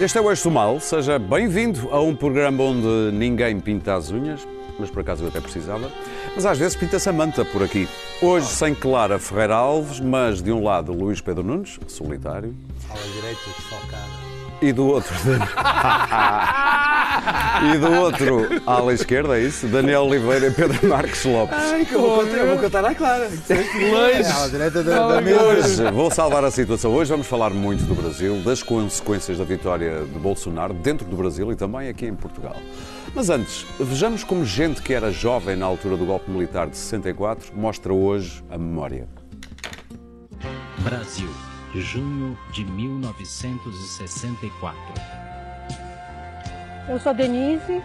Este 0.00 0.16
é 0.18 0.20
o 0.20 0.30
Eixo 0.30 0.50
Mal, 0.50 0.80
seja 0.80 1.18
bem-vindo 1.18 1.88
a 1.92 2.00
um 2.00 2.16
programa 2.16 2.62
onde 2.64 3.14
ninguém 3.14 3.60
pinta 3.60 3.94
as 3.94 4.10
unhas, 4.10 4.46
mas 4.78 4.90
por 4.90 5.00
acaso 5.00 5.24
eu 5.24 5.28
até 5.28 5.40
precisava, 5.40 5.90
mas 6.34 6.46
às 6.46 6.56
vezes 6.58 6.74
pinta-se 6.74 7.06
a 7.08 7.12
manta 7.12 7.44
por 7.44 7.62
aqui. 7.62 7.86
Hoje 8.22 8.46
sem 8.46 8.74
Clara 8.74 9.18
Ferreira 9.18 9.56
Alves, 9.56 10.00
mas 10.00 10.42
de 10.42 10.50
um 10.50 10.64
lado 10.64 10.92
Luís 10.92 11.20
Pedro 11.20 11.42
Nunes, 11.44 11.78
solitário, 11.86 12.54
À 12.88 12.94
direita, 12.94 13.40
desfalcada. 13.58 14.04
e 14.62 14.72
do 14.72 14.86
outro. 14.86 15.14
e 17.74 17.78
do 17.78 17.92
outro, 17.92 18.48
à 18.66 18.92
esquerda, 18.92 19.38
é 19.38 19.42
isso? 19.42 19.66
Daniel 19.66 20.02
Oliveira 20.02 20.48
e 20.48 20.50
Pedro 20.50 20.88
Marques 20.88 21.24
Lopes. 21.24 21.56
Ai, 21.58 21.84
que 21.84 21.94
eu 21.94 22.00
vou 22.00 22.18
contar, 22.18 22.36
eu 22.36 22.48
vou 22.48 22.58
contar 22.58 22.84
à 22.84 22.94
Clara. 22.94 23.26
À 23.26 24.48
direita 24.48 24.82
da, 24.82 25.08
da 25.08 25.20
mesa. 25.20 25.42
Hoje 25.42 25.90
vou 25.90 26.10
salvar 26.10 26.44
a 26.44 26.50
situação. 26.50 26.92
Hoje 26.92 27.10
vamos 27.10 27.26
falar 27.26 27.50
muito 27.50 27.84
do 27.84 27.94
Brasil, 27.94 28.40
das 28.42 28.62
consequências 28.62 29.38
da 29.38 29.44
vitória 29.44 30.04
de 30.04 30.18
Bolsonaro 30.18 30.74
dentro 30.74 31.06
do 31.06 31.16
Brasil 31.16 31.50
e 31.52 31.56
também 31.56 31.88
aqui 31.88 32.06
em 32.06 32.14
Portugal. 32.14 32.56
Mas 33.14 33.28
antes, 33.28 33.66
vejamos 33.78 34.24
como 34.24 34.44
gente 34.44 34.82
que 34.82 34.94
era 34.94 35.10
jovem 35.10 35.56
na 35.56 35.66
altura 35.66 35.96
do 35.96 36.06
golpe 36.06 36.30
militar 36.30 36.68
de 36.68 36.76
64 36.76 37.52
mostra 37.56 37.92
hoje 37.92 38.44
a 38.50 38.56
memória. 38.56 39.08
Brasil, 40.78 41.28
junho 41.74 42.38
de 42.52 42.64
1964. 42.64 45.19
Eu 46.90 46.98
sou 46.98 47.14
Denise, 47.14 47.80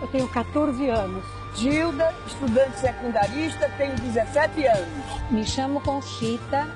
eu 0.00 0.08
tenho 0.08 0.26
14 0.26 0.88
anos. 0.88 1.22
Gilda, 1.54 2.14
estudante 2.26 2.78
secundarista, 2.78 3.70
tenho 3.76 3.94
17 3.94 4.66
anos. 4.66 4.88
Me 5.30 5.44
chamo 5.44 5.82
Conchita, 5.82 6.66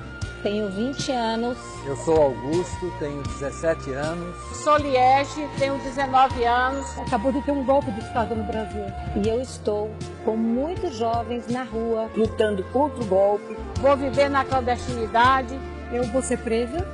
tenho 0.43 0.69
20 0.69 1.11
anos. 1.11 1.57
Eu 1.83 1.95
sou 1.95 2.21
Augusto, 2.21 2.93
tenho 2.99 3.23
17 3.23 3.91
anos. 3.91 4.35
Sou 4.63 4.77
Liege, 4.77 5.49
tenho 5.57 5.79
19 5.79 6.45
anos. 6.45 6.95
Acabou 6.99 7.31
de 7.31 7.41
ter 7.41 7.53
um 7.53 7.65
golpe 7.65 7.89
de 7.89 8.01
Estado 8.01 8.35
no 8.35 8.43
Brasil. 8.43 8.85
E 9.15 9.27
eu 9.27 9.41
estou 9.41 9.89
com 10.23 10.37
muitos 10.37 10.95
jovens 10.95 11.47
na 11.47 11.63
rua. 11.63 12.07
Lutando 12.15 12.63
contra 12.65 13.01
o 13.01 13.07
golpe. 13.07 13.57
Vou 13.81 13.97
viver 13.97 14.29
na 14.29 14.45
clandestinidade. 14.45 15.59
Eu 15.91 16.03
vou 16.11 16.21
ser 16.21 16.37
presa, 16.37 16.87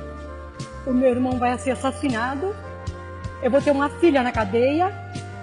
o 0.86 0.92
meu 0.92 1.10
irmão 1.10 1.38
vai 1.38 1.58
ser 1.58 1.72
assassinado, 1.72 2.54
eu 3.44 3.50
vou 3.50 3.60
ter 3.60 3.72
uma 3.72 3.90
filha 3.90 4.22
na 4.22 4.32
cadeia 4.32 4.90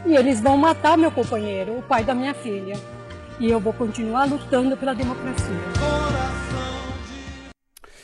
e 0.07 0.15
eles 0.15 0.41
vão 0.41 0.57
matar 0.57 0.97
meu 0.97 1.11
companheiro, 1.11 1.77
o 1.77 1.83
pai 1.83 2.03
da 2.03 2.15
minha 2.15 2.33
filha. 2.33 2.75
E 3.39 3.47
eu 3.47 3.59
vou 3.59 3.71
continuar 3.71 4.25
lutando 4.25 4.75
pela 4.75 4.95
democracia. 4.95 5.55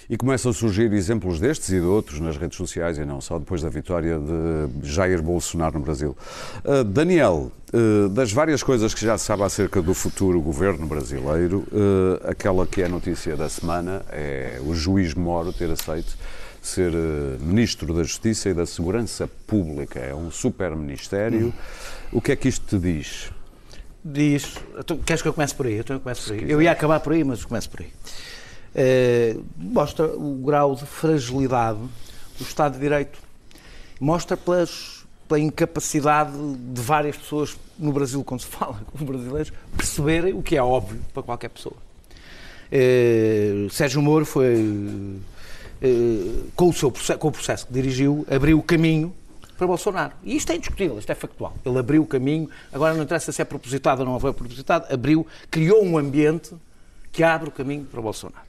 E 0.07 0.15
começam 0.15 0.51
a 0.51 0.53
surgir 0.53 0.93
exemplos 0.93 1.39
destes 1.39 1.69
e 1.69 1.79
de 1.79 1.85
outros 1.85 2.19
nas 2.19 2.37
redes 2.37 2.55
sociais 2.55 2.99
e 2.99 3.05
não 3.05 3.19
só 3.19 3.39
depois 3.39 3.63
da 3.63 3.69
vitória 3.69 4.19
de 4.69 4.87
Jair 4.87 5.21
Bolsonaro 5.21 5.79
no 5.79 5.83
Brasil. 5.83 6.15
Uh, 6.63 6.83
Daniel, 6.83 7.51
uh, 7.73 8.07
das 8.09 8.31
várias 8.31 8.61
coisas 8.61 8.93
que 8.93 9.03
já 9.03 9.17
se 9.17 9.25
sabe 9.25 9.43
acerca 9.43 9.81
do 9.81 9.95
futuro 9.95 10.39
governo 10.39 10.85
brasileiro, 10.85 11.67
uh, 11.71 12.29
aquela 12.29 12.67
que 12.67 12.83
é 12.83 12.85
a 12.85 12.89
notícia 12.89 13.35
da 13.35 13.49
semana 13.49 14.03
é 14.11 14.61
o 14.63 14.75
juiz 14.75 15.15
Moro 15.15 15.51
ter 15.51 15.69
aceito 15.71 16.15
ser 16.61 16.91
ministro 17.39 17.93
da 17.93 18.03
Justiça 18.03 18.49
e 18.49 18.53
da 18.53 18.65
Segurança 18.65 19.27
Pública. 19.45 19.99
É 19.99 20.13
um 20.13 20.31
super 20.31 20.75
ministério. 20.75 21.53
O 22.11 22.21
que 22.21 22.31
é 22.31 22.35
que 22.35 22.47
isto 22.47 22.65
te 22.65 22.79
diz? 22.79 23.31
Diz. 24.03 24.55
Tu, 24.85 24.97
queres 24.97 25.21
que 25.21 25.27
eu 25.27 25.33
comece 25.33 25.53
por 25.53 25.65
aí? 25.65 25.79
Então 25.79 25.95
eu 25.95 25.99
começo 25.99 26.27
por 26.27 26.33
aí. 26.33 26.49
Eu 26.49 26.61
ia 26.61 26.71
acabar 26.71 26.99
por 26.99 27.13
aí, 27.13 27.23
mas 27.23 27.43
começo 27.43 27.69
por 27.69 27.81
aí. 27.81 27.91
Uh, 28.77 29.43
mostra 29.57 30.05
o 30.05 30.35
grau 30.35 30.75
de 30.75 30.85
fragilidade 30.85 31.79
do 32.37 32.43
Estado 32.43 32.73
de 32.73 32.79
Direito. 32.79 33.19
Mostra 33.99 34.37
pelas, 34.37 35.05
pela 35.27 35.39
incapacidade 35.39 36.31
de 36.31 36.81
várias 36.81 37.17
pessoas 37.17 37.57
no 37.77 37.91
Brasil, 37.91 38.23
quando 38.23 38.41
se 38.41 38.47
fala 38.55 38.79
com 38.85 38.97
os 38.97 39.03
brasileiros, 39.03 39.51
perceberem 39.75 40.33
o 40.33 40.41
que 40.41 40.55
é 40.55 40.61
óbvio 40.61 41.01
para 41.13 41.23
qualquer 41.23 41.49
pessoa. 41.49 41.75
Uh, 42.71 43.69
Sérgio 43.69 44.01
Moro 44.01 44.25
foi, 44.25 45.19
com, 46.55 46.69
o 46.69 46.73
seu 46.73 46.91
processo, 46.91 47.19
com 47.19 47.27
o 47.27 47.31
processo 47.31 47.67
que 47.67 47.73
dirigiu, 47.73 48.25
abriu 48.29 48.59
o 48.59 48.63
caminho 48.63 49.13
para 49.57 49.67
Bolsonaro. 49.67 50.13
E 50.23 50.35
isto 50.35 50.51
é 50.51 50.55
indiscutível, 50.55 50.99
isto 50.99 51.11
é 51.11 51.15
factual. 51.15 51.53
Ele 51.65 51.77
abriu 51.79 52.03
o 52.03 52.05
caminho, 52.05 52.49
agora 52.71 52.93
não 52.93 53.03
interessa 53.03 53.31
se 53.31 53.41
é 53.41 53.45
propositado 53.45 53.99
ou 54.01 54.05
não 54.05 54.19
foi 54.19 54.33
propositado, 54.33 54.91
abriu, 54.93 55.25
criou 55.49 55.83
um 55.83 55.97
ambiente 55.97 56.53
que 57.11 57.23
abre 57.23 57.49
o 57.49 57.51
caminho 57.51 57.85
para 57.85 58.01
Bolsonaro 58.01 58.47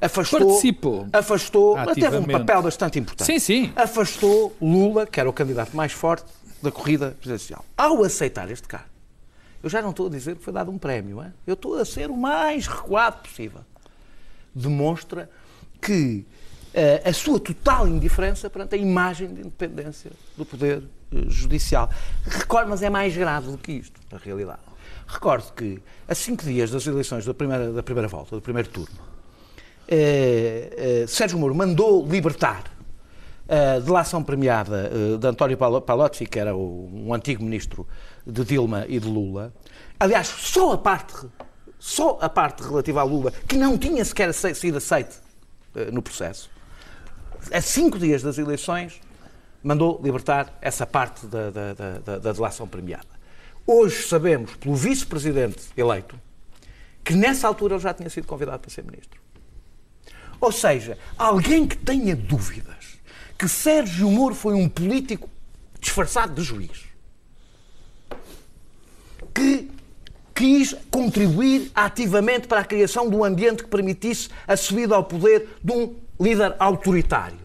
afastou, 0.00 0.40
Participou 0.40 1.06
afastou 1.12 1.76
teve 1.94 2.16
um 2.16 2.24
papel 2.24 2.62
bastante 2.62 2.98
importante. 2.98 3.26
Sim, 3.26 3.38
sim. 3.38 3.72
Afastou 3.76 4.56
Lula, 4.60 5.06
que 5.06 5.20
era 5.20 5.28
o 5.28 5.32
candidato 5.32 5.76
mais 5.76 5.92
forte 5.92 6.32
da 6.62 6.70
corrida 6.70 7.16
presidencial. 7.20 7.64
Ao 7.76 8.02
aceitar 8.02 8.50
este 8.50 8.66
cargo, 8.66 8.88
eu 9.62 9.68
já 9.68 9.82
não 9.82 9.90
estou 9.90 10.06
a 10.06 10.10
dizer 10.10 10.36
que 10.36 10.42
foi 10.42 10.52
dado 10.52 10.70
um 10.70 10.78
prémio, 10.78 11.22
hein? 11.22 11.32
eu 11.46 11.54
estou 11.54 11.76
a 11.76 11.84
ser 11.84 12.10
o 12.10 12.16
mais 12.16 12.66
recuado 12.66 13.22
possível. 13.22 13.60
Demonstra 14.54 15.30
que 15.80 16.24
a 17.04 17.12
sua 17.12 17.40
total 17.40 17.88
indiferença 17.88 18.48
perante 18.48 18.74
a 18.74 18.78
imagem 18.78 19.34
de 19.34 19.40
independência 19.40 20.12
do 20.36 20.44
poder 20.44 20.78
uh, 20.78 21.30
judicial. 21.30 21.90
Recordo, 22.24 22.70
mas 22.70 22.82
é 22.82 22.88
mais 22.88 23.16
grave 23.16 23.50
do 23.50 23.58
que 23.58 23.72
isto, 23.72 24.00
na 24.10 24.18
realidade. 24.18 24.60
Recordo 25.06 25.52
que, 25.52 25.82
a 26.06 26.14
cinco 26.14 26.44
dias 26.44 26.70
das 26.70 26.86
eleições 26.86 27.24
da 27.24 27.34
primeira, 27.34 27.72
da 27.72 27.82
primeira 27.82 28.06
volta, 28.06 28.36
do 28.36 28.42
primeiro 28.42 28.68
turno, 28.68 28.96
eh, 29.88 31.02
eh, 31.02 31.06
Sérgio 31.08 31.36
Moro 31.36 31.52
mandou 31.52 32.06
libertar 32.06 32.62
a 33.48 33.80
delação 33.80 34.22
premiada 34.22 34.88
eh, 34.92 35.16
de 35.18 35.26
António 35.26 35.58
Palocci, 35.58 36.24
que 36.26 36.38
era 36.38 36.54
o, 36.54 36.88
um 36.92 37.12
antigo 37.12 37.42
ministro 37.42 37.84
de 38.24 38.44
Dilma 38.44 38.86
e 38.88 39.00
de 39.00 39.08
Lula. 39.08 39.52
Aliás, 39.98 40.28
só 40.28 40.72
a 40.72 40.78
parte, 40.78 41.26
só 41.76 42.16
a 42.20 42.28
parte 42.28 42.62
relativa 42.62 43.00
a 43.00 43.04
Lula, 43.04 43.32
que 43.48 43.56
não 43.56 43.76
tinha 43.76 44.04
sequer 44.04 44.32
sido 44.32 44.78
aceite 44.78 45.16
eh, 45.74 45.90
no 45.90 46.00
processo, 46.00 46.48
a 47.52 47.60
cinco 47.60 47.98
dias 47.98 48.22
das 48.22 48.38
eleições, 48.38 49.00
mandou 49.62 50.00
libertar 50.02 50.58
essa 50.60 50.86
parte 50.86 51.26
da, 51.26 51.50
da, 51.50 51.74
da, 51.74 52.18
da 52.18 52.32
delação 52.32 52.66
premiada. 52.66 53.08
Hoje 53.66 54.02
sabemos, 54.02 54.56
pelo 54.56 54.74
vice-presidente 54.74 55.60
eleito, 55.76 56.18
que 57.04 57.14
nessa 57.14 57.46
altura 57.46 57.74
ele 57.74 57.82
já 57.82 57.94
tinha 57.94 58.10
sido 58.10 58.26
convidado 58.26 58.60
para 58.60 58.70
ser 58.70 58.84
ministro. 58.84 59.20
Ou 60.40 60.50
seja, 60.50 60.98
alguém 61.18 61.66
que 61.66 61.76
tenha 61.76 62.16
dúvidas 62.16 62.98
que 63.38 63.48
Sérgio 63.48 64.10
Moro 64.10 64.34
foi 64.34 64.54
um 64.54 64.68
político 64.68 65.28
disfarçado 65.78 66.34
de 66.34 66.42
juiz, 66.42 66.84
que 69.34 69.70
quis 70.34 70.74
contribuir 70.90 71.70
ativamente 71.74 72.48
para 72.48 72.60
a 72.60 72.64
criação 72.64 73.08
de 73.08 73.16
um 73.16 73.24
ambiente 73.24 73.62
que 73.62 73.68
permitisse 73.68 74.28
a 74.46 74.56
subida 74.56 74.94
ao 74.94 75.04
poder 75.04 75.58
de 75.62 75.72
um 75.72 75.94
líder 76.20 76.54
autoritário. 76.58 77.38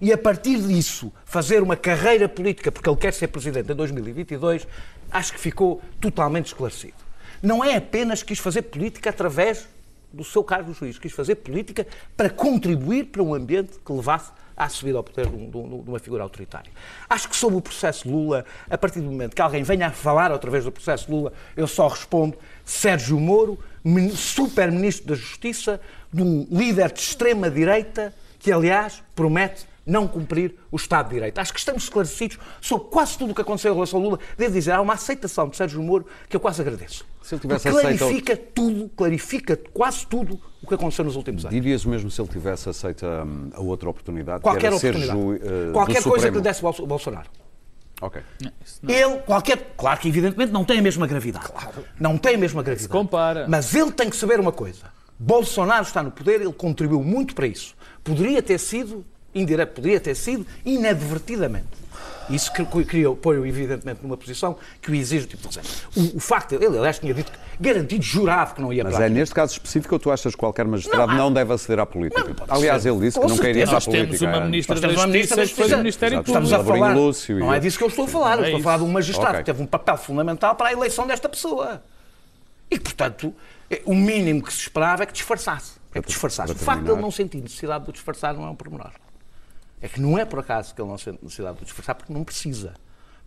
E 0.00 0.12
a 0.12 0.18
partir 0.18 0.58
disso 0.60 1.12
fazer 1.24 1.62
uma 1.62 1.76
carreira 1.76 2.28
política, 2.28 2.70
porque 2.70 2.88
ele 2.88 2.96
quer 2.96 3.12
ser 3.12 3.28
presidente 3.28 3.70
em 3.70 3.74
2022, 3.74 4.66
acho 5.10 5.32
que 5.32 5.40
ficou 5.40 5.80
totalmente 6.00 6.46
esclarecido. 6.46 6.94
Não 7.42 7.62
é 7.62 7.76
apenas 7.76 8.22
que 8.22 8.28
quis 8.28 8.38
fazer 8.38 8.62
política 8.62 9.10
através 9.10 9.68
do 10.12 10.22
seu 10.22 10.44
cargo 10.44 10.72
de 10.72 10.78
juiz, 10.78 10.98
quis 10.98 11.12
fazer 11.12 11.36
política 11.36 11.86
para 12.16 12.28
contribuir 12.28 13.06
para 13.06 13.22
um 13.22 13.34
ambiente 13.34 13.78
que 13.84 13.92
levasse 13.92 14.30
à 14.56 14.68
subida 14.68 14.98
ao 14.98 15.04
poder 15.04 15.26
de, 15.26 15.34
um, 15.34 15.50
de, 15.50 15.88
uma 15.90 15.98
figura 15.98 16.22
autoritária. 16.22 16.70
Acho 17.08 17.28
que 17.28 17.36
sobre 17.36 17.58
o 17.58 17.62
processo 17.62 18.08
Lula, 18.08 18.44
a 18.68 18.76
partir 18.76 19.00
do 19.00 19.06
momento 19.06 19.34
que 19.34 19.42
alguém 19.42 19.62
venha 19.62 19.88
a 19.88 19.90
falar 19.90 20.30
outra 20.30 20.50
vez 20.50 20.64
do 20.64 20.70
processo 20.70 21.10
Lula, 21.10 21.32
eu 21.56 21.66
só 21.66 21.88
respondo 21.88 22.36
Sérgio 22.64 23.18
Moro, 23.18 23.58
super-ministro 24.14 25.08
da 25.08 25.14
Justiça, 25.14 25.80
de 26.12 26.22
um 26.22 26.46
líder 26.50 26.92
de 26.92 27.00
extrema-direita, 27.00 28.14
que, 28.38 28.52
aliás, 28.52 29.02
promete 29.14 29.66
não 29.84 30.06
cumprir 30.06 30.54
o 30.70 30.76
Estado 30.76 31.08
de 31.08 31.14
Direito. 31.14 31.38
Acho 31.38 31.52
que 31.52 31.58
estamos 31.58 31.84
esclarecidos 31.84 32.38
sobre 32.60 32.88
quase 32.88 33.18
tudo 33.18 33.32
o 33.32 33.34
que 33.34 33.40
aconteceu 33.40 33.72
em 33.72 33.74
relação 33.74 33.98
ao 33.98 34.04
Lula. 34.04 34.18
Devo 34.36 34.52
dizer, 34.52 34.72
há 34.72 34.80
uma 34.80 34.94
aceitação 34.94 35.48
de 35.48 35.56
Sérgio 35.56 35.82
Moro 35.82 36.06
que 36.28 36.36
eu 36.36 36.40
quase 36.40 36.60
agradeço. 36.60 37.04
Se 37.22 37.34
ele 37.34 37.40
tivesse 37.40 37.70
clarifica 37.70 38.32
aceito... 38.32 38.52
tudo, 38.54 38.90
clarifica 38.96 39.56
quase 39.72 40.06
tudo 40.06 40.40
o 40.62 40.66
que 40.66 40.74
aconteceu 40.74 41.04
nos 41.04 41.16
últimos 41.16 41.44
anos. 41.44 41.54
Dirias 41.54 41.84
mesmo 41.84 42.10
se 42.10 42.20
ele 42.20 42.28
tivesse 42.28 42.68
aceito 42.68 43.04
a, 43.06 43.26
a 43.56 43.60
outra 43.60 43.90
oportunidade? 43.90 44.42
Qualquer 44.42 44.70
que 44.70 44.76
oportunidade. 44.76 45.06
Ser 45.06 45.12
ju, 45.12 45.68
uh, 45.68 45.72
Qualquer 45.72 45.94
coisa 45.94 46.02
Supremo. 46.02 46.32
que 46.32 46.38
lhe 46.38 46.42
desse 46.42 46.64
o 46.64 46.86
Bolsonaro. 46.86 47.28
Ok. 48.00 48.20
Ele, 48.88 49.18
qualquer. 49.18 49.74
Claro 49.76 50.00
que 50.00 50.08
evidentemente 50.08 50.52
não 50.52 50.64
tem 50.64 50.80
a 50.80 50.82
mesma 50.82 51.06
gravidade. 51.06 51.46
Claro. 51.46 51.84
Não 52.00 52.18
tem 52.18 52.34
a 52.34 52.38
mesma 52.38 52.60
gravidade. 52.62 52.82
Se 52.82 52.88
compara. 52.88 53.46
Mas 53.48 53.72
ele 53.74 53.92
tem 53.92 54.10
que 54.10 54.16
saber 54.16 54.40
uma 54.40 54.50
coisa. 54.50 54.86
Bolsonaro 55.18 55.82
está 55.84 56.02
no 56.02 56.10
poder, 56.10 56.40
ele 56.40 56.52
contribuiu 56.52 57.02
muito 57.02 57.34
para 57.34 57.46
isso. 57.46 57.74
Poderia 58.02 58.42
ter 58.42 58.58
sido 58.58 59.04
indireto, 59.34 59.74
poderia 59.74 60.00
ter 60.00 60.14
sido 60.14 60.46
inadvertidamente. 60.64 61.82
Isso 62.30 62.52
criou, 62.86 63.16
põe-o 63.16 63.44
evidentemente 63.44 64.00
numa 64.02 64.16
posição 64.16 64.56
que 64.80 64.90
o 64.90 64.94
exige 64.94 65.26
tipo 65.26 65.48
de 65.48 65.58
o, 65.96 66.16
o 66.16 66.20
facto, 66.20 66.52
ele 66.54 66.66
aliás 66.78 66.98
tinha 66.98 67.12
dito, 67.12 67.30
garantido, 67.60 68.02
jurado 68.02 68.54
que 68.54 68.62
não 68.62 68.72
ia 68.72 68.84
Mas 68.84 68.94
para 68.94 69.06
é 69.06 69.08
neste 69.08 69.34
caso 69.34 69.52
específico 69.54 69.94
ou 69.94 69.98
tu 69.98 70.10
achas 70.10 70.32
que 70.34 70.38
qualquer 70.38 70.64
magistrado 70.66 71.08
não, 71.12 71.18
Não, 71.18 71.26
há- 71.28 71.30
deve 71.30 71.52
aceder 71.52 71.80
à 71.80 71.86
política? 71.86 72.22
Não, 72.24 72.34
Aliás, 72.56 72.82
ser. 72.82 72.90
ele 72.90 73.00
disse 73.00 73.18
Com 73.18 73.26
que 73.26 73.30
não 73.32 73.36
queria 73.38 73.50
ir 73.64 73.66
certeza. 73.66 73.70
à 73.70 73.74
Nós 73.74 73.84
temos 73.86 74.06
política. 74.06 74.26
uma 74.38 74.40
Ministra 74.46 74.74
Nós 74.74 74.80
da 74.80 74.88
temos 74.88 75.02
uma 75.04 75.12
Justiça 75.12 75.36
ministra 75.36 75.46
que 75.46 75.54
foi 75.68 75.76
do 75.76 75.78
Ministério 75.82 76.14
Exato. 76.16 76.30
Estamos 76.30 76.50
Público. 76.50 76.72
a 76.72 76.76
falar. 76.78 76.94
Lúcio 76.96 77.38
não 77.38 77.54
é 77.54 77.60
disso 77.60 77.78
que 77.78 77.84
eu 77.84 77.88
estou 77.88 78.04
a 78.04 78.08
falar. 78.08 78.38
Eu 78.38 78.44
É 78.44 78.46
estou 78.46 78.60
a 78.60 78.62
falar 78.62 78.76
de 78.78 78.84
um 78.84 78.88
magistrado 78.92 79.28
Ok. 79.30 79.40
que 79.40 79.46
teve 79.46 79.62
um 79.62 79.66
papel 79.66 79.96
fundamental 79.98 80.54
para 80.54 80.68
a 80.68 80.72
eleição 80.72 81.06
desta 81.06 81.28
pessoa. 81.28 81.82
E, 82.70 82.78
portanto, 82.80 83.34
o 83.84 83.94
mínimo 83.94 84.42
que 84.42 84.52
se 84.52 84.60
esperava 84.60 85.04
é 85.04 85.06
que 85.06 85.12
disfarçasse. 85.12 85.80
É 85.94 86.00
que 86.00 86.08
disfarçasse. 86.08 86.52
O 86.52 86.56
facto 86.56 86.84
de 86.84 86.90
ele 86.90 87.00
não 87.00 87.10
sentir 87.10 87.40
necessidade 87.40 87.84
de 87.84 87.90
o 87.90 87.92
disfarçar 87.92 88.34
não 88.34 88.44
é 88.44 88.50
um 88.50 88.54
pormenor. 88.54 88.92
É 89.80 89.88
que 89.88 90.00
não 90.00 90.18
é 90.18 90.24
por 90.24 90.38
acaso 90.38 90.74
que 90.74 90.80
ele 90.80 90.88
não 90.88 90.98
sente 90.98 91.18
necessidade 91.22 91.56
de 91.56 91.62
o 91.62 91.66
disfarçar, 91.66 91.94
porque 91.94 92.12
não 92.12 92.24
precisa. 92.24 92.74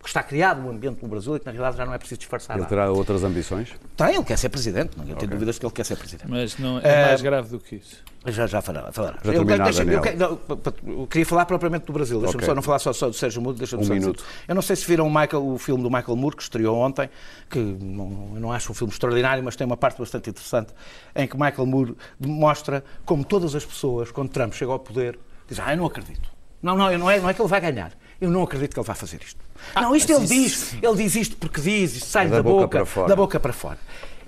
Porque 0.06 0.10
está 0.16 0.22
criado 0.22 0.64
um 0.64 0.70
ambiente 0.70 1.02
no 1.02 1.08
Brasil 1.08 1.34
e 1.34 1.40
que, 1.40 1.46
na 1.46 1.50
realidade, 1.50 1.78
já 1.78 1.84
não 1.84 1.92
é 1.92 1.98
preciso 1.98 2.20
disfarçar 2.20 2.54
Ele 2.54 2.62
nada. 2.62 2.68
terá 2.68 2.88
outras 2.92 3.24
ambições? 3.24 3.72
Tem, 3.96 4.14
ele 4.14 4.22
quer 4.22 4.38
ser 4.38 4.48
presidente. 4.50 4.96
Não 4.96 5.04
tenho 5.04 5.28
dúvidas 5.32 5.58
que 5.58 5.66
ele 5.66 5.72
quer 5.72 5.84
ser 5.84 5.96
presidente. 5.96 6.30
Mas 6.30 6.56
não 6.58 6.78
é 6.78 7.06
mais 7.08 7.20
grave 7.22 7.48
do 7.48 7.58
que 7.58 7.74
isso. 7.74 8.04
Já, 8.26 8.46
já 8.46 8.62
falará. 8.62 8.92
falará. 8.92 9.18
Para 9.18 9.32
Eu, 9.34 9.44
terminar, 9.44 9.64
deixa- 9.64 9.82
eu, 9.82 10.00
que- 10.00 10.56
pa- 10.58 10.72
eu 10.86 11.06
queria 11.08 11.26
falar 11.26 11.44
propriamente 11.44 11.86
do 11.86 11.92
Brasil. 11.92 12.20
Deixa-me 12.20 12.36
Ok. 12.36 12.46
só 12.46 12.54
não 12.54 12.62
falar 12.62 12.78
só, 12.78 12.92
só 12.92 13.08
do 13.08 13.14
Sérgio 13.14 13.42
Moura. 13.42 13.58
Deixa-me 13.58 13.82
Um 13.82 13.86
só 13.86 13.94
dizer. 13.94 14.06
minuto. 14.06 14.24
Eu 14.46 14.54
não 14.54 14.62
sei 14.62 14.76
se 14.76 14.86
viram 14.86 15.08
o, 15.08 15.10
Michael- 15.10 15.44
o 15.44 15.58
filme 15.58 15.82
do 15.82 15.90
Michael 15.90 16.14
Moore, 16.16 16.36
que 16.36 16.42
estreou 16.44 16.76
ontem, 16.78 17.10
que 17.50 17.58
não, 17.58 18.30
eu 18.36 18.40
não 18.40 18.52
acho 18.52 18.70
um 18.70 18.74
filme 18.76 18.92
extraordinário, 18.92 19.42
mas 19.42 19.56
tem 19.56 19.66
uma 19.66 19.76
parte 19.76 19.98
bastante 19.98 20.30
interessante, 20.30 20.72
em 21.16 21.26
que 21.26 21.34
Michael 21.36 21.66
Moore 21.66 21.96
mostra 22.20 22.84
como 23.04 23.24
todas 23.24 23.56
as 23.56 23.64
pessoas, 23.64 24.12
quando 24.12 24.28
Trump 24.28 24.52
chega 24.52 24.70
ao 24.70 24.78
poder, 24.78 25.18
dizem, 25.48 25.64
ah, 25.66 25.72
eu 25.72 25.78
não 25.78 25.86
acredito. 25.86 26.30
Não, 26.62 26.76
não, 26.76 26.96
não 26.96 27.10
é, 27.10 27.18
não 27.18 27.28
é 27.28 27.34
que 27.34 27.42
ele 27.42 27.48
vai 27.48 27.60
ganhar. 27.60 27.90
Eu 28.20 28.30
não 28.30 28.42
acredito 28.42 28.72
que 28.74 28.80
ele 28.80 28.86
vai 28.86 28.96
fazer 28.96 29.20
isto. 29.22 29.38
não, 29.74 29.94
isto 29.94 30.10
ele 30.12 30.26
diz. 30.26 30.74
Ele 30.82 30.94
diz 30.96 31.14
isto 31.16 31.36
porque 31.36 31.60
diz, 31.60 31.96
isto 31.96 32.08
sai 32.08 32.26
É 32.26 32.28
da, 32.30 32.36
da 32.36 32.42
boca 32.42 32.62
boca, 32.62 32.68
para 32.78 32.86
fora. 32.86 33.08
da 33.08 33.16
boca 33.16 33.40
para 33.40 33.52
fora. 33.52 33.78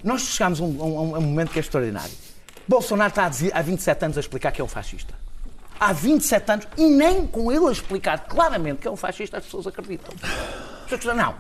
Nós 0.05 0.23
chegámos 0.23 0.61
a 0.61 0.65
um, 0.65 0.81
a 0.81 0.85
um- 0.85 1.15
a 1.17 1.19
um 1.19 1.23
momento 1.23 1.51
que 1.51 1.59
é 1.59 1.61
extraordinário. 1.61 2.13
Bolsonaro 2.67 3.09
está 3.11 3.25
há 3.27 3.29
dizer- 3.29 3.51
há 3.57 3.63
27 3.63 4.05
anos 4.05 4.17
a 4.17 4.21
explicar 4.21 4.53
que 4.53 4.61
é 4.61 4.65
um 4.65 4.69
fascista. 4.69 5.15
Há 5.81 5.93
27 5.93 6.51
anos, 6.53 6.69
e 6.77 6.87
nem 6.91 7.27
com 7.27 7.51
ele 7.53 7.67
a 7.67 7.71
explicar 7.73 8.19
claramente 8.27 8.81
que 8.81 8.89
é 8.89 8.91
um 8.91 8.97
fascista, 8.97 9.39
as 9.39 9.45
pessoas 9.45 9.67
acreditam. 9.67 10.13
As 10.23 10.83
pessoas 10.91 11.01
dizem, 11.01 11.17
Não, 11.17 11.35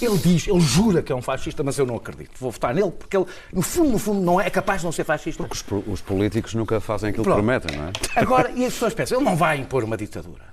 ele 0.00 0.18
diz, 0.18 0.46
ele 0.46 0.60
jura 0.60 1.02
que 1.02 1.10
é 1.10 1.14
um 1.14 1.20
fascista, 1.22 1.62
mas 1.64 1.76
eu 1.78 1.84
não 1.86 1.96
acredito. 1.96 2.30
Vou 2.38 2.50
votar 2.52 2.72
nele 2.74 2.90
porque 2.92 3.16
ele, 3.16 3.26
no 3.52 3.62
fundo, 3.62 3.90
no 3.90 3.98
fundo, 3.98 4.20
não 4.20 4.40
é, 4.40 4.46
é 4.46 4.50
capaz 4.50 4.80
de 4.80 4.84
não 4.86 4.92
ser 4.92 5.04
fascista. 5.04 5.44
Os, 5.50 5.62
po- 5.62 5.82
os 5.88 6.00
políticos 6.00 6.54
nunca 6.54 6.80
fazem 6.80 7.10
aquilo 7.10 7.24
que 7.24 7.30
Pronto. 7.30 7.44
prometem, 7.44 7.76
não 7.76 7.88
é? 7.88 7.92
Agora, 8.14 8.50
e 8.54 8.64
as 8.64 8.72
pessoas 8.74 8.94
pensam, 8.94 9.18
ele 9.18 9.24
não 9.24 9.36
vai 9.36 9.58
impor 9.58 9.82
uma 9.82 9.96
ditadura. 9.96 10.44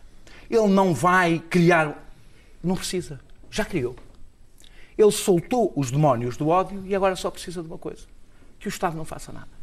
Ele 0.49 0.67
não 0.67 0.93
vai 0.93 1.39
criar. 1.39 2.07
Não 2.63 2.75
precisa. 2.75 3.19
Já 3.49 3.65
criou. 3.65 3.95
Ele 4.97 5.11
soltou 5.11 5.71
os 5.75 5.91
demónios 5.91 6.37
do 6.37 6.47
ódio 6.49 6.83
e 6.85 6.95
agora 6.95 7.15
só 7.15 7.29
precisa 7.29 7.61
de 7.61 7.67
uma 7.67 7.77
coisa: 7.77 8.05
que 8.59 8.67
o 8.67 8.69
Estado 8.69 8.97
não 8.97 9.05
faça 9.05 9.31
nada. 9.31 9.56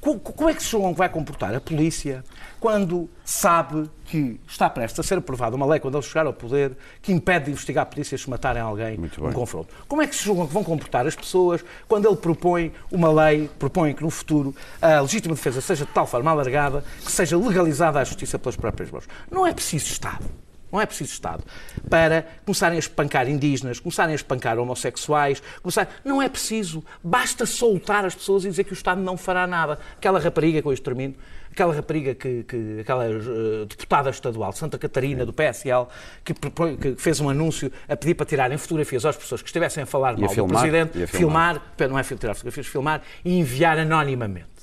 Co- 0.00 0.18
co- 0.18 0.32
Como 0.32 0.48
é 0.48 0.54
que 0.54 0.62
se 0.62 0.76
vai 0.94 1.08
comportar 1.08 1.54
a 1.54 1.60
polícia 1.60 2.24
quando 2.60 3.08
sabe 3.24 3.90
que 4.04 4.40
está 4.46 4.70
prestes 4.70 5.00
a 5.00 5.02
ser 5.02 5.18
aprovada 5.18 5.54
uma 5.56 5.66
lei, 5.66 5.80
quando 5.80 5.96
ele 5.96 6.02
chegar 6.04 6.24
ao 6.26 6.32
poder, 6.32 6.76
que 7.02 7.12
impede 7.12 7.46
de 7.46 7.50
investigar 7.50 7.84
polícias 7.86 8.20
se 8.22 8.30
matarem 8.30 8.62
alguém 8.62 8.96
num 8.96 9.32
confronto? 9.34 9.74
Como 9.88 10.00
é 10.00 10.06
que 10.06 10.14
se 10.14 10.24
julgam 10.24 10.46
que 10.46 10.52
vão 10.52 10.62
comportar 10.64 11.06
as 11.06 11.14
pessoas 11.16 11.64
quando 11.88 12.06
ele 12.06 12.16
propõe 12.16 12.72
uma 12.92 13.10
lei, 13.10 13.50
propõe 13.58 13.92
que 13.92 14.02
no 14.02 14.10
futuro 14.10 14.54
a 14.80 15.00
legítima 15.00 15.34
defesa 15.34 15.60
seja 15.60 15.84
de 15.84 15.92
tal 15.92 16.06
forma 16.06 16.30
alargada 16.30 16.84
que 17.04 17.10
seja 17.12 17.36
legalizada 17.36 17.98
a 18.00 18.04
justiça 18.04 18.38
pelas 18.38 18.56
próprias 18.56 18.90
mãos? 18.90 19.04
Não 19.30 19.46
é 19.46 19.52
preciso 19.52 19.86
Estado. 19.86 20.24
Não 20.70 20.80
é 20.80 20.86
preciso 20.86 21.12
Estado 21.12 21.44
para 21.88 22.26
começarem 22.44 22.76
a 22.76 22.78
espancar 22.78 23.28
indígenas, 23.28 23.80
começarem 23.80 24.12
a 24.12 24.16
espancar 24.16 24.58
homossexuais, 24.58 25.42
começar... 25.62 25.88
não 26.04 26.20
é 26.20 26.28
preciso. 26.28 26.84
Basta 27.02 27.46
soltar 27.46 28.04
as 28.04 28.14
pessoas 28.14 28.44
e 28.44 28.50
dizer 28.50 28.64
que 28.64 28.72
o 28.72 28.74
Estado 28.74 29.00
não 29.00 29.16
fará 29.16 29.46
nada. 29.46 29.78
Aquela 29.96 30.18
rapariga, 30.18 30.60
com 30.62 30.72
isto 30.72 30.82
termino, 30.82 31.14
aquela 31.50 31.74
rapariga 31.74 32.14
que, 32.14 32.44
que 32.44 32.80
aquela 32.80 33.06
eh, 33.06 33.66
deputada 33.68 34.10
estadual 34.10 34.52
de 34.52 34.58
Santa 34.58 34.78
Catarina, 34.78 35.24
do 35.24 35.32
PSL, 35.32 35.86
que, 36.24 36.34
que 36.34 36.96
fez 36.96 37.20
um 37.20 37.28
anúncio 37.28 37.72
a 37.88 37.96
pedir 37.96 38.14
para 38.14 38.26
tirarem 38.26 38.58
fotografias 38.58 39.04
às 39.04 39.16
pessoas 39.16 39.40
que 39.42 39.48
estivessem 39.48 39.82
a 39.82 39.86
falar 39.86 40.14
a 40.14 40.18
mal 40.18 40.28
filmar, 40.28 40.48
do 40.48 40.60
Presidente, 40.60 41.06
filmar. 41.06 41.60
filmar, 41.78 41.90
não 41.90 41.98
é 41.98 42.02
tirar 42.02 42.34
fotografias, 42.34 42.66
filmar 42.66 43.02
e 43.24 43.38
enviar 43.38 43.78
anonimamente 43.78 44.58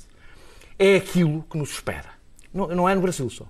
é 0.77 0.95
aquilo 0.97 1.43
que 1.49 1.57
nos 1.57 1.71
espera. 1.71 2.09
Não, 2.53 2.67
não 2.67 2.89
é 2.89 2.95
no 2.95 3.01
Brasil 3.01 3.29
só. 3.29 3.45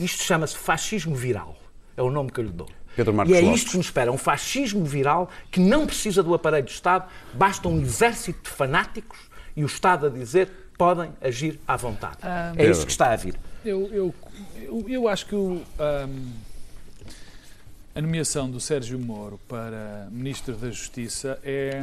Isto 0.00 0.22
chama-se 0.24 0.56
fascismo 0.56 1.14
viral. 1.14 1.56
É 2.02 2.04
o 2.04 2.10
nome 2.10 2.30
que 2.30 2.40
eu 2.40 2.44
lhe 2.44 2.50
dou. 2.50 2.68
Pedro 2.96 3.14
Marcos 3.14 3.34
e 3.34 3.38
é 3.38 3.40
Lopes. 3.40 3.60
isto 3.60 3.70
que 3.70 3.76
nos 3.76 3.86
espera. 3.86 4.12
Um 4.12 4.18
fascismo 4.18 4.84
viral 4.84 5.30
que 5.50 5.60
não 5.60 5.86
precisa 5.86 6.22
do 6.22 6.34
aparelho 6.34 6.66
de 6.66 6.72
Estado, 6.72 7.08
basta 7.32 7.68
um 7.68 7.80
exército 7.80 8.42
de 8.42 8.50
fanáticos 8.50 9.18
e 9.56 9.62
o 9.62 9.66
Estado 9.66 10.06
a 10.06 10.10
dizer 10.10 10.50
podem 10.76 11.12
agir 11.20 11.60
à 11.66 11.76
vontade. 11.76 12.18
Ah, 12.22 12.52
é 12.56 12.68
isso 12.68 12.84
que 12.84 12.90
está 12.90 13.12
a 13.12 13.16
vir. 13.16 13.36
Eu, 13.64 13.88
eu, 13.92 14.14
eu, 14.56 14.84
eu 14.88 15.08
acho 15.08 15.26
que 15.26 15.34
o, 15.34 15.62
ahm, 15.78 16.32
a 17.94 18.00
nomeação 18.00 18.50
do 18.50 18.58
Sérgio 18.58 18.98
Moro 18.98 19.38
para 19.48 20.08
Ministro 20.10 20.56
da 20.56 20.70
Justiça 20.70 21.38
é, 21.44 21.80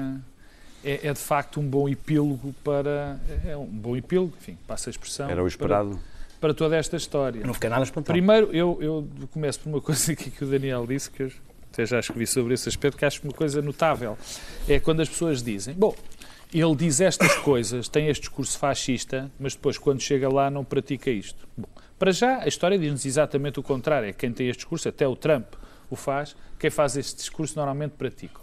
é, 0.83 1.07
é, 1.07 1.13
de 1.13 1.19
facto 1.19 1.59
um 1.59 1.67
bom 1.67 1.87
epílogo 1.87 2.53
para. 2.63 3.19
É 3.45 3.55
um 3.55 3.65
bom 3.65 3.95
epílogo, 3.95 4.33
enfim, 4.39 4.57
passa 4.67 4.89
a 4.89 4.91
expressão. 4.91 5.29
Era 5.29 5.43
o 5.43 5.47
esperado. 5.47 5.91
Para, 5.91 6.18
para 6.39 6.53
toda 6.53 6.75
esta 6.75 6.95
história. 6.95 7.45
Não 7.45 7.53
fiquei 7.53 7.69
nada 7.69 7.83
espontâneo. 7.83 8.21
Primeiro, 8.21 8.55
eu, 8.55 8.77
eu 8.81 9.07
começo 9.31 9.59
por 9.59 9.69
uma 9.69 9.81
coisa 9.81 10.11
aqui 10.11 10.31
que 10.31 10.43
o 10.43 10.47
Daniel 10.47 10.85
disse, 10.87 11.09
que 11.11 11.23
eu 11.23 11.31
até 11.71 11.85
já 11.85 11.99
escrevi 11.99 12.25
sobre 12.25 12.53
esse 12.53 12.67
aspecto, 12.67 12.97
que 12.97 13.05
acho 13.05 13.21
uma 13.23 13.33
coisa 13.33 13.61
notável. 13.61 14.17
É 14.67 14.79
quando 14.79 15.01
as 15.01 15.09
pessoas 15.09 15.43
dizem, 15.43 15.73
bom, 15.73 15.95
ele 16.53 16.75
diz 16.75 16.99
estas 17.01 17.35
coisas, 17.39 17.87
tem 17.87 18.07
este 18.07 18.21
discurso 18.21 18.57
fascista, 18.57 19.29
mas 19.39 19.53
depois, 19.53 19.77
quando 19.77 20.01
chega 20.01 20.31
lá, 20.31 20.49
não 20.49 20.63
pratica 20.63 21.11
isto. 21.11 21.47
Bom, 21.57 21.67
para 21.97 22.11
já, 22.11 22.39
a 22.43 22.47
história 22.47 22.77
diz-nos 22.79 23.05
exatamente 23.05 23.59
o 23.59 23.63
contrário. 23.63 24.07
É 24.09 24.13
quem 24.13 24.31
tem 24.31 24.47
este 24.47 24.59
discurso, 24.59 24.87
até 24.87 25.07
o 25.07 25.15
Trump 25.15 25.53
o 25.89 25.95
faz, 25.95 26.35
quem 26.57 26.69
faz 26.69 26.95
este 26.95 27.17
discurso 27.17 27.55
normalmente 27.55 27.91
pratica. 27.91 28.39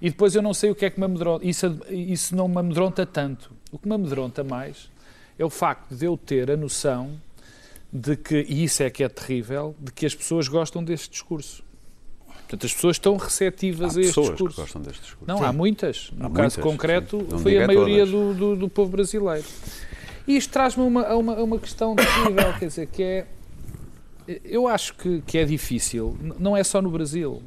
E 0.00 0.10
depois 0.10 0.34
eu 0.34 0.42
não 0.42 0.52
sei 0.52 0.70
o 0.70 0.74
que 0.74 0.84
é 0.84 0.90
que 0.90 0.98
me 0.98 1.06
amedronta. 1.06 1.46
Isso, 1.46 1.80
isso 1.88 2.36
não 2.36 2.48
me 2.48 2.58
amedronta 2.58 3.06
tanto. 3.06 3.52
O 3.70 3.78
que 3.78 3.88
me 3.88 3.94
amedronta 3.94 4.42
mais 4.42 4.90
é 5.38 5.44
o 5.44 5.50
facto 5.50 5.94
de 5.94 6.04
eu 6.04 6.16
ter 6.16 6.50
a 6.50 6.56
noção 6.56 7.20
de 7.92 8.16
que, 8.16 8.46
e 8.48 8.64
isso 8.64 8.82
é 8.82 8.88
que 8.88 9.04
é 9.04 9.08
terrível, 9.08 9.76
de 9.78 9.92
que 9.92 10.06
as 10.06 10.14
pessoas 10.14 10.48
gostam 10.48 10.82
deste 10.82 11.10
discurso. 11.10 11.62
Portanto, 12.26 12.66
as 12.66 12.72
pessoas 12.72 12.96
estão 12.96 13.16
receptivas 13.16 13.96
Há 13.96 14.00
a 14.00 14.02
este 14.02 14.08
pessoas 14.08 14.26
que 14.28 14.32
discurso. 14.32 14.60
gostam 14.60 14.82
deste 14.82 15.02
discurso. 15.02 15.24
Não, 15.26 15.44
há 15.44 15.52
muitas. 15.52 16.10
No 16.12 16.26
Há 16.26 16.30
caso 16.30 16.38
muitas, 16.40 16.56
concreto, 16.56 17.26
sim. 17.30 17.38
Foi 17.38 17.62
a 17.62 17.66
maioria 17.66 18.06
do, 18.06 18.34
do, 18.34 18.56
do 18.56 18.68
povo 18.68 18.90
brasileiro. 18.90 19.46
E 20.26 20.36
isto 20.36 20.52
traz-me 20.52 20.82
uma, 20.82 21.02
a 21.02 21.16
uma, 21.16 21.34
a 21.36 21.42
uma 21.42 21.58
questão 21.58 21.96
terrível, 21.96 22.52
quer 22.58 22.66
dizer, 22.66 22.86
que 22.86 23.02
é. 23.02 23.26
Eu 24.44 24.68
acho 24.68 24.94
que, 24.94 25.20
que 25.26 25.36
é 25.36 25.44
difícil, 25.44 26.16
não 26.38 26.56
é 26.56 26.62
só 26.62 26.80
no 26.80 26.90
Brasil. 26.90 27.42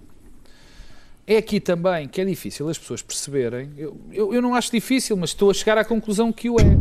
É 1.25 1.37
aqui 1.37 1.59
também 1.59 2.07
que 2.07 2.19
é 2.21 2.25
difícil 2.25 2.67
as 2.69 2.77
pessoas 2.77 3.01
perceberem. 3.01 3.71
Eu, 3.77 3.99
eu, 4.11 4.33
eu 4.33 4.41
não 4.41 4.53
acho 4.53 4.71
difícil, 4.71 5.15
mas 5.17 5.31
estou 5.31 5.49
a 5.49 5.53
chegar 5.53 5.77
à 5.77 5.85
conclusão 5.85 6.31
que 6.31 6.49
o 6.49 6.59
é. 6.59 6.77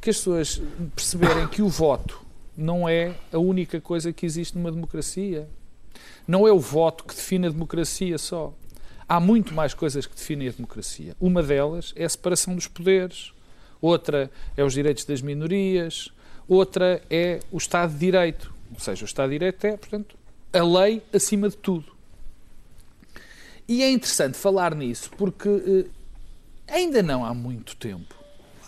Que 0.00 0.10
as 0.10 0.16
pessoas 0.16 0.62
perceberem 0.94 1.46
que 1.48 1.62
o 1.62 1.68
voto 1.68 2.23
não 2.56 2.88
é 2.88 3.14
a 3.32 3.38
única 3.38 3.80
coisa 3.80 4.12
que 4.12 4.24
existe 4.24 4.56
numa 4.56 4.70
democracia. 4.70 5.48
Não 6.26 6.46
é 6.46 6.52
o 6.52 6.58
voto 6.58 7.04
que 7.04 7.14
define 7.14 7.46
a 7.46 7.50
democracia 7.50 8.16
só. 8.18 8.54
Há 9.08 9.20
muito 9.20 9.52
mais 9.52 9.74
coisas 9.74 10.06
que 10.06 10.14
definem 10.14 10.48
a 10.48 10.52
democracia. 10.52 11.14
Uma 11.20 11.42
delas 11.42 11.92
é 11.96 12.04
a 12.04 12.08
separação 12.08 12.54
dos 12.54 12.66
poderes, 12.66 13.32
outra 13.80 14.30
é 14.56 14.64
os 14.64 14.72
direitos 14.72 15.04
das 15.04 15.20
minorias, 15.20 16.10
outra 16.48 17.02
é 17.10 17.40
o 17.52 17.58
Estado 17.58 17.92
de 17.92 17.98
Direito. 17.98 18.54
Ou 18.72 18.80
seja, 18.80 19.04
o 19.04 19.06
Estado 19.06 19.28
de 19.28 19.34
Direito 19.38 19.64
é, 19.64 19.76
portanto, 19.76 20.16
a 20.52 20.62
lei 20.62 21.02
acima 21.12 21.48
de 21.48 21.56
tudo. 21.56 21.94
E 23.66 23.82
é 23.82 23.90
interessante 23.90 24.36
falar 24.36 24.74
nisso 24.74 25.10
porque 25.16 25.48
eh, 25.48 25.90
ainda 26.68 27.02
não 27.02 27.24
há 27.24 27.32
muito 27.32 27.74
tempo, 27.76 28.14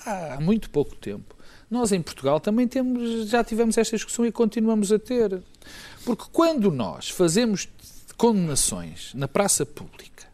há 0.07 0.39
muito 0.41 0.71
pouco 0.71 0.97
tempo, 0.97 1.36
nós 1.71 1.93
em 1.93 2.01
Portugal 2.01 2.39
também 2.39 2.69
temos, 2.69 3.29
já 3.29 3.43
tivemos 3.43 3.77
esta 3.77 3.97
discussão 3.97 4.25
e 4.25 4.33
continuamos 4.33 4.93
a 4.93 4.99
ter. 4.99 5.43
Porque 6.05 6.25
quando 6.33 6.71
nós 6.71 7.09
fazemos 7.09 7.69
condenações 8.17 9.13
na 9.15 9.27
praça 9.27 9.67
pública, 9.67 10.27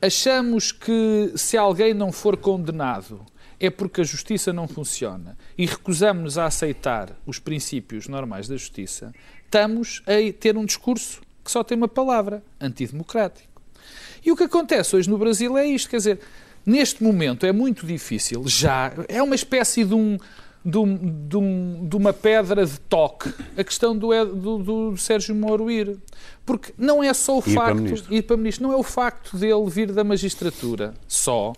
achamos 0.00 0.72
que 0.72 1.32
se 1.36 1.56
alguém 1.56 1.92
não 1.92 2.12
for 2.12 2.36
condenado 2.36 3.26
é 3.58 3.68
porque 3.68 4.00
a 4.00 4.04
justiça 4.04 4.52
não 4.52 4.66
funciona 4.66 5.36
e 5.58 5.66
recusamos-nos 5.66 6.38
a 6.38 6.46
aceitar 6.46 7.14
os 7.26 7.38
princípios 7.38 8.08
normais 8.08 8.48
da 8.48 8.56
justiça, 8.56 9.12
estamos 9.44 10.02
a 10.06 10.32
ter 10.40 10.56
um 10.56 10.64
discurso 10.64 11.20
que 11.44 11.50
só 11.50 11.62
tem 11.62 11.76
uma 11.76 11.88
palavra, 11.88 12.42
antidemocrático. 12.58 13.60
E 14.24 14.32
o 14.32 14.36
que 14.36 14.44
acontece 14.44 14.96
hoje 14.96 15.10
no 15.10 15.18
Brasil 15.18 15.58
é 15.58 15.66
isto, 15.66 15.90
quer 15.90 15.98
dizer, 15.98 16.20
neste 16.64 17.02
momento 17.02 17.44
é 17.44 17.52
muito 17.52 17.86
difícil, 17.86 18.44
já, 18.46 18.92
é 19.08 19.22
uma 19.22 19.34
espécie 19.34 19.84
de 19.84 19.94
um, 19.94 20.16
de, 20.64 20.78
um, 20.78 21.26
de, 21.28 21.36
um, 21.36 21.88
de, 21.88 21.96
uma 21.96 22.12
pedra 22.12 22.66
de 22.66 22.78
toque 22.80 23.32
a 23.56 23.64
questão 23.64 23.96
do, 23.96 24.10
do, 24.24 24.58
do 24.90 24.96
Sérgio 24.96 25.34
Moro 25.34 25.70
ir. 25.70 25.98
Porque 26.44 26.72
não 26.76 27.02
é 27.02 27.12
só 27.14 27.38
o 27.38 27.42
ir 27.46 27.54
facto. 27.54 27.82
Para 27.82 28.14
ir 28.14 28.22
para 28.22 28.36
ministro. 28.36 28.66
Não 28.66 28.72
é 28.72 28.76
o 28.76 28.82
facto 28.82 29.36
dele 29.36 29.68
vir 29.68 29.92
da 29.92 30.04
magistratura 30.04 30.94
só 31.08 31.52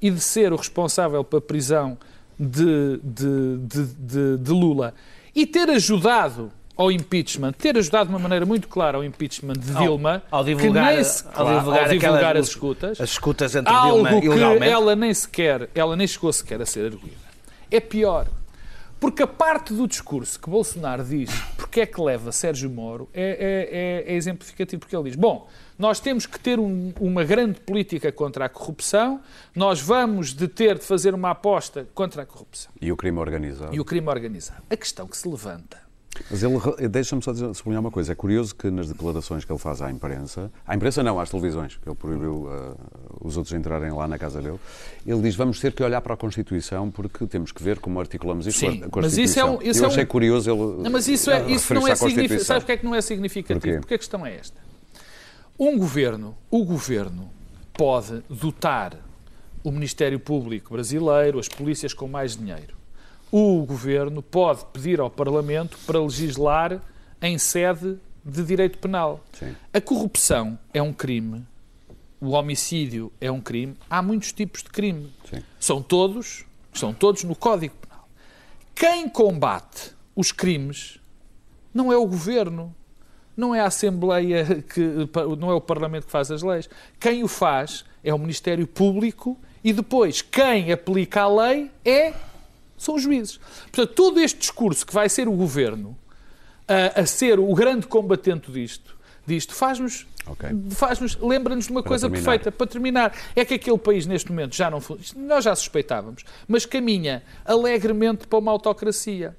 e 0.00 0.10
de 0.10 0.20
ser 0.20 0.52
o 0.52 0.56
responsável 0.56 1.22
pela 1.22 1.40
prisão 1.40 1.96
de, 2.38 3.00
de, 3.02 3.56
de, 3.58 4.36
de 4.38 4.52
Lula 4.52 4.94
e 5.34 5.46
ter 5.46 5.68
ajudado 5.70 6.52
ao 6.76 6.92
impeachment, 6.92 7.52
ter 7.52 7.76
ajudado 7.76 8.08
de 8.08 8.14
uma 8.14 8.20
maneira 8.20 8.46
muito 8.46 8.68
clara 8.68 8.96
ao 8.96 9.02
impeachment 9.02 9.54
de 9.54 9.74
Dilma, 9.74 10.22
ao, 10.30 10.38
ao 10.38 10.44
divulgar, 10.44 10.90
que 10.90 10.94
nem 10.94 11.04
se, 11.04 11.24
ao 11.34 11.58
divulgar, 11.58 11.82
ao 11.82 11.88
divulgar 11.88 12.36
as 12.36 12.48
escutas, 12.48 13.00
as 13.00 13.10
escutas 13.10 13.56
entre 13.56 13.72
algo 13.72 14.06
Dilma 14.20 14.20
que 14.20 14.64
ela 14.64 14.94
nem 14.94 15.12
sequer, 15.12 15.68
ela 15.74 15.96
nem 15.96 16.06
chegou 16.06 16.32
sequer 16.32 16.62
a 16.62 16.66
ser 16.66 16.86
arguída. 16.86 17.28
É 17.68 17.80
pior, 17.80 18.28
porque 19.00 19.22
a 19.22 19.26
parte 19.26 19.72
do 19.72 19.86
discurso 19.86 20.40
que 20.40 20.50
Bolsonaro 20.50 21.04
diz 21.04 21.30
porque 21.56 21.80
é 21.80 21.86
que 21.86 22.00
leva 22.00 22.32
Sérgio 22.32 22.70
Moro 22.70 23.08
é, 23.12 23.22
é, 23.22 24.10
é, 24.10 24.12
é 24.12 24.16
exemplificativo, 24.16 24.80
porque 24.80 24.96
ele 24.96 25.04
diz, 25.04 25.16
bom, 25.16 25.48
nós 25.78 26.00
temos 26.00 26.26
que 26.26 26.40
ter 26.40 26.58
um, 26.58 26.92
uma 26.98 27.24
grande 27.24 27.60
política 27.60 28.10
contra 28.10 28.46
a 28.46 28.48
corrupção, 28.48 29.20
nós 29.54 29.80
vamos 29.80 30.34
de 30.34 30.48
ter 30.48 30.78
de 30.78 30.84
fazer 30.84 31.14
uma 31.14 31.30
aposta 31.30 31.86
contra 31.94 32.22
a 32.22 32.26
corrupção. 32.26 32.72
E 32.80 32.90
o 32.90 32.96
crime 32.96 33.18
organizado. 33.18 33.74
E 33.74 33.78
o 33.78 33.84
crime 33.84 34.08
organizado. 34.08 34.62
A 34.70 34.76
questão 34.76 35.06
que 35.06 35.16
se 35.16 35.28
levanta 35.28 35.87
mas 36.30 36.42
ele, 36.42 36.88
deixa-me 36.88 37.22
só 37.22 37.32
sublinhar 37.54 37.80
uma 37.80 37.90
coisa. 37.90 38.12
É 38.12 38.14
curioso 38.14 38.54
que 38.54 38.70
nas 38.70 38.88
declarações 38.88 39.44
que 39.44 39.52
ele 39.52 39.58
faz 39.58 39.80
à 39.80 39.90
imprensa, 39.90 40.50
à 40.66 40.74
imprensa 40.74 41.02
não, 41.02 41.18
às 41.20 41.30
televisões, 41.30 41.76
que 41.76 41.88
ele 41.88 41.96
proibiu 41.96 42.46
uh, 42.46 42.76
os 43.20 43.36
outros 43.36 43.54
entrarem 43.54 43.92
lá 43.92 44.08
na 44.08 44.18
casa 44.18 44.40
dele, 44.42 44.58
ele 45.06 45.22
diz 45.22 45.36
vamos 45.36 45.60
ter 45.60 45.72
que 45.72 45.82
olhar 45.82 46.00
para 46.00 46.14
a 46.14 46.16
Constituição 46.16 46.90
porque 46.90 47.26
temos 47.26 47.52
que 47.52 47.62
ver 47.62 47.78
como 47.78 48.00
articulamos 48.00 48.46
isto 48.46 48.58
Sim, 48.58 48.80
com 48.80 48.86
a 48.86 48.90
Constituição. 48.90 49.02
Mas 49.02 49.18
isso 49.18 49.40
é 49.40 49.44
um, 49.44 49.70
isso 49.70 49.84
Eu 49.84 49.86
achei 49.86 50.04
um... 50.04 50.06
curioso 50.06 50.50
ele 50.50 50.82
não, 50.82 50.90
Mas 50.90 51.08
isso, 51.08 51.30
é, 51.30 51.50
isso 51.50 51.72
não 51.72 51.86
é 51.86 51.94
significativo. 51.94 52.44
Sabe 52.44 52.60
porque 52.60 52.72
é 52.72 52.76
que 52.76 52.84
não 52.84 52.94
é 52.94 53.00
significativo? 53.00 53.60
Porquê? 53.60 53.80
Porque 53.80 53.94
a 53.94 53.98
questão 53.98 54.26
é 54.26 54.34
esta. 54.34 54.60
Um 55.58 55.78
governo, 55.78 56.36
o 56.50 56.64
governo 56.64 57.30
pode 57.72 58.22
dotar 58.28 58.96
o 59.62 59.70
Ministério 59.70 60.18
Público 60.18 60.72
brasileiro, 60.74 61.38
as 61.38 61.48
polícias 61.48 61.92
com 61.92 62.08
mais 62.08 62.36
dinheiro 62.36 62.77
o 63.30 63.64
governo 63.64 64.22
pode 64.22 64.64
pedir 64.72 65.00
ao 65.00 65.10
Parlamento 65.10 65.78
para 65.86 66.00
legislar 66.00 66.80
em 67.20 67.38
sede 67.38 67.98
de 68.24 68.44
direito 68.44 68.78
penal. 68.78 69.24
Sim. 69.32 69.54
A 69.72 69.80
corrupção 69.80 70.58
é 70.72 70.82
um 70.82 70.92
crime, 70.92 71.46
o 72.20 72.30
homicídio 72.30 73.12
é 73.20 73.30
um 73.30 73.40
crime, 73.40 73.76
há 73.88 74.02
muitos 74.02 74.32
tipos 74.32 74.62
de 74.62 74.70
crime. 74.70 75.12
Sim. 75.28 75.42
São 75.58 75.82
todos, 75.82 76.44
são 76.72 76.92
todos 76.92 77.24
no 77.24 77.34
Código 77.34 77.74
Penal. 77.76 78.08
Quem 78.74 79.08
combate 79.08 79.92
os 80.14 80.32
crimes 80.32 80.98
não 81.72 81.92
é 81.92 81.96
o 81.96 82.06
governo, 82.06 82.74
não 83.36 83.54
é 83.54 83.60
a 83.60 83.66
Assembleia 83.66 84.62
que 84.62 85.08
não 85.38 85.50
é 85.50 85.54
o 85.54 85.60
Parlamento 85.60 86.06
que 86.06 86.12
faz 86.12 86.30
as 86.30 86.42
leis. 86.42 86.68
Quem 86.98 87.22
o 87.22 87.28
faz 87.28 87.84
é 88.02 88.12
o 88.12 88.18
Ministério 88.18 88.66
Público 88.66 89.38
e 89.62 89.72
depois 89.72 90.22
quem 90.22 90.72
aplica 90.72 91.22
a 91.22 91.28
lei 91.28 91.70
é 91.84 92.12
são 92.78 92.94
os 92.94 93.02
juízes. 93.02 93.38
Portanto, 93.72 93.94
todo 93.94 94.20
este 94.20 94.38
discurso 94.38 94.86
que 94.86 94.94
vai 94.94 95.08
ser 95.08 95.28
o 95.28 95.32
governo 95.32 95.96
a, 96.66 97.00
a 97.00 97.06
ser 97.06 97.38
o 97.38 97.54
grande 97.54 97.86
combatente 97.86 98.50
disto, 98.50 98.96
disto 99.26 99.54
faz-nos 99.54 100.06
Okay. 100.32 100.50
Faz-nos, 100.70 101.16
lembra-nos 101.16 101.66
de 101.66 101.70
uma 101.70 101.82
para 101.82 101.88
coisa 101.88 102.08
terminar. 102.08 102.30
perfeita. 102.30 102.52
Para 102.52 102.66
terminar, 102.66 103.16
é 103.34 103.44
que 103.44 103.54
aquele 103.54 103.78
país 103.78 104.06
neste 104.06 104.30
momento 104.30 104.54
já 104.54 104.70
não 104.70 104.78
nós 105.16 105.44
já 105.44 105.54
suspeitávamos, 105.54 106.24
mas 106.46 106.66
caminha 106.66 107.22
alegremente 107.44 108.26
para 108.26 108.38
uma 108.38 108.52
autocracia. 108.52 109.34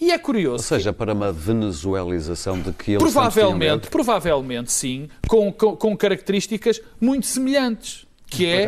E 0.00 0.10
é 0.10 0.18
curioso. 0.18 0.56
Ou 0.56 0.58
seja, 0.58 0.92
que, 0.92 0.98
para 0.98 1.12
uma 1.12 1.32
venezuelização 1.32 2.60
de 2.60 2.72
que 2.72 2.92
eles 2.92 3.02
Provavelmente, 3.02 3.88
provavelmente 3.88 4.72
sim, 4.72 5.08
com, 5.26 5.52
com, 5.52 5.76
com 5.76 5.96
características 5.96 6.80
muito 7.00 7.26
semelhantes 7.26 8.06
que 8.36 8.46
é 8.46 8.66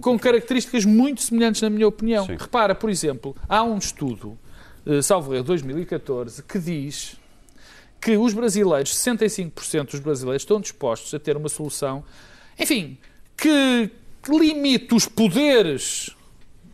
com 0.00 0.18
características 0.18 0.84
muito 0.84 1.22
semelhantes, 1.22 1.60
na 1.62 1.70
minha 1.70 1.86
opinião. 1.86 2.26
Sim. 2.26 2.36
Repara, 2.38 2.74
por 2.74 2.90
exemplo, 2.90 3.36
há 3.48 3.62
um 3.62 3.78
estudo, 3.78 4.38
uh, 4.86 5.02
salvo 5.02 5.34
erro, 5.34 5.44
2014, 5.44 6.42
que 6.42 6.58
diz 6.58 7.16
que 8.00 8.16
os 8.16 8.32
brasileiros, 8.32 8.94
65% 8.94 9.90
dos 9.90 10.00
brasileiros, 10.00 10.42
estão 10.42 10.60
dispostos 10.60 11.12
a 11.12 11.18
ter 11.18 11.36
uma 11.36 11.48
solução, 11.48 12.02
enfim, 12.58 12.96
que, 13.36 13.90
que 14.22 14.30
limite 14.30 14.94
os 14.94 15.06
poderes 15.06 16.16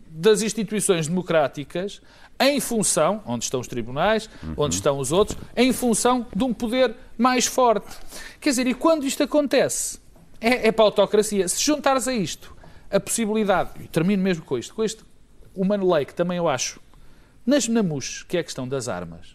das 0.09 0.40
instituições 0.43 1.09
democráticas 1.09 2.00
em 2.38 2.61
função, 2.61 3.23
onde 3.26 3.45
estão 3.45 3.61
os 3.61 3.66
tribunais, 3.66 4.28
uhum. 4.43 4.55
onde 4.57 4.75
estão 4.75 4.99
os 4.99 5.11
outros, 5.11 5.38
em 5.57 5.73
função 5.73 6.26
de 6.35 6.45
um 6.45 6.52
poder 6.52 6.95
mais 7.16 7.47
forte. 7.47 7.97
Quer 8.40 8.50
dizer, 8.50 8.66
e 8.66 8.75
quando 8.75 9.07
isto 9.07 9.23
acontece, 9.23 9.99
é, 10.40 10.69
é 10.69 10.73
para 10.73 10.85
a 10.85 10.88
autocracia. 10.88 11.49
Se 11.49 11.64
juntares 11.64 12.07
a 12.09 12.12
isto 12.12 12.55
a 12.90 13.00
possibilidade, 13.00 13.71
e 13.81 13.88
termino 13.88 14.23
mesmo 14.23 14.45
com 14.45 14.57
isto, 14.57 14.75
com 14.75 14.85
este 14.85 15.02
humano 15.55 15.93
lei, 15.93 16.05
que 16.05 16.14
também 16.14 16.38
eu 16.38 16.49
acho, 16.49 16.81
nas 17.45 17.66
namus, 17.69 18.25
que 18.28 18.37
é 18.37 18.40
a 18.40 18.45
questão 18.45 18.66
das 18.66 18.88
armas, 18.88 19.35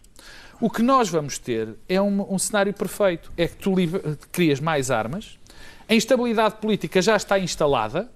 o 0.60 0.70
que 0.70 0.82
nós 0.82 1.08
vamos 1.08 1.38
ter 1.38 1.74
é 1.88 2.00
um, 2.00 2.34
um 2.34 2.38
cenário 2.38 2.72
perfeito. 2.72 3.32
É 3.36 3.48
que 3.48 3.56
tu 3.56 3.74
crias 4.30 4.60
mais 4.60 4.92
armas, 4.92 5.36
a 5.88 5.94
instabilidade 5.94 6.56
política 6.56 7.02
já 7.02 7.16
está 7.16 7.36
instalada, 7.36 8.08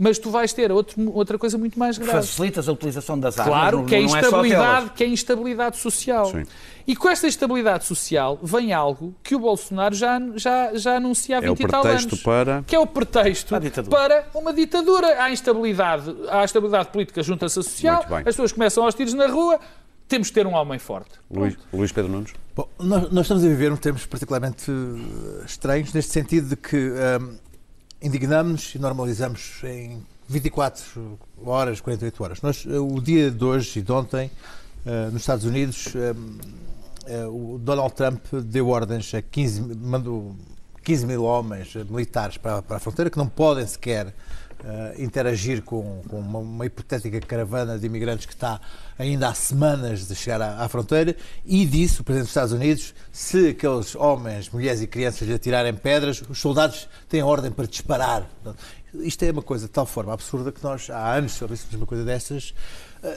mas 0.00 0.18
tu 0.18 0.30
vais 0.30 0.50
ter 0.50 0.72
outro, 0.72 1.12
outra 1.12 1.36
coisa 1.36 1.58
muito 1.58 1.78
mais 1.78 1.98
grave. 1.98 2.26
Facilitas 2.26 2.66
a 2.66 2.72
utilização 2.72 3.20
das 3.20 3.38
armas. 3.38 3.54
Claro, 3.54 3.84
que, 3.84 3.94
é 3.94 3.98
não 3.98 4.06
instabilidade, 4.06 4.86
é 4.86 4.88
que 4.96 5.04
é 5.04 5.06
instabilidade 5.06 5.76
social. 5.76 6.24
Sim. 6.30 6.44
E 6.86 6.96
com 6.96 7.10
esta 7.10 7.26
instabilidade 7.28 7.84
social 7.84 8.38
vem 8.42 8.72
algo 8.72 9.14
que 9.22 9.34
o 9.34 9.38
Bolsonaro 9.38 9.94
já, 9.94 10.18
já, 10.36 10.74
já 10.74 10.96
anuncia 10.96 11.36
há 11.36 11.40
20 11.40 11.48
é 11.48 11.52
o 11.52 11.66
e 11.66 11.70
tal 11.70 11.86
anos. 11.86 12.22
Para... 12.22 12.64
Que 12.66 12.74
é 12.74 12.78
o 12.78 12.86
pretexto 12.86 13.54
para 13.90 14.26
uma 14.34 14.54
ditadura. 14.54 15.22
Há 15.22 15.30
instabilidade, 15.30 16.16
há 16.30 16.44
instabilidade 16.44 16.88
política 16.88 17.22
junta-se 17.22 17.58
a 17.58 17.62
social, 17.62 18.06
as 18.08 18.24
pessoas 18.24 18.52
começam 18.52 18.82
aos 18.82 18.94
tiros 18.94 19.12
na 19.12 19.26
rua, 19.26 19.60
temos 20.08 20.28
de 20.28 20.32
ter 20.32 20.46
um 20.46 20.54
homem 20.54 20.78
forte. 20.78 21.10
Luís, 21.30 21.58
Luís 21.70 21.92
Pedro 21.92 22.10
Nunes? 22.10 22.32
Bom, 22.56 22.66
nós, 22.78 23.12
nós, 23.12 23.24
estamos 23.26 23.44
a 23.44 23.48
viver 23.48 23.70
um 23.70 23.76
tempos 23.76 24.06
particularmente 24.06 24.70
uh, 24.70 25.44
estranhos, 25.44 25.92
neste 25.92 26.10
sentido 26.10 26.48
de 26.48 26.56
que 26.56 26.90
um, 27.20 27.49
indignamos 28.02 28.74
e 28.74 28.78
normalizamos 28.78 29.60
em 29.64 30.04
24 30.28 31.18
horas, 31.44 31.80
48 31.80 32.24
horas. 32.24 32.42
Nós, 32.42 32.64
uh, 32.64 32.86
o 32.86 33.00
dia 33.00 33.30
de 33.30 33.44
hoje 33.44 33.80
e 33.80 33.82
de 33.82 33.92
ontem, 33.92 34.30
uh, 34.86 35.10
nos 35.10 35.22
Estados 35.22 35.44
Unidos, 35.44 35.88
o 37.32 37.58
Donald 37.58 37.92
Trump 37.94 38.24
deu 38.44 38.68
ordens 38.68 39.12
a 39.14 39.20
15, 39.20 39.74
mandou 39.74 40.36
15 40.84 41.06
mil 41.06 41.24
homens 41.24 41.74
militares 41.74 42.36
para, 42.36 42.62
para 42.62 42.76
a 42.76 42.80
fronteira 42.80 43.10
que 43.10 43.18
não 43.18 43.28
podem 43.28 43.66
sequer 43.66 44.14
Uh, 44.60 45.02
interagir 45.02 45.62
com, 45.62 46.02
com 46.06 46.18
uma, 46.18 46.38
uma, 46.38 46.66
hipotética 46.66 47.18
caravana 47.20 47.78
de 47.78 47.86
imigrantes 47.86 48.26
que 48.26 48.34
está 48.34 48.60
ainda 48.98 49.28
há 49.28 49.34
semanas 49.34 50.06
de 50.06 50.14
chegar 50.14 50.42
à, 50.42 50.62
à, 50.62 50.68
fronteira 50.68 51.16
e 51.46 51.64
disse 51.64 52.02
o 52.02 52.04
Presidente 52.04 52.26
dos 52.26 52.30
Estados 52.30 52.52
Unidos 52.52 52.94
se 53.10 53.48
aqueles 53.48 53.96
homens, 53.96 54.50
mulheres 54.50 54.82
e 54.82 54.86
crianças 54.86 55.26
lhe 55.26 55.32
atirarem 55.32 55.72
pedras, 55.72 56.22
os 56.28 56.38
soldados 56.38 56.90
têm 57.08 57.22
ordem 57.22 57.50
para 57.50 57.66
disparar. 57.66 58.28
Isto 58.92 59.22
é 59.24 59.30
uma 59.30 59.40
coisa 59.40 59.66
de 59.66 59.72
tal 59.72 59.86
forma 59.86 60.12
absurda 60.12 60.52
que 60.52 60.62
nós 60.62 60.90
há 60.90 61.14
anos, 61.14 61.32
se 61.32 61.42
ouvíssemos 61.42 61.74
uma 61.74 61.86
coisa 61.86 62.04
dessas, 62.04 62.52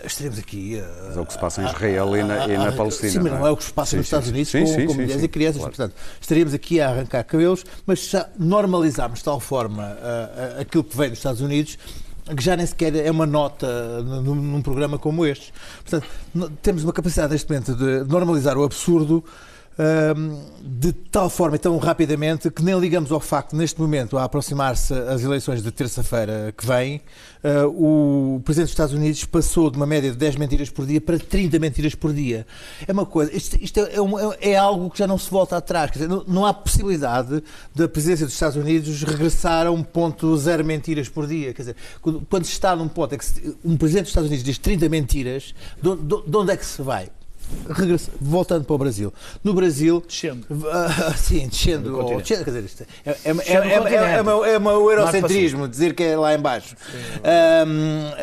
estaremos 0.04 0.40
aqui. 0.40 0.75
Uh, 0.75 1.06
mas 1.08 1.18
é 1.18 1.22
o 1.22 1.25
que 1.25 1.34
se 1.34 1.40
passa 1.40 1.62
em 1.62 1.66
Israel 1.66 2.18
e, 2.18 2.24
na, 2.24 2.48
e 2.48 2.58
na 2.58 2.72
Palestina. 2.72 3.12
Sim, 3.12 3.20
mas 3.20 3.32
não 3.32 3.48
é 3.48 3.52
o 3.52 3.58
que 3.58 3.63
se 3.63 3.74
passa 3.74 3.92
sim, 3.92 3.98
nos 3.98 4.06
Estados 4.06 4.30
Unidos 4.30 4.50
sim, 4.50 4.62
com, 4.62 4.68
sim, 4.68 4.86
com 4.88 4.94
mulheres 4.94 5.24
e 5.24 5.28
crianças. 5.28 5.58
Claro. 5.58 5.75
Portanto, 5.75 5.96
estaríamos 6.20 6.54
aqui 6.54 6.82
a 6.82 6.90
arrancar 6.90 7.24
cabelos, 7.24 7.66
mas 7.86 8.08
já 8.08 8.30
normalizámos 8.38 9.20
de 9.20 9.25
tal 9.25 9.40
forma 9.40 9.84
uh, 9.84 10.62
aquilo 10.62 10.84
que 10.84 10.96
vem 10.96 11.10
dos 11.10 11.20
Estados 11.20 11.42
Unidos 11.42 11.78
que 12.25 12.42
já 12.42 12.56
nem 12.56 12.66
sequer 12.66 12.96
é 12.96 13.12
uma 13.12 13.25
nota 13.25 14.02
num, 14.02 14.36
num 14.36 14.62
programa 14.62 14.98
como 14.98 15.25
este. 15.25 15.54
Portanto, 15.84 16.08
temos 16.62 16.84
uma 16.84 16.94
capacidade 16.94 17.34
neste 17.34 17.50
momento 17.50 17.75
de 17.75 18.10
normalizar 18.10 18.58
o 18.58 18.63
absurdo 18.63 19.24
de 20.62 20.94
tal 20.94 21.30
forma 21.30 21.56
e 21.56 21.60
tão 21.60 21.77
rapidamente 21.77 22.50
que 22.51 22.63
nem 22.63 22.80
ligamos 22.80 23.12
ao 23.12 23.20
facto, 23.20 23.56
neste 23.56 23.80
momento, 23.80 24.18
a 24.18 24.24
aproximar-se 24.24 24.94
as 24.94 25.24
eleições 25.24 25.63
de 25.63 25.72
terça-feira 25.72 26.53
que 26.56 26.65
vem, 26.65 27.01
ah, 27.44 27.68
o 27.68 28.42
Presidente 28.46 28.68
dos 28.68 28.72
Estados 28.72 28.94
Unidos 28.94 29.25
passou 29.25 29.70
de 29.70 29.75
uma 29.75 29.86
média 29.86 30.10
de 30.10 30.18
10 30.18 30.38
mentiras 30.38 30.70
por 30.70 30.86
dia 30.86 31.01
para 31.01 31.20
30 31.20 31.60
mentiras 31.60 31.94
por 31.94 32.13
dia. 32.13 32.48
É 32.88 32.92
uma 32.92 33.06
coisa, 33.06 33.36
isto, 33.36 33.58
isto 33.62 33.80
é, 33.82 33.94
é, 33.94 34.51
é, 34.51 34.56
algo 34.56 34.89
que 34.89 34.98
já 34.98 35.06
não 35.06 35.18
se 35.18 35.30
volta 35.30 35.58
atrás. 35.58 35.92
Dizer, 35.92 36.08
não, 36.08 36.24
não, 36.25 36.46
há 36.46 36.53
possibilidade 36.53 37.44
da 37.75 37.88
Presidência 37.88 38.25
dos 38.25 38.34
Estados 38.34 38.56
Unidos 38.56 39.03
regressar 39.03 39.68
a 39.68 39.72
um 39.72 39.84
ponto 39.84 40.36
zero 40.38 40.63
mentiras 40.63 41.10
por 41.10 41.27
dia. 41.27 41.53
Quer 41.53 41.62
dizer, 41.63 41.75
quando, 42.01 42.25
quando 42.30 42.46
se 42.46 42.51
está 42.51 42.75
num 42.75 42.88
ponto 42.88 43.13
em 43.13 43.18
que 43.18 43.25
um 43.65 43.75
Presidente 43.75 44.03
dos 44.03 44.12
Estados 44.12 44.30
Unidos 44.30 44.46
diz 44.46 44.58
30 44.58 44.88
mentiras, 44.88 45.53
de 45.82 46.38
onde 46.38 46.51
é 46.53 46.58
que 46.58 46.65
se 46.65 46.82
vai? 46.82 47.10
Regressa- 47.70 48.12
voltando 48.20 48.66
para 48.66 48.74
o 48.76 48.78
Brasil. 48.78 49.14
No 49.44 49.54
Brasil, 49.54 50.04
Descendo. 50.08 50.46
ah, 50.72 51.14
sim, 51.18 51.48
descendo, 51.48 51.90
Do 51.90 52.00
ou- 52.00 52.18
descendo, 52.22 52.44
quer 52.46 52.52
dizer, 52.52 52.64
isto 52.66 52.84
é, 52.84 53.10
é, 53.10 53.12
é, 53.12 53.32
é, 53.32 53.54
é, 53.54 54.50
é, 54.52 54.56
é 54.56 54.60
o 54.60 54.92
eurocentrismo, 54.92 55.68
dizer 55.68 55.94
que 55.94 56.04
é 56.04 56.18
lá 56.18 56.34
em 56.34 56.40
baixo. 56.40 56.76
Ahm, 57.24 58.14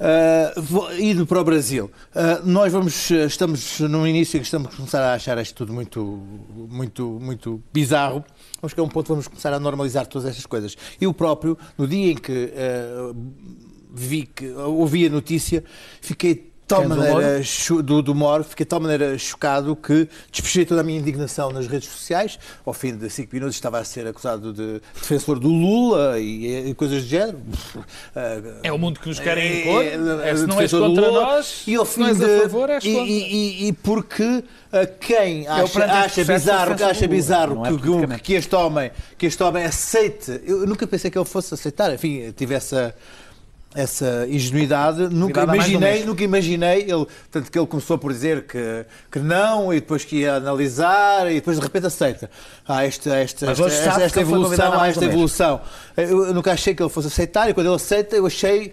ah, 0.00 0.52
vou- 0.60 0.92
indo 0.98 1.26
para 1.26 1.40
o 1.40 1.44
Brasil, 1.44 1.90
ah, 2.14 2.40
nós 2.44 2.72
vamos, 2.72 3.10
ah, 3.12 3.24
estamos 3.26 3.80
no 3.80 4.06
início 4.06 4.38
que 4.38 4.44
estamos 4.46 4.72
a 4.72 4.76
começar 4.76 5.00
a 5.02 5.14
achar 5.14 5.38
isto 5.38 5.54
tudo 5.54 5.72
muito, 5.72 6.22
muito, 6.68 7.18
muito 7.20 7.62
bizarro. 7.72 8.24
Vamos 8.60 8.72
chegar 8.72 8.82
a 8.82 8.86
um 8.86 8.88
ponto 8.88 9.04
que 9.06 9.10
vamos 9.12 9.28
começar 9.28 9.52
a 9.52 9.60
normalizar 9.60 10.06
todas 10.06 10.28
estas 10.28 10.46
coisas. 10.46 10.76
Eu 11.00 11.12
próprio, 11.12 11.56
no 11.76 11.86
dia 11.86 12.12
em 12.12 12.16
que 12.16 12.52
ah, 12.56 13.12
vi 13.92 14.26
que 14.26 14.50
ouvi 14.52 15.06
a 15.06 15.10
notícia, 15.10 15.64
fiquei 16.00 16.52
tal 16.66 16.82
do 16.82 16.88
maneira 16.88 17.40
do, 17.84 18.02
do 18.02 18.14
Moro, 18.14 18.42
fiquei 18.44 18.64
de 18.64 18.70
tal 18.70 18.80
maneira 18.80 19.16
chocado 19.18 19.76
que 19.76 20.08
despejei 20.32 20.64
toda 20.66 20.80
a 20.80 20.84
minha 20.84 20.98
indignação 20.98 21.50
nas 21.50 21.66
redes 21.66 21.88
sociais. 21.88 22.38
Ao 22.64 22.72
fim 22.72 22.96
de 22.96 23.08
cinco 23.08 23.34
minutos 23.34 23.54
estava 23.56 23.78
a 23.78 23.84
ser 23.84 24.06
acusado 24.06 24.52
de 24.52 24.80
defensor 24.94 25.38
do 25.38 25.48
Lula 25.48 26.18
e, 26.18 26.70
e 26.70 26.74
coisas 26.74 27.02
do 27.02 27.08
género. 27.08 27.38
É 28.62 28.72
o 28.72 28.78
mundo 28.78 28.98
que 29.00 29.08
nos 29.08 29.18
querem 29.20 29.44
É, 29.44 29.60
impor. 29.60 29.82
é, 30.24 30.30
É, 30.30 30.36
se 30.36 30.46
não 30.46 30.60
és 30.60 30.70
contra 30.70 31.08
Lula. 31.08 31.20
nós, 31.22 31.62
e 31.66 31.74
ao 31.76 31.86
se 31.86 31.94
fim 31.94 32.00
não 32.00 32.08
és 32.08 32.18
de, 32.18 32.24
a 32.24 32.40
favor, 32.42 32.70
és 32.70 32.84
e, 32.84 32.92
contra. 32.92 33.06
e, 33.12 33.22
e- 33.64 33.68
e 33.68 33.72
porque 33.72 34.44
quem 35.00 35.46
acha, 35.46 35.64
este 35.64 35.82
acha 35.82 36.24
processo 36.24 36.32
bizarro, 36.32 36.72
acha 36.84 37.08
bizarro 37.08 37.66
é 37.66 37.70
que, 37.70 38.18
que, 38.22 38.32
este 38.34 38.54
homem, 38.54 38.90
que 39.16 39.26
este 39.26 39.42
homem 39.42 39.64
aceite, 39.64 40.40
eu 40.44 40.66
nunca 40.66 40.86
pensei 40.86 41.10
que 41.10 41.16
ele 41.18 41.24
fosse 41.24 41.54
aceitar, 41.54 41.92
enfim, 41.94 42.32
tive 42.36 42.54
essa 42.54 42.94
essa 43.76 44.26
ingenuidade, 44.28 45.02
nunca 45.08 45.40
Cuidado 45.46 45.54
imaginei, 45.54 46.04
nunca 46.04 46.24
imaginei, 46.24 46.80
ele, 46.82 47.06
tanto 47.30 47.50
que 47.50 47.58
ele 47.58 47.66
começou 47.66 47.98
por 47.98 48.12
dizer 48.12 48.44
que, 48.46 48.84
que 49.12 49.18
não, 49.18 49.72
e 49.72 49.80
depois 49.80 50.04
que 50.04 50.16
ia 50.20 50.34
analisar, 50.36 51.30
e 51.30 51.34
depois 51.34 51.58
de 51.58 51.62
repente 51.62 51.86
aceita. 51.86 52.30
Há 52.66 52.84
esta, 52.84 53.14
esta, 53.14 53.50
esta, 53.50 53.64
esta, 53.66 54.02
esta 54.02 54.24
convidado 54.24 54.32
evolução, 54.32 54.80
há 54.80 54.88
esta 54.88 55.04
evolução. 55.04 55.60
Eu, 55.96 56.26
eu 56.26 56.34
nunca 56.34 56.52
achei 56.52 56.74
que 56.74 56.82
ele 56.82 56.90
fosse 56.90 57.08
aceitar, 57.08 57.48
e 57.50 57.54
quando 57.54 57.66
ele 57.66 57.76
aceita, 57.76 58.16
eu 58.16 58.26
achei. 58.26 58.72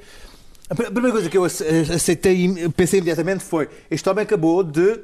A 0.70 0.76
pr- 0.76 0.86
a 0.86 0.92
primeira 0.92 1.12
coisa 1.12 1.30
que 1.30 1.38
eu 1.38 1.44
ace- 1.44 1.66
aceitei, 1.94 2.70
pensei 2.76 3.00
imediatamente 3.00 3.44
foi: 3.44 3.68
este 3.92 4.08
homem 4.10 4.24
acabou 4.24 4.64
de 4.64 5.00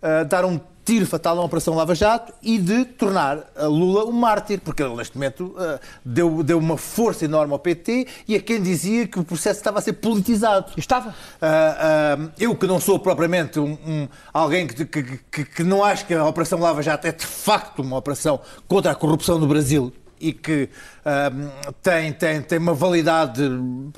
ah, 0.00 0.22
dar 0.22 0.44
um 0.44 0.60
tiro 0.84 1.06
fatal 1.06 1.34
na 1.36 1.42
Operação 1.42 1.74
Lava 1.74 1.94
Jato 1.94 2.32
e 2.42 2.58
de 2.58 2.84
tornar 2.84 3.50
a 3.56 3.64
Lula 3.66 4.04
um 4.04 4.12
mártir, 4.12 4.60
porque 4.60 4.82
ele 4.82 4.94
neste 4.94 5.16
momento 5.16 5.54
ah, 5.58 5.80
deu, 6.04 6.42
deu 6.42 6.58
uma 6.58 6.76
força 6.76 7.24
enorme 7.24 7.52
ao 7.52 7.58
PT 7.58 8.06
e 8.28 8.34
a 8.36 8.40
quem 8.40 8.60
dizia 8.62 9.06
que 9.06 9.18
o 9.18 9.24
processo 9.24 9.60
estava 9.60 9.78
a 9.78 9.82
ser 9.82 9.94
politizado. 9.94 10.72
Estava. 10.76 11.14
Ah, 11.40 12.16
ah, 12.18 12.28
eu 12.38 12.54
que 12.54 12.66
não 12.66 12.78
sou 12.78 12.98
propriamente 12.98 13.58
um, 13.58 13.72
um- 13.86 14.08
alguém 14.32 14.66
que, 14.66 14.84
que, 14.84 15.02
que- 15.30 15.44
que 15.44 15.62
não 15.64 15.82
acho 15.82 16.06
que 16.06 16.14
a 16.14 16.24
Operação 16.26 16.58
Lava 16.60 16.82
Jato 16.82 17.06
é 17.06 17.12
de 17.12 17.26
facto 17.26 17.80
uma 17.82 17.96
operação 17.96 18.40
contra 18.68 18.92
a 18.92 18.94
corrupção 18.94 19.38
no 19.38 19.46
Brasil 19.46 19.92
e 20.28 20.32
que 20.32 20.68
ah, 21.04 21.30
tem, 21.82 22.12
tem, 22.12 22.40
tem 22.40 22.58
uma 22.58 22.72
validade 22.74 23.42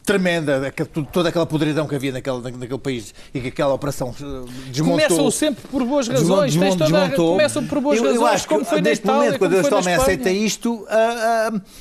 tremenda, 0.05 0.61
daquele- 0.61 0.89
toda 1.13 1.29
aquela 1.29 1.47
podridão 1.47 1.87
que 1.87 1.95
havia 1.95 2.13
naquele, 2.13 2.41
naquele 2.43 2.79
país 2.79 3.15
e 3.33 3.41
que 3.41 3.49
aquela 3.49 3.75
operação 3.75 4.15
ah, 4.21 4.45
desmontou. 4.71 5.07
Começam 5.09 5.31
sempre 5.31 5.69
por 5.69 5.85
boas 5.85 6.09
razões. 6.09 6.53
Tens 6.55 6.61
desmon- 6.75 6.77
toda 6.77 6.85
a- 6.85 7.01
desmontou. 7.03 7.33
Começam 7.33 7.67
por 7.67 7.81
boas 7.81 7.99
eu, 7.99 8.05
eu 8.07 8.13
razões, 8.13 8.31
acho 8.35 8.49
que 8.49 8.55
como 8.55 8.65
foi 8.65 8.81
na 8.81 8.89
neste 8.91 9.05
Itália, 9.05 9.21
momento, 9.25 9.39
quando 9.39 9.51
foi 9.53 9.61
homem 9.71 9.79
Espanha. 9.79 9.97
aceita 9.99 10.31
isto, 10.31 10.87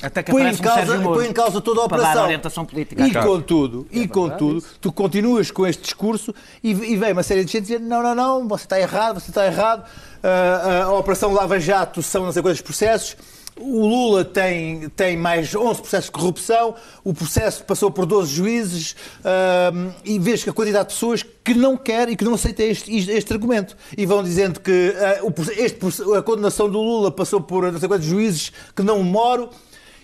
Até 0.02 0.22
que 0.22 0.30
põe, 0.32 0.42
em 0.42 0.52
um 0.54 0.56
causa, 0.58 0.76
Sérgio 0.86 1.00
Moro 1.02 1.18
põe 1.20 1.28
em 1.28 1.32
causa 1.32 1.60
toda 1.60 1.84
a 1.84 1.88
para 1.88 1.96
dar 1.98 2.02
operação. 2.04 2.24
orientação 2.24 2.64
política. 2.64 3.06
E 3.06 3.10
Claro. 3.10 3.28
contudo, 3.30 3.86
e 3.90 4.06
contudo, 4.08 4.62
tu 4.80 4.92
continuas 4.92 5.50
com 5.50 5.66
este 5.66 5.82
discurso 5.82 6.34
e, 6.62 6.70
e 6.70 6.96
vem 6.96 7.12
uma 7.12 7.22
série 7.22 7.44
de 7.44 7.52
gente 7.52 7.62
dizer 7.62 7.80
não, 7.80 8.02
não, 8.02 8.14
não, 8.14 8.48
você 8.48 8.64
está 8.64 8.78
errado, 8.80 9.20
você 9.20 9.30
está 9.30 9.46
errado, 9.46 9.84
ah, 10.22 10.84
a 10.84 10.92
Operação 10.92 11.32
Lava 11.32 11.58
Jato 11.58 12.02
são 12.02 12.24
não 12.24 12.32
sei 12.32 12.42
quantos 12.42 12.60
processos, 12.60 13.16
o 13.58 13.86
Lula 13.86 14.24
tem, 14.24 14.88
tem 14.90 15.16
mais 15.16 15.54
11 15.54 15.80
processos 15.80 16.06
de 16.06 16.12
corrupção, 16.12 16.74
o 17.02 17.14
processo 17.14 17.64
passou 17.64 17.90
por 17.90 18.04
12 18.04 18.32
juízes 18.34 18.96
ah, 19.24 19.72
e 20.04 20.18
vês 20.18 20.44
que 20.44 20.50
a 20.50 20.52
quantidade 20.52 20.88
de 20.88 20.94
pessoas 20.94 21.22
que 21.22 21.54
não 21.54 21.76
quer 21.76 22.08
e 22.08 22.16
que 22.16 22.24
não 22.24 22.34
aceita 22.34 22.62
este, 22.62 22.94
este 23.10 23.32
argumento. 23.32 23.76
E 23.96 24.04
vão 24.04 24.22
dizendo 24.22 24.60
que 24.60 24.94
ah, 24.98 25.20
o 25.24 25.32
este 25.60 25.78
a 26.16 26.22
condenação 26.22 26.68
do 26.68 26.78
Lula 26.80 27.10
passou 27.10 27.40
por 27.40 27.70
não 27.72 27.78
sei 27.78 27.88
quantos 27.88 28.06
juízes 28.06 28.52
que 28.74 28.82
não 28.82 29.02
moro. 29.02 29.48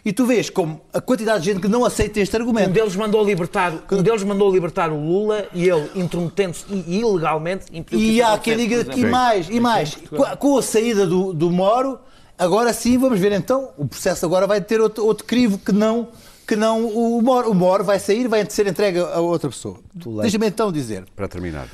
E 0.05 0.13
tu 0.13 0.27
vês 0.27 0.51
como 0.51 0.81
a 0.93 1.01
quantidade 1.01 1.45
de 1.45 1.53
gente 1.53 1.61
que 1.61 1.69
não 1.69 1.85
aceita 1.85 2.19
este 2.19 2.35
argumento. 2.37 2.71
Um 2.71 2.73
deles 2.73 2.97
mandou 2.97 3.25
libertar, 3.25 3.73
um 3.93 4.03
deles 4.03 4.25
mandou 4.25 4.51
libertar 4.53 4.91
o 4.91 4.99
Lula 4.99 5.47
e 5.55 5.69
ele, 5.69 5.89
intrometendo-se 5.95 6.65
i- 6.73 6.99
ilegalmente, 6.99 7.67
impediu 7.73 7.99
que 8.01 8.13
E 8.17 8.21
há 8.21 8.37
quem 8.37 8.57
diga 8.57 8.77
exemplo. 8.81 9.09
mais, 9.09 9.49
e 9.49 9.61
mais, 9.61 9.95
com 9.95 10.25
a, 10.25 10.37
com 10.37 10.59
a 10.59 10.63
saída 10.63 11.07
do, 11.07 11.33
do 11.33 11.53
Moro, 11.53 12.01
agora 12.39 12.73
sim 12.73 12.99
vamos 12.99 13.19
ver 13.21 13.33
então, 13.33 13.71
o 13.77 13.87
processo 13.87 14.25
agora 14.27 14.47
vai 14.47 14.61
ter 14.61 14.81
outro, 14.81 15.05
outro 15.05 15.25
crivo 15.25 15.59
que 15.59 15.73
não, 15.73 16.09
que 16.47 16.57
não 16.57 16.87
o 16.87 17.21
Moro. 17.23 17.51
O 17.51 17.55
Moro 17.55 17.85
vai 17.85 17.99
sair, 17.99 18.29
vai 18.29 18.49
ser 18.49 18.67
entregue 18.67 18.99
a 18.99 19.21
outra 19.21 19.49
pessoa. 19.49 19.79
Deixa-me 20.23 20.47
então 20.47 20.71
dizer, 20.73 21.05
Para 21.15 21.29
terminar. 21.29 21.69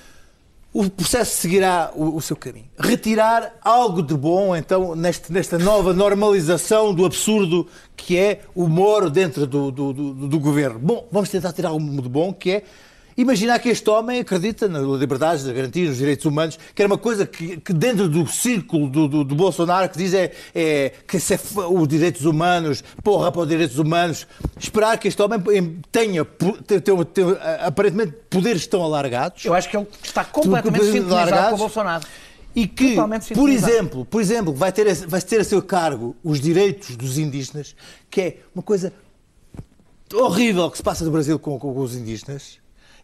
o 0.73 0.89
processo 0.91 1.37
seguirá 1.41 1.91
o, 1.95 2.17
o 2.17 2.21
seu 2.21 2.37
caminho. 2.37 2.69
Retirar 2.79 3.55
algo 3.63 4.03
de 4.03 4.15
bom, 4.15 4.55
então, 4.55 4.95
neste, 4.95 5.33
nesta 5.33 5.59
nova 5.59 5.93
normalização 5.95 6.95
do 6.95 7.05
absurdo 7.05 7.67
que 7.97 8.17
é 8.19 8.43
o 8.55 8.69
Moro 8.69 9.11
dentro 9.11 9.47
do, 9.47 9.71
do, 9.71 9.93
do, 9.93 10.29
do 10.29 10.39
governo. 10.41 10.79
Bom, 10.79 11.09
vamos 11.11 11.29
tentar 11.31 11.53
tirar 11.53 11.71
algo 11.71 12.03
de 12.03 12.09
bom, 12.09 12.33
que 12.33 12.51
é 12.51 12.63
imaginar 13.19 13.59
que 13.59 13.69
este 13.69 13.91
homem 13.91 14.21
acredita 14.21 14.69
nas 14.69 14.83
liberdades, 14.99 15.45
nas 15.45 15.55
garantias, 15.55 15.89
nos 15.91 15.99
direitos 15.99 16.25
humanos, 16.25 16.59
que 16.75 16.81
era 16.81 16.87
uma 16.91 16.97
coisa 16.97 17.27
que, 17.27 17.59
que 17.59 17.73
dentro 17.73 18.09
do 18.09 18.27
círculo 18.27 18.89
do, 18.89 19.09
do, 19.09 19.25
do 19.25 19.35
Bolsonaro 19.35 19.89
que 19.91 19.99
diz 19.99 20.15
é, 20.15 20.33
é 20.55 20.93
que 21.07 21.19
se 21.21 21.35
é 21.35 21.39
os 21.69 21.87
direitos 21.89 22.25
humanos, 22.25 22.83
porra 23.03 23.31
para 23.31 23.43
os 23.43 23.49
direitos 23.49 23.79
humanos, 23.79 24.27
esperar 24.59 24.97
que 24.99 25.09
este 25.09 25.21
homem 25.21 25.39
tenha, 25.93 26.25
tenha, 26.25 26.81
tenha- 26.81 27.05
tenha, 27.05 27.33
aparentemente 27.67 28.13
poderes 28.31 28.67
tão 28.67 28.83
alargados. 28.83 29.45
Eu 29.45 29.53
acho 29.53 29.69
que 29.69 29.77
ele 29.77 29.87
está 30.03 30.25
completamente 30.25 30.85
sintonizado 30.93 31.49
com 31.51 31.55
o 31.57 31.59
Bolsonaro. 31.59 32.07
E 32.57 32.67
que, 32.67 32.95
por 33.35 33.49
exemplo, 33.51 34.05
por 34.07 34.21
exemplo, 34.21 34.53
vai 34.55 34.73
ter, 34.73 34.89
a- 34.89 35.07
vai 35.07 35.21
ter 35.21 35.41
a 35.41 35.45
seu 35.45 35.61
cargo 35.61 36.17
os 36.25 36.41
direitos 36.41 36.97
dos 36.97 37.19
indígenas, 37.19 37.75
que 38.11 38.21
é 38.21 38.37
uma 38.55 38.63
coisa 38.63 38.93
horrível 40.15 40.71
que 40.71 40.77
se 40.77 40.83
passa 40.83 41.05
no 41.05 41.11
Brasil 41.11 41.39
com, 41.39 41.59
com 41.59 41.79
os 41.79 41.95
indígenas 41.95 42.59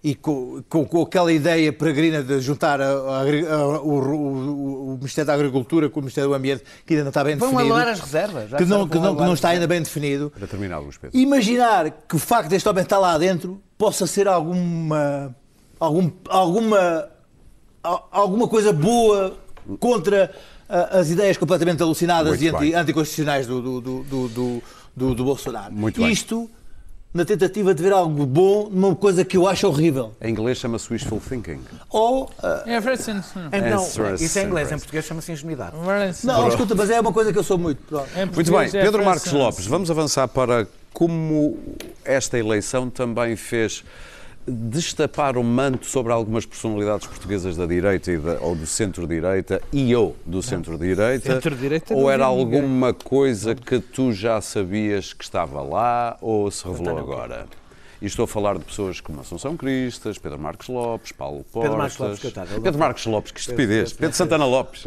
e 0.04 0.14
com, 0.14 0.62
com, 0.68 0.84
com 0.84 1.00
aquela 1.00 1.32
ideia 1.32 1.72
peregrina 1.72 2.22
de 2.22 2.38
juntar 2.38 2.78
a- 2.78 2.84
a 2.84 3.20
a- 3.22 3.80
o, 3.80 3.88
o- 3.88 4.88
o 4.92 4.96
Ministério 4.98 5.26
da 5.26 5.32
Agricultura 5.32 5.88
com 5.88 5.98
o 6.00 6.02
Ministério 6.02 6.28
do 6.28 6.34
Ambiente, 6.34 6.62
que 6.84 6.92
ainda 6.92 7.04
não 7.04 7.08
está 7.08 7.24
bem 7.24 7.36
Vão 7.36 7.48
definido. 7.48 7.74
anular 7.74 7.90
as 7.90 8.00
reservas. 8.00 8.50
já 8.50 8.58
que 8.58 8.64
não, 8.66 8.86
que 8.86 8.98
vão 8.98 9.04
não, 9.06 9.16
que 9.16 9.22
não 9.22 9.32
está 9.32 9.48
ainda 9.48 9.66
bem 9.66 9.80
definido. 9.80 10.30
Para 10.30 10.46
terminar, 10.46 10.78
Luís 10.80 10.98
Pedro. 10.98 11.18
Imaginar 11.18 11.90
que 12.06 12.16
o 12.16 12.18
facto 12.18 12.50
deste 12.50 12.68
homem 12.68 12.82
estar 12.82 12.98
lá 12.98 13.16
dentro 13.16 13.62
possa 13.78 14.06
ser 14.06 14.28
alguma, 14.28 15.34
algum, 15.80 16.10
alguma, 16.28 17.08
al- 17.82 18.08
alguma 18.12 18.46
coisa 18.46 18.74
boa 18.74 19.38
contra 19.80 20.30
as 20.68 21.08
ideias 21.08 21.38
completamente 21.38 21.82
alucinadas 21.82 22.38
Muito 22.38 22.44
e 22.44 22.48
anti- 22.68 22.74
anticonstitucionais 22.74 23.46
do, 23.46 23.62
do, 23.62 23.80
do, 23.80 24.02
do, 24.04 24.28
do, 24.28 24.62
do- 24.94 25.14
do 25.14 25.24
Bolsonaro. 25.24 25.72
Muito 25.72 26.00
bem. 26.02 26.10
Na 27.14 27.24
tentativa 27.24 27.72
de 27.72 27.80
ver 27.80 27.92
algo 27.92 28.26
bom 28.26 28.68
numa 28.72 28.96
coisa 28.96 29.24
que 29.24 29.36
eu 29.36 29.46
acho 29.46 29.68
horrível. 29.68 30.12
Em 30.20 30.30
inglês 30.32 30.58
chama-se 30.58 30.92
wishful 30.92 31.20
thinking. 31.20 31.60
Ou. 31.88 32.28
É, 33.52 33.70
Não, 33.70 34.14
isso 34.14 34.36
é 34.36 34.42
inglês, 34.42 34.66
us. 34.66 34.72
em 34.72 34.78
português 34.78 35.04
chama-se 35.04 35.30
ingenuidade. 35.30 35.76
não, 36.24 36.48
escuta, 36.48 36.74
mas 36.74 36.90
é 36.90 36.98
uma 36.98 37.12
coisa 37.12 37.32
que 37.32 37.38
eu 37.38 37.44
sou 37.44 37.56
muito. 37.56 37.80
Pronto. 37.86 38.08
Em 38.16 38.26
Muito 38.26 38.50
bem, 38.50 38.66
é 38.66 38.82
Pedro 38.82 39.04
Marcos. 39.04 39.30
Lopes, 39.30 39.64
vamos 39.64 39.92
avançar 39.92 40.26
para 40.26 40.66
como 40.92 41.56
esta 42.04 42.36
eleição 42.36 42.90
também 42.90 43.36
fez 43.36 43.84
destapar 44.46 45.36
o 45.36 45.42
manto 45.44 45.86
sobre 45.86 46.12
algumas 46.12 46.44
personalidades 46.44 47.06
portuguesas 47.06 47.56
da 47.56 47.66
direita 47.66 48.16
da- 48.18 48.38
ou 48.40 48.54
do 48.54 48.66
centro-direita 48.66 49.60
e 49.72 49.94
ou 49.96 50.14
do 50.26 50.42
centro-direita? 50.42 51.32
Centro-direita 51.34 51.94
Ou 51.94 52.10
era 52.10 52.28
vi 52.28 52.36
ninguém. 52.36 52.60
alguma 52.60 52.92
coisa 52.92 53.54
que 53.54 53.78
tu 53.80 54.12
já 54.12 54.40
sabias 54.40 55.12
que 55.12 55.24
estava 55.24 55.62
lá 55.62 56.16
ou 56.20 56.50
se 56.50 56.66
revelou 56.66 56.98
agora? 56.98 57.46
E 58.02 58.06
estou 58.06 58.24
a 58.24 58.28
falar 58.28 58.58
de 58.58 58.64
pessoas 58.64 59.00
como 59.00 59.20
Assunção 59.22 59.56
Cristas, 59.56 60.18
Pedro 60.18 60.38
Marcos 60.38 60.68
Lopes, 60.68 61.10
Paulo 61.12 61.42
Portas... 61.44 61.62
Pedro 61.70 61.78
Marcos 61.78 61.98
Lopes, 61.98 62.18
coitado, 62.20 62.60
Pedro 62.60 62.78
Marcos 62.78 63.06
Lopes, 63.06 63.32
que 63.32 63.40
estupidez. 63.40 63.92
Pedro 63.94 64.14
Santana 64.14 64.44
Lopes. 64.44 64.86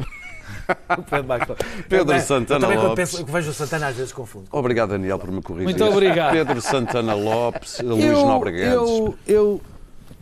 Pedro 1.10 1.28
Marcos 1.28 1.48
Lopes. 1.50 1.68
Pedro 1.90 2.16
Eu- 2.16 2.22
Santana 2.22 2.60
também 2.62 2.78
quando 2.78 2.90
Lopes. 2.90 3.12
penso, 3.12 3.22
eu 3.24 3.26
vejo 3.34 3.50
o 3.50 3.54
Santana 3.54 3.88
às 3.88 3.96
vezes 3.96 4.12
confundo. 4.14 4.48
Obrigado, 4.52 4.90
Daniel, 4.90 5.20
por 5.20 5.32
me 5.32 5.42
corrigir. 5.42 5.66
Muito 5.66 5.84
obrigado. 5.86 6.34
Pedro 6.34 6.62
Santana 6.62 7.14
Lopes, 7.14 7.80
Luís 7.84 8.04
eu, 8.06 8.26
Nobre 8.26 8.52
Guedes. 8.52 8.74
eu, 8.74 9.18
eu, 9.28 9.62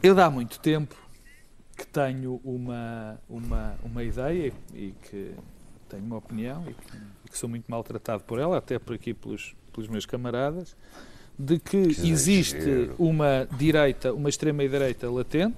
eu 0.03 0.15
dá 0.15 0.29
muito 0.29 0.59
tempo 0.59 0.95
que 1.77 1.85
tenho 1.85 2.39
uma, 2.43 3.19
uma, 3.29 3.73
uma 3.83 4.03
ideia 4.03 4.53
e 4.73 4.93
que 5.09 5.31
tenho 5.89 6.03
uma 6.03 6.17
opinião 6.17 6.63
e 6.69 6.73
que, 6.73 6.97
e 7.25 7.29
que 7.29 7.38
sou 7.38 7.49
muito 7.49 7.65
maltratado 7.69 8.23
por 8.23 8.39
ela, 8.39 8.57
até 8.57 8.79
por 8.79 8.95
aqui 8.95 9.13
pelos, 9.13 9.53
pelos 9.73 9.89
meus 9.89 10.05
camaradas, 10.05 10.75
de 11.38 11.59
que 11.59 11.88
Que 11.93 12.09
existe 12.09 12.89
uma 12.97 13.45
direita, 13.57 14.13
uma 14.13 14.29
extrema-direita 14.29 15.09
latente, 15.11 15.57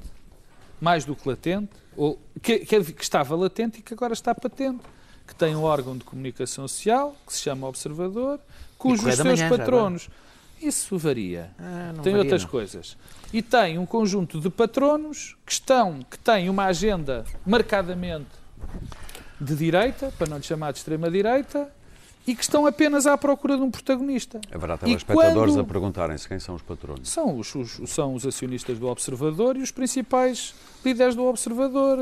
mais 0.79 1.05
do 1.05 1.15
que 1.15 1.27
latente, 1.27 1.71
ou 1.95 2.19
que, 2.41 2.59
que, 2.59 2.93
que 2.93 3.03
estava 3.03 3.35
latente 3.35 3.79
e 3.79 3.81
que 3.81 3.93
agora 3.93 4.13
está 4.13 4.33
patente, 4.33 4.83
que 5.25 5.35
tem 5.35 5.55
um 5.55 5.63
órgão 5.63 5.97
de 5.97 6.03
comunicação 6.03 6.67
social, 6.67 7.15
que 7.25 7.33
se 7.33 7.39
chama 7.39 7.67
Observador, 7.67 8.39
cujos 8.77 9.15
seus 9.15 9.41
patronos. 9.41 10.09
Isso 10.61 10.97
varia. 10.97 11.51
Ah, 11.59 11.91
tem 12.01 12.13
varia, 12.13 12.19
outras 12.19 12.43
não. 12.43 12.49
coisas. 12.49 12.97
E 13.31 13.41
tem 13.41 13.77
um 13.77 13.85
conjunto 13.85 14.39
de 14.39 14.49
patronos 14.49 15.35
que 15.45 15.51
estão, 15.51 15.99
que 16.09 16.17
têm 16.17 16.49
uma 16.49 16.65
agenda 16.65 17.25
marcadamente 17.45 18.29
de 19.39 19.55
direita, 19.55 20.11
para 20.17 20.27
não 20.27 20.37
lhe 20.37 20.43
chamar 20.43 20.71
de 20.71 20.79
extrema-direita, 20.79 21.71
e 22.27 22.35
que 22.35 22.43
estão 22.43 22.65
apenas 22.67 23.07
à 23.07 23.17
procura 23.17 23.55
de 23.55 23.63
um 23.63 23.71
protagonista. 23.71 24.39
Haverá 24.53 24.75
E 24.75 24.79
telespectadores 24.79 25.53
quando- 25.55 25.61
a 25.61 25.63
perguntarem-se 25.63 26.27
quem 26.27 26.39
são 26.39 26.55
os 26.55 26.61
patronos. 26.61 27.09
São 27.09 27.37
os, 27.39 27.55
os- 27.55 27.79
são 27.89 28.13
os 28.13 28.25
acionistas 28.27 28.77
do 28.77 28.87
Observador 28.87 29.55
e 29.55 29.61
os 29.61 29.71
principais 29.71 30.53
líderes 30.85 31.15
do 31.15 31.23
Observador. 31.25 31.97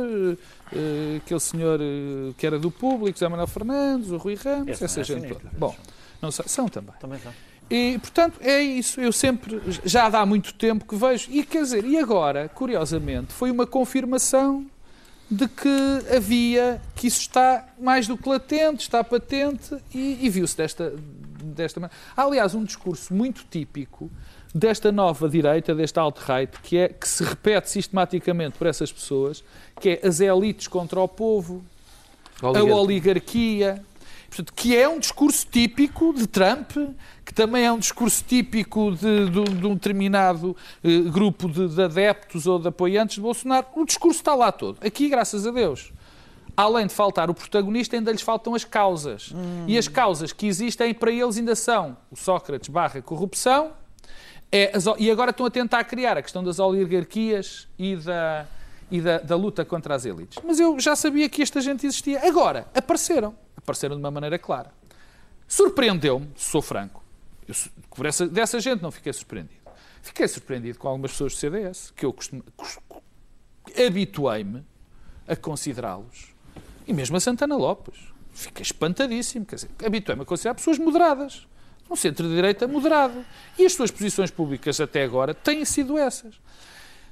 eh, 0.73 1.17
aquele 1.23 1.39
senhor 1.39 1.79
eh, 1.79 2.33
que 2.37 2.45
era 2.47 2.57
do 2.57 2.71
público, 2.71 3.17
José 3.17 3.27
Manuel 3.29 3.47
Fernandes, 3.47 4.09
o 4.11 4.17
Rui 4.17 4.33
Ramos, 4.35 4.69
Esse 4.69 4.83
essa 4.85 5.01
é 5.01 5.03
gente 5.03 5.27
toda. 5.27 5.51
Bom, 5.57 5.75
não 6.21 6.31
são 6.31 6.67
também. 6.67 6.93
Também 6.99 7.19
são. 7.19 7.31
E, 7.69 7.97
portanto, 7.99 8.39
é 8.41 8.61
isso. 8.61 8.99
Eu 9.01 9.11
sempre, 9.11 9.59
já 9.83 10.05
há 10.07 10.25
muito 10.25 10.53
tempo 10.53 10.85
que 10.85 10.95
vejo. 10.95 11.29
E 11.31 11.43
quer 11.43 11.61
dizer, 11.63 11.83
e 11.85 11.97
agora, 11.97 12.49
curiosamente, 12.49 13.31
foi 13.33 13.49
uma 13.51 13.65
confirmação 13.65 14.65
de 15.29 15.47
que 15.47 16.15
havia, 16.15 16.81
que 16.95 17.07
isso 17.07 17.21
está 17.21 17.67
mais 17.79 18.07
do 18.07 18.17
que 18.17 18.29
latente, 18.29 18.83
está 18.83 19.03
patente 19.03 19.75
e, 19.93 20.19
e 20.21 20.29
viu-se 20.29 20.55
desta, 20.55 20.93
desta 21.43 21.79
maneira. 21.79 21.99
Há, 22.15 22.23
aliás, 22.23 22.53
um 22.53 22.63
discurso 22.63 23.13
muito 23.13 23.45
típico 23.49 24.11
desta 24.53 24.91
nova 24.91 25.27
direita, 25.27 25.75
desta 25.75 25.99
alt-right, 26.01 26.59
que, 26.61 26.77
é, 26.77 26.87
que 26.89 27.07
se 27.07 27.23
repete 27.23 27.69
sistematicamente 27.69 28.57
por 28.57 28.67
essas 28.67 28.91
pessoas, 28.91 29.43
que 29.81 29.89
é 30.01 30.07
as 30.07 30.19
elites 30.21 30.67
contra 30.67 30.99
o 30.99 31.07
povo, 31.07 31.63
a 32.41 32.63
oligarquia, 32.63 33.83
portanto, 34.35 34.53
que 34.53 34.75
é 34.75 34.87
um 34.89 34.99
discurso 34.99 35.47
típico 35.49 36.13
de 36.13 36.27
Trump, 36.27 36.71
que 37.23 37.33
também 37.33 37.65
é 37.65 37.71
um 37.71 37.79
discurso 37.79 38.23
típico 38.23 38.91
de, 38.91 39.29
de- 39.29 39.43
de 39.55 39.65
um 39.67 39.73
determinado 39.75 40.55
eh, 40.83 40.99
grupo 41.09 41.47
de, 41.49 41.67
de 41.69 41.81
adeptos 41.81 42.45
ou 42.45 42.59
de 42.59 42.67
apoiantes 42.67 43.15
de 43.15 43.21
Bolsonaro. 43.21 43.65
O 43.75 43.85
discurso 43.85 44.19
está 44.19 44.35
lá 44.35 44.51
todo. 44.51 44.77
Aqui, 44.85 45.09
graças 45.09 45.47
a 45.47 45.51
Deus, 45.51 45.91
além 46.55 46.87
de 46.87 46.93
faltar 46.93 47.29
o 47.29 47.33
protagonista, 47.33 47.95
ainda 47.95 48.11
lhes 48.11 48.21
faltam 48.21 48.53
as 48.53 48.63
causas. 48.63 49.33
E 49.67 49.77
as 49.77 49.87
causas 49.87 50.31
que 50.33 50.45
existem 50.47 50.93
para 50.93 51.11
eles 51.11 51.37
ainda 51.37 51.55
são 51.55 51.97
o 52.11 52.15
Sócrates 52.15 52.69
barra 52.69 53.01
corrupção, 53.01 53.71
é 54.51 54.71
as 54.75 54.85
e 54.99 55.09
agora 55.09 55.31
estão 55.31 55.45
a 55.45 55.49
tentar 55.49 55.83
criar 55.85 56.17
a 56.17 56.21
questão 56.21 56.43
das 56.43 56.59
oligarquias 56.59 57.67
e 57.79 57.95
da, 57.95 58.45
e 58.91 59.01
da, 59.01 59.17
da 59.17 59.35
luta 59.35 59.65
contra 59.65 59.95
as 59.95 60.05
elites. 60.05 60.37
Mas 60.45 60.59
eu 60.59 60.79
já 60.79 60.95
sabia 60.95 61.27
que 61.27 61.41
esta 61.41 61.59
gente 61.59 61.85
existia. 61.85 62.25
Agora, 62.25 62.67
apareceram. 62.75 63.35
Apareceram 63.65 63.95
de 63.95 63.99
uma 64.01 64.11
maneira 64.11 64.37
clara. 64.37 64.71
Surpreendeu-me, 65.47 66.29
sou 66.35 66.61
franco. 66.61 67.03
Eu, 67.47 68.29
dessa 68.29 68.59
gente 68.59 68.81
não 68.81 68.91
fiquei 68.91 69.11
surpreendido. 69.11 69.59
Fiquei 70.03 70.27
surpreendido 70.27 70.77
com 70.77 70.87
algumas 70.87 71.11
pessoas 71.11 71.33
do 71.33 71.37
CDS, 71.39 71.91
que 71.95 72.05
eu 72.05 72.13
costumo, 72.13 72.43
cos- 72.55 72.77
habituei-me 73.87 74.63
a 75.27 75.35
considerá-los. 75.35 76.33
E 76.87 76.93
mesmo 76.93 77.17
a 77.17 77.19
Santana 77.19 77.55
Lopes. 77.55 77.95
Fiquei 78.33 78.61
espantadíssimo. 78.61 79.45
Quer 79.45 79.55
dizer, 79.55 79.69
habituei-me 79.83 80.21
a 80.21 80.25
considerar 80.25 80.53
pessoas 80.55 80.77
moderadas. 80.77 81.47
Um 81.89 81.95
centro-direita 81.95 82.67
moderado. 82.67 83.25
E 83.57 83.65
as 83.65 83.73
suas 83.73 83.89
posições 83.91 84.29
públicas 84.29 84.79
até 84.79 85.03
agora 85.03 85.33
têm 85.33 85.65
sido 85.65 85.97
essas. 85.97 86.35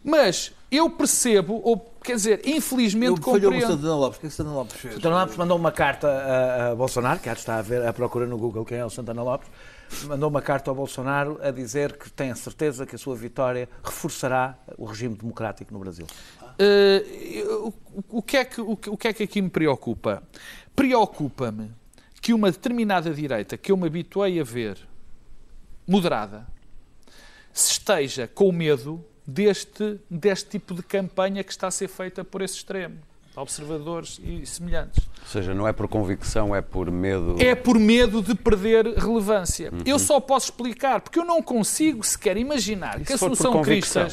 Mas 0.04 0.52
eu 0.70 0.90
percebo, 0.90 1.62
ou 1.64 1.78
quer 2.04 2.16
dizer, 2.16 2.42
infelizmente 2.46 3.12
Eu 3.12 3.18
falhou 3.18 3.38
o 3.38 3.54
compreendo. 3.54 3.68
Santana 3.74 3.96
Lopes. 3.96 4.18
O 4.18 4.22
que 4.22 4.26
é 4.26 4.30
que 4.30 4.36
Santana 4.36 4.56
Lopes 4.56 4.76
fez? 4.76 4.94
Santana 4.96 5.20
Lopes 5.22 5.38
mandou 5.38 5.58
uma 5.58 5.72
carta 5.72 6.08
a, 6.10 6.72
a 6.72 6.76
Bolsonaro, 6.76 7.20
que 7.20 7.30
há 7.30 7.34
de 7.34 7.40
estar 7.40 7.58
a 7.58 7.62
ver, 7.62 7.86
a 7.88 7.94
procura 7.94 8.26
no 8.28 8.38
Google 8.38 8.66
quem 8.66 8.78
é 8.78 8.86
o 8.86 8.90
Santana 8.90 9.24
Lopes, 9.24 9.48
mandou 10.06 10.30
uma 10.30 10.42
carta 10.42 10.70
ao 10.72 10.76
Bolsonaro 10.76 11.40
a 11.42 11.52
dizer 11.52 11.98
que 11.98 12.12
tem 12.12 12.32
a 12.32 12.36
certeza 12.36 12.86
que 12.86 12.96
a 12.96 12.98
sua 12.98 13.16
vitória 13.16 13.70
reforçará 13.84 14.58
o 14.78 14.86
regime 14.86 15.16
democrático 15.16 15.72
no 15.74 15.80
Brasil. 15.80 16.06
Eh, 16.60 17.04
eu- 17.48 17.74
o, 18.10 18.22
que 18.22 18.38
é 18.38 18.44
que, 18.46 18.60
o, 18.60 18.76
que- 18.76 18.90
o 18.90 18.98
que 18.98 19.08
é 19.08 19.14
que 19.14 19.24
aqui 19.24 19.42
me 19.42 19.50
preocupa? 19.50 20.22
Preocupa-me 20.76 21.72
que 22.22 22.34
uma 22.34 22.52
determinada 22.52 23.14
direita, 23.14 23.58
que 23.58 23.72
eu 23.72 23.78
me 23.78 23.88
habituei 23.88 24.40
a 24.40 24.44
ver 24.44 24.78
moderada, 25.88 26.48
se 27.52 27.74
esteja 27.74 28.28
com 28.28 28.52
medo 28.52 29.04
deste, 29.26 30.00
deste 30.10 30.50
tipo 30.50 30.74
de 30.74 30.84
campanha 30.84 31.44
que 31.44 31.52
está 31.52 31.68
a 31.68 31.72
ser 31.72 31.88
feita 31.88 32.24
por 32.24 32.42
esse 32.42 32.56
extremo, 32.56 32.98
observadores 33.36 34.20
e 34.24 34.46
semelhantes. 34.46 35.06
Ou 35.22 35.28
seja, 35.28 35.54
não 35.54 35.68
é 35.68 35.74
por 35.74 35.88
convicção, 35.88 36.56
é 36.56 36.62
por 36.62 36.92
medo. 36.92 37.36
É 37.40 37.56
por 37.56 37.80
medo 37.80 38.22
de 38.22 38.36
perder 38.36 38.86
relevância. 38.86 39.72
Eu 39.86 39.98
só 39.98 40.20
posso 40.20 40.48
explicar, 40.48 41.02
porque 41.02 41.18
eu 41.18 41.26
não 41.26 41.42
consigo 41.42 42.04
sequer 42.04 42.38
imaginar 42.38 43.00
que 43.00 43.08
se 43.08 43.14
a 43.14 43.18
solução 43.18 43.54
convicção? 43.54 44.08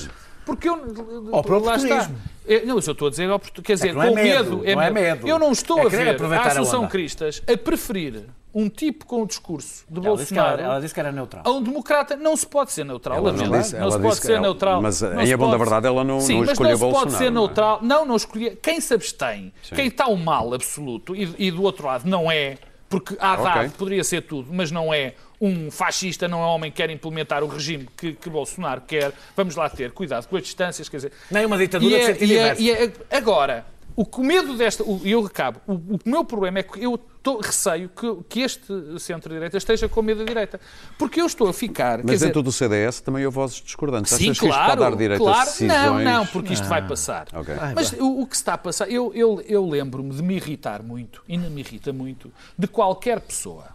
Porque 0.55 0.69
eu. 0.69 1.61
Lá 1.63 1.77
está. 1.77 2.11
É, 2.47 2.65
não, 2.65 2.77
eu 2.77 2.83
só 2.83 2.93
estou 2.93 3.07
a 3.09 3.11
dizer, 3.11 3.29
quer 3.63 3.75
dizer, 3.75 3.95
não 3.95 4.03
é 4.03 4.09
com 4.09 4.15
medo, 4.15 4.57
medo. 4.59 4.75
não 4.75 4.83
é 4.83 4.91
medo. 4.91 5.29
Eu 5.29 5.39
não 5.39 5.53
estou 5.53 5.79
É 5.79 5.87
a 5.87 5.89
ver 5.89 6.09
a 6.23 6.27
a 6.39 6.47
Assunção 6.49 6.81
onda. 6.81 6.89
Cristas 6.89 7.43
a 7.47 7.57
preferir 7.57 8.25
um 8.53 8.69
tipo 8.69 9.07
com 9.07 9.23
o 9.23 9.27
discurso 9.27 9.85
de 9.89 10.05
Ela 10.05 10.17
disse, 10.17 10.33
que 10.35 10.39
era, 10.39 10.49
Bolsonaro 10.49 10.73
ela 10.73 10.81
disse 10.81 10.95
que 10.95 10.99
era 11.01 11.13
neutral. 11.13 11.43
a 11.47 11.51
um 11.51 11.63
democrata. 11.63 12.17
Não 12.17 12.37
se 12.37 12.45
pode 12.47 12.73
ser 12.73 12.85
neutral. 12.85 13.19
Ela 13.19 13.33
não 13.33 13.51
disse- 13.61 13.75
não 13.75 13.83
ela 13.83 13.91
se 13.93 13.99
pode 13.99 14.09
disse 14.09 14.21
que 14.23 14.27
ser 14.27 14.33
ela- 14.33 14.43
neutral. 14.43 14.83
mas, 14.83 15.01
em 15.03 15.27
se 15.27 15.33
a 15.33 15.37
bom 15.37 15.45
da 15.45 15.51
pode- 15.51 15.59
verdade, 15.59 15.87
ela 15.87 16.03
não- 16.03 16.21
Sim, 16.21 16.33
não 16.33 16.41
mas 16.41 16.51
escolheu 16.51 16.71
não 16.73 16.77
se 16.77 16.81
pode 16.81 16.93
Bolsonaro, 16.95 17.19
ser 17.19 17.27
é? 17.27 17.31
neutral. 17.31 17.79
Não, 17.83 18.05
não 18.05 18.17
escolher. 18.17 18.59
Quem 18.61 18.81
se 18.81 18.93
abstém, 18.95 19.53
quem 19.75 19.87
está 19.87 20.09
o 20.09 20.17
mal 20.17 20.53
absoluto 20.53 21.15
e, 21.15 21.33
e 21.39 21.51
do 21.53 21.63
outro 21.63 21.87
lado 21.87 22.09
não 22.09 22.29
é, 22.33 22.57
porque 22.89 23.17
Haddad 23.21 23.59
Ok. 23.67 23.71
poderia 23.79 24.03
ser 24.03 24.23
tudo, 24.23 24.49
mas 24.53 24.73
não 24.73 24.93
é 24.93 25.15
um 25.41 25.71
fascista, 25.71 26.29
não 26.29 26.39
é 26.43 26.47
um 26.47 26.49
homem 26.51 26.71
que 26.71 26.77
quer 26.77 26.91
implementar 26.91 27.43
o 27.43 27.47
regime 27.47 27.89
que, 27.97 28.13
que 28.13 28.29
Bolsonaro 28.29 28.83
quer. 28.83 29.13
Vamos 29.37 29.57
lá 29.57 29.69
ter 29.71 29.91
cuidado 29.93 30.27
com 30.29 30.37
as 30.37 30.43
distâncias, 30.43 30.89
quer 30.89 30.99
dizer. 30.99 31.13
Nem 31.31 31.47
uma 31.47 31.57
ditadura 31.57 31.95
E 31.95 31.97
de 31.99 32.03
é- 32.03 32.07
sentido 32.15 32.33
e 32.33 32.37
é- 32.39 32.57
e 32.61 32.71
é- 32.71 32.93
agora, 33.17 33.65
o 33.97 34.05
que 34.05 34.21
medo 34.21 34.55
desta. 34.57 34.83
o- 34.85 35.01
E 35.03 35.11
eu 35.13 35.23
recabo. 35.23 35.61
O, 35.67 35.73
o 35.75 35.99
meu 36.05 36.25
problema 36.25 36.59
é 36.59 36.63
que 36.63 36.83
eu 36.85 36.99
tô, 37.23 37.39
receio 37.41 37.89
que, 37.89 38.17
que 38.29 38.41
este 38.41 38.65
centro-direita 38.99 39.57
esteja 39.57 39.89
com 39.89 40.01
medo 40.03 40.19
da 40.19 40.25
direita. 40.25 40.61
Porque 40.99 41.21
eu 41.21 41.27
estou 41.27 41.49
a 41.49 41.53
ficar. 41.55 41.97
quer 41.99 42.05
Mas 42.05 42.13
dizer, 42.17 42.27
dentro 42.27 42.43
do 42.43 42.53
CDS 42.53 43.01
também 43.03 43.25
houve 43.27 43.35
vozes 43.35 43.61
discordantes. 43.63 44.13
Sim, 44.13 44.25
Achas 44.31 44.39
que 44.41 44.47
isto 44.47 44.55
claro, 44.55 44.79
pode 44.85 45.09
dar 45.09 45.19
claro. 45.19 45.45
decisões? 45.47 45.73
Ah, 45.73 45.87
Não, 45.87 45.99
não, 46.01 46.27
porque 46.27 46.53
isto 46.53 46.67
vai 46.69 46.87
passar. 46.87 47.27
ok. 47.33 47.55
Mas 47.75 47.93
o, 47.95 48.21
o 48.23 48.27
que 48.27 48.37
se 48.37 48.43
está 48.43 48.55
a 48.55 48.59
passar, 48.59 48.91
eu, 48.91 49.11
eu, 49.15 49.43
eu 49.47 49.67
lembro-me 49.69 50.11
de 50.15 50.23
me 50.23 50.37
irritar 50.37 50.83
muito, 50.83 51.23
ainda 51.29 51.49
me 51.51 51.61
irrita 51.61 51.93
muito, 51.93 52.33
de 52.59 52.67
qualquer 52.69 53.21
pessoa, 53.21 53.69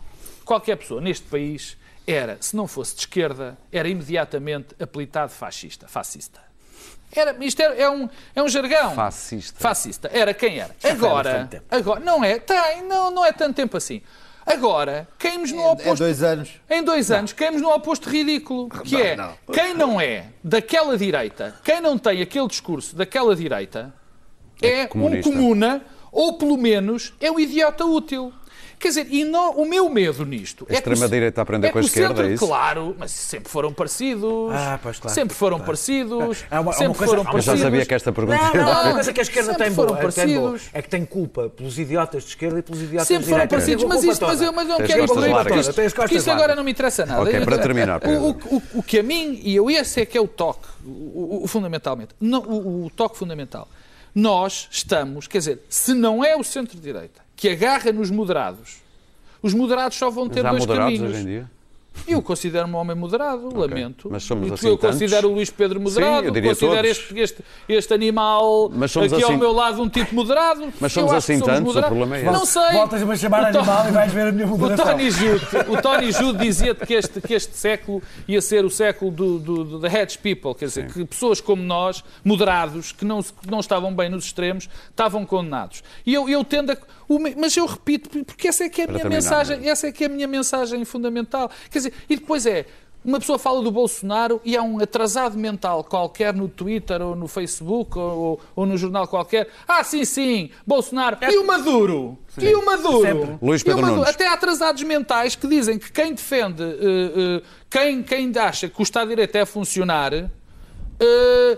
qualquer 0.45 0.77
pessoa 0.77 1.01
neste 1.01 1.25
país 1.27 1.75
era, 2.07 2.37
se 2.39 2.55
não 2.55 2.67
fosse 2.67 2.93
de 2.95 3.01
esquerda, 3.01 3.57
era 3.71 3.89
imediatamente 3.89 4.75
apelidado 4.79 5.31
fascista, 5.31 5.87
fascista. 5.87 6.39
Era, 7.11 7.35
isto 7.43 7.61
é, 7.61 7.81
é 7.81 7.89
um, 7.89 8.09
é 8.35 8.43
um 8.43 8.47
jargão. 8.47 8.93
Fascista. 8.93 9.59
Fascista. 9.59 10.09
Era 10.13 10.33
quem 10.33 10.59
era. 10.59 10.75
há 10.83 10.89
Agora, 10.89 11.49
agora, 11.71 11.99
não 12.01 12.23
é, 12.23 12.39
tem, 12.39 12.83
não, 12.83 13.09
não 13.09 13.25
é 13.25 13.31
tanto 13.31 13.55
tempo 13.55 13.77
assim. 13.77 14.01
Agora, 14.45 15.07
caímos 15.17 15.51
no 15.51 15.61
É 15.61 15.71
oposto. 15.71 15.95
dois 16.03 16.21
anos. 16.21 16.51
Em 16.69 16.83
dois 16.83 17.09
anos 17.09 17.33
caímos 17.33 17.61
no 17.61 17.69
oposto 17.73 18.09
ridículo, 18.09 18.69
que 18.69 18.95
é 19.01 19.17
quem 19.51 19.73
não 19.73 19.99
é 19.99 20.27
daquela 20.43 20.95
direita, 20.97 21.55
quem 21.63 21.81
não 21.81 21.97
tem 21.97 22.21
aquele 22.21 22.47
discurso 22.47 22.95
daquela 22.95 23.35
direita, 23.35 23.91
é, 24.61 24.83
um 24.83 24.87
comunista. 24.87 25.31
comuna, 25.31 25.81
ou 26.11 26.37
pelo 26.37 26.57
menos 26.57 27.13
é 27.19 27.31
um 27.31 27.39
idiota 27.39 27.85
útil. 27.85 28.31
Quer 28.79 28.89
dizer, 28.89 29.07
e 29.09 29.23
no- 29.23 29.51
o 29.51 29.65
meu 29.67 29.89
medo 29.89 30.25
nisto 30.25 30.65
A 30.69 30.73
é 30.73 30.81
que 30.81 30.89
o- 30.89 30.93
extrema-direita 30.93 31.41
a 31.41 31.43
aprender 31.43 31.67
é 31.67 31.71
com 31.71 31.79
a 31.79 31.81
esquerda, 31.81 32.09
centro, 32.15 32.25
é 32.29 32.33
isso? 32.33 32.45
Claro, 32.45 32.95
mas 32.99 33.11
sempre 33.11 33.49
foram 33.49 33.73
parecidos. 33.73 34.51
Ah, 34.53 34.79
pois, 34.83 34.99
claro, 34.99 35.15
sempre 35.15 35.35
foram 35.35 35.57
claro. 35.57 35.65
parecidos. 35.65 36.45
Há 36.51 36.59
uma- 36.61 36.73
sempre 36.73 36.97
coisa- 36.97 37.05
foram 37.05 37.21
há 37.21 37.31
uma- 37.31 37.37
Eu 37.37 37.41
já 37.41 37.51
parecidos. 37.51 37.61
sabia 37.61 37.85
que 37.85 37.93
esta 37.93 38.11
pergunta 38.11 38.37
Não, 38.37 38.53
não, 38.65 38.89
a 38.89 38.93
coisa 38.93 39.13
que 39.13 39.19
a 39.19 39.23
esquerda 39.23 39.51
Sempre 39.51 39.65
tem 39.65 39.73
boa, 39.73 39.87
foram 39.87 39.99
é, 39.99 40.11
tem 40.11 40.27
boa, 40.35 40.49
parecidos. 40.51 40.69
é 40.73 40.81
que 40.81 40.89
tem 40.89 41.05
culpa 41.05 41.49
pelos 41.49 41.79
idiotas 41.79 42.23
de 42.23 42.29
esquerda 42.29 42.59
e 42.59 42.61
pelos 42.61 42.81
idiotas 42.81 43.07
Sempre 43.07 43.23
de 43.23 43.29
foram 43.29 43.37
direita. 43.47 43.55
parecidos, 43.55 43.81
Tem 43.83 43.89
mas 43.89 43.99
culpa 43.99 44.13
isto, 44.13 44.25
mas 44.27 44.41
eu, 44.41 44.53
mas 44.53 44.69
eu 44.69 44.79
não 44.79 44.85
quero 44.87 45.03
ir 45.03 45.07
por 45.07 45.23
aí, 45.23 45.33
porque 45.95 46.15
isto, 46.15 46.31
agora 46.31 46.55
não 46.55 46.63
me 46.63 46.71
interessa 46.71 47.05
nada. 47.05 47.21
Ok, 47.21 47.41
para 47.45 47.57
terminar, 47.57 48.01
o, 48.75 48.83
que 48.83 48.99
a 48.99 49.03
mim, 49.03 49.39
e 49.43 49.55
eu 49.55 49.69
esse 49.69 50.01
é 50.01 50.05
que 50.05 50.17
é 50.17 50.21
o 50.21 50.27
toque, 50.27 50.67
o, 50.85 51.47
fundamentalmente, 51.47 52.13
não, 52.19 52.41
o, 52.41 52.85
o 52.85 52.89
toque 52.89 53.17
fundamental. 53.17 53.67
Nós 54.13 54.67
estamos, 54.71 55.27
quer 55.27 55.39
dizer, 55.39 55.61
se 55.69 55.93
não 55.93 56.23
é 56.23 56.35
o 56.37 56.43
centro-direita 56.43 57.24
que 57.35 57.49
agarra 57.49 57.91
nos 57.91 58.09
moderados, 58.09 58.77
os 59.41 59.53
moderados 59.53 59.97
só 59.97 60.09
vão 60.09 60.27
ter 60.29 60.41
Já 60.41 60.47
há 60.49 60.51
dois 60.51 60.65
moderados 60.65 60.97
caminhos. 60.97 61.13
hoje 61.15 61.21
em 61.21 61.25
dia? 61.25 61.51
Eu 62.07 62.21
considero-me 62.21 62.73
um 62.73 62.77
homem 62.77 62.95
moderado, 62.95 63.49
lamento. 63.57 64.09
Mas 64.11 64.23
somos 64.23 64.47
eu 64.47 64.53
assim 64.53 64.67
eu 64.67 64.77
tantos? 64.77 64.99
considero 64.99 65.29
o 65.29 65.33
Luís 65.33 65.49
Pedro 65.49 65.79
moderado, 65.79 66.21
Sim, 66.21 66.25
eu 66.27 66.31
diria 66.31 66.49
considero 66.51 66.87
este, 66.87 67.19
este, 67.19 67.43
este 67.67 67.93
animal 67.93 68.69
Mas 68.73 68.91
somos 68.91 69.11
aqui 69.11 69.23
ao 69.23 69.29
assim- 69.31 69.39
meu 69.39 69.51
lado 69.51 69.81
um 69.81 69.89
tipo 69.89 70.13
moderado. 70.13 70.67
Mas 70.79 70.91
somos 70.93 71.11
Eu 71.11 71.17
assim 71.17 71.33
somos 71.39 71.45
tantos, 71.47 71.61
o 71.61 71.65
moderados. 71.65 71.97
problema 71.97 72.15
é 72.17 72.21
esse. 72.23 72.31
Não 72.31 72.45
sei. 72.45 72.71
Voltas-me 72.73 73.11
a 73.11 73.15
chamar 73.15 73.49
O 73.49 73.51
Tó- 73.53 73.59
animal 73.59 73.87
e 73.87 73.91
vais 73.91 74.13
ver 74.13 74.27
a 74.27 74.31
minha 74.31 74.45
O 74.45 74.49
moderação. 74.57 74.85
Tony 74.85 75.09
Jude, 75.11 75.45
o 75.69 75.81
Tony 75.81 76.11
Jude 76.11 76.39
dizia-te 76.39 76.85
que 76.85 76.93
este, 76.93 77.21
que 77.21 77.33
este 77.33 77.55
século 77.57 78.01
ia 78.27 78.41
ser 78.41 78.63
o 78.65 78.69
século 78.69 79.09
do, 79.11 79.39
do, 79.39 79.63
do 79.63 79.79
the 79.79 79.87
hedge 79.87 80.17
people, 80.19 80.53
quer 80.53 80.65
dizer, 80.65 80.91
que 80.91 81.03
pessoas 81.05 81.41
como 81.41 81.61
nós, 81.63 82.03
moderados, 82.23 82.91
que 82.91 83.05
não, 83.05 83.21
que 83.23 83.49
não 83.49 83.59
estavam 83.59 83.93
bem 83.95 84.09
nos 84.09 84.25
extremos, 84.25 84.69
estavam 84.89 85.25
condenados. 85.25 85.83
E 86.05 86.13
eu, 86.13 86.27
eu 86.29 86.43
tendo 86.43 86.71
a. 86.71 86.77
o 87.07 87.19
Mas 87.37 87.55
eu 87.57 87.65
repito, 87.65 88.09
porque 88.23 88.47
essa 88.47 88.63
é 88.65 88.69
que 88.69 88.81
é 88.81 88.83
a 88.83 88.87
minha 88.87 88.99
terminar, 88.99 89.21
mensagem, 89.21 89.57
não 89.57 89.65
é? 89.65 89.69
essa 89.69 89.87
é 89.87 89.91
que 89.91 90.03
é 90.03 90.07
a 90.07 90.09
minha 90.09 90.27
mensagem 90.27 90.83
fundamental. 90.85 91.49
Quer 91.69 91.79
dizer, 91.79 91.84
e 92.09 92.15
depois 92.15 92.45
é. 92.45 92.65
Uma 93.03 93.19
pessoa 93.19 93.37
fala 93.37 93.61
do 93.61 93.69
Bolsonaro 93.69 94.41
e 94.43 94.57
há 94.57 94.63
um 94.63 94.81
atrasado 94.81 95.37
mental 95.37 95.83
qualquer 95.83 96.33
no 96.33 96.47
Twitter 96.47 97.03
ou 97.03 97.15
no 97.15 97.27
Facebook 97.27 97.99
ou, 97.99 98.17
ou, 98.17 98.39
ou 98.55 98.65
no 98.65 98.75
jornal 98.77 99.07
qualquer. 99.07 99.47
Ah, 99.67 99.83
sim, 99.83 100.03
sim, 100.03 100.49
Bolsonaro. 100.65 101.17
E 101.21 101.37
o 101.37 101.45
Maduro? 101.45 102.17
E 102.41 102.55
o 102.55 102.65
Maduro? 102.65 103.37
Luís 103.39 103.61
E 103.61 103.63
o 103.63 103.65
Pedro 103.65 103.81
Maduro? 103.81 103.99
Nunes. 103.99 104.09
Até 104.09 104.27
há 104.27 104.33
atrasados 104.33 104.81
mentais 104.81 105.35
que 105.35 105.47
dizem 105.47 105.77
que 105.77 105.91
quem 105.91 106.15
defende, 106.15 106.63
eh, 106.63 107.41
eh, 107.41 107.41
quem, 107.69 108.01
quem 108.01 108.31
acha 108.39 108.67
que 108.67 108.81
o 108.81 108.83
Estado 108.83 109.03
de 109.03 109.09
Direito 109.09 109.35
é 109.35 109.45
funcionar, 109.45 110.11
eh, 110.11 111.57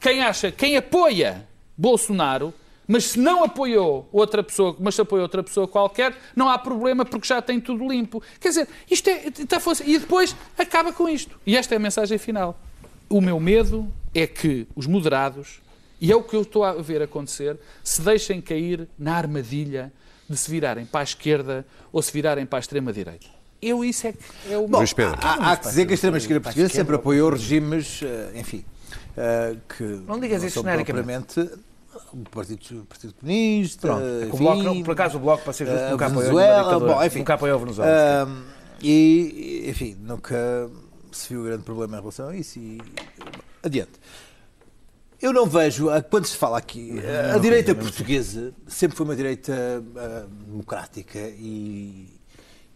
quem 0.00 0.22
acha, 0.24 0.50
quem 0.50 0.76
apoia 0.76 1.46
Bolsonaro, 1.76 2.52
mas 2.88 3.04
se 3.04 3.18
não 3.20 3.44
apoiou 3.44 4.08
outra 4.10 4.42
pessoa, 4.42 4.74
mas 4.80 4.94
se 4.94 5.02
apoia 5.02 5.22
outra 5.22 5.42
pessoa 5.42 5.68
qualquer, 5.68 6.16
não 6.34 6.48
há 6.48 6.58
problema 6.58 7.04
porque 7.04 7.28
já 7.28 7.42
tem 7.42 7.60
tudo 7.60 7.86
limpo. 7.86 8.22
Quer 8.40 8.48
dizer, 8.48 8.68
isto 8.90 9.10
é. 9.10 9.26
Está 9.28 9.60
e 9.84 9.98
depois 9.98 10.34
acaba 10.56 10.90
com 10.90 11.06
isto. 11.06 11.38
E 11.46 11.54
esta 11.54 11.74
é 11.74 11.76
a 11.76 11.80
mensagem 11.80 12.16
final. 12.16 12.58
O 13.10 13.20
meu 13.20 13.38
medo 13.38 13.86
é 14.14 14.26
que 14.26 14.66
os 14.74 14.86
moderados, 14.86 15.60
e 16.00 16.10
é 16.10 16.16
o 16.16 16.22
que 16.22 16.34
eu 16.34 16.42
estou 16.42 16.64
a 16.64 16.72
ver 16.72 17.02
acontecer, 17.02 17.58
se 17.84 18.00
deixem 18.00 18.40
cair 18.40 18.88
na 18.98 19.14
armadilha 19.14 19.92
de 20.28 20.36
se 20.36 20.50
virarem 20.50 20.86
para 20.86 21.00
a 21.00 21.04
esquerda 21.04 21.66
ou 21.92 22.00
se 22.00 22.10
virarem 22.10 22.46
para 22.46 22.58
a 22.58 22.60
extrema-direita. 22.60 23.26
Eu, 23.60 23.84
isso 23.84 24.06
é 24.06 24.12
que 24.12 24.18
é 24.50 24.56
o 24.56 24.66
Pedro. 24.68 25.16
Há, 25.20 25.52
há 25.52 25.56
que 25.56 25.68
dizer 25.68 25.84
que 25.84 25.92
a 25.92 25.94
extrema-esquerda 25.94 26.40
portuguesa 26.40 26.72
sempre 26.72 26.96
apoiou 26.96 27.30
regimes, 27.30 28.00
eh, 28.02 28.32
enfim, 28.36 28.64
eh, 29.16 29.56
que 29.76 29.82
Não 29.82 30.20
digas 30.20 30.42
isso 30.42 30.54
são 30.54 30.62
genericamente. 30.62 31.50
O 32.12 32.18
Partido, 32.30 32.84
Partido 32.86 33.14
Comunista, 33.14 33.80
Pronto, 33.88 34.02
é 34.02 34.06
o 34.06 34.28
enfim, 34.28 34.38
Bloco 34.38 34.62
não- 34.62 34.82
por 34.82 34.92
acaso 34.92 35.16
o 35.16 35.20
Bloco, 35.20 35.44
para 35.44 35.52
ser 35.52 35.66
justo, 35.66 35.80
eh, 35.80 35.90
nunca 35.90 36.08
Venezuela, 36.08 36.80
bom, 36.80 37.04
enfim. 37.04 37.18
Nunca 37.20 37.34
apoiou 37.34 37.56
a 37.56 37.58
Venezuela, 37.60 38.22
Ahm, 38.22 38.42
e, 38.82 39.64
enfim, 39.68 39.96
nunca 40.00 40.70
se 41.12 41.28
viu 41.30 41.44
grande 41.44 41.62
problema 41.64 41.96
em 41.96 42.00
relação 42.00 42.28
a 42.28 42.36
isso 42.36 42.58
e 42.58 42.78
adiante. 43.62 43.92
Eu 45.20 45.32
não 45.32 45.46
vejo, 45.46 45.88
quando 46.10 46.26
se 46.26 46.36
fala 46.36 46.58
aqui, 46.58 46.92
a- 47.30 47.34
a 47.34 47.38
direita 47.38 47.74
portuguesa 47.74 48.52
sempre 48.68 48.96
foi 48.96 49.04
uma 49.04 49.16
direita 49.16 49.82
ah, 49.96 50.26
democrática 50.46 51.18
e, 51.18 52.08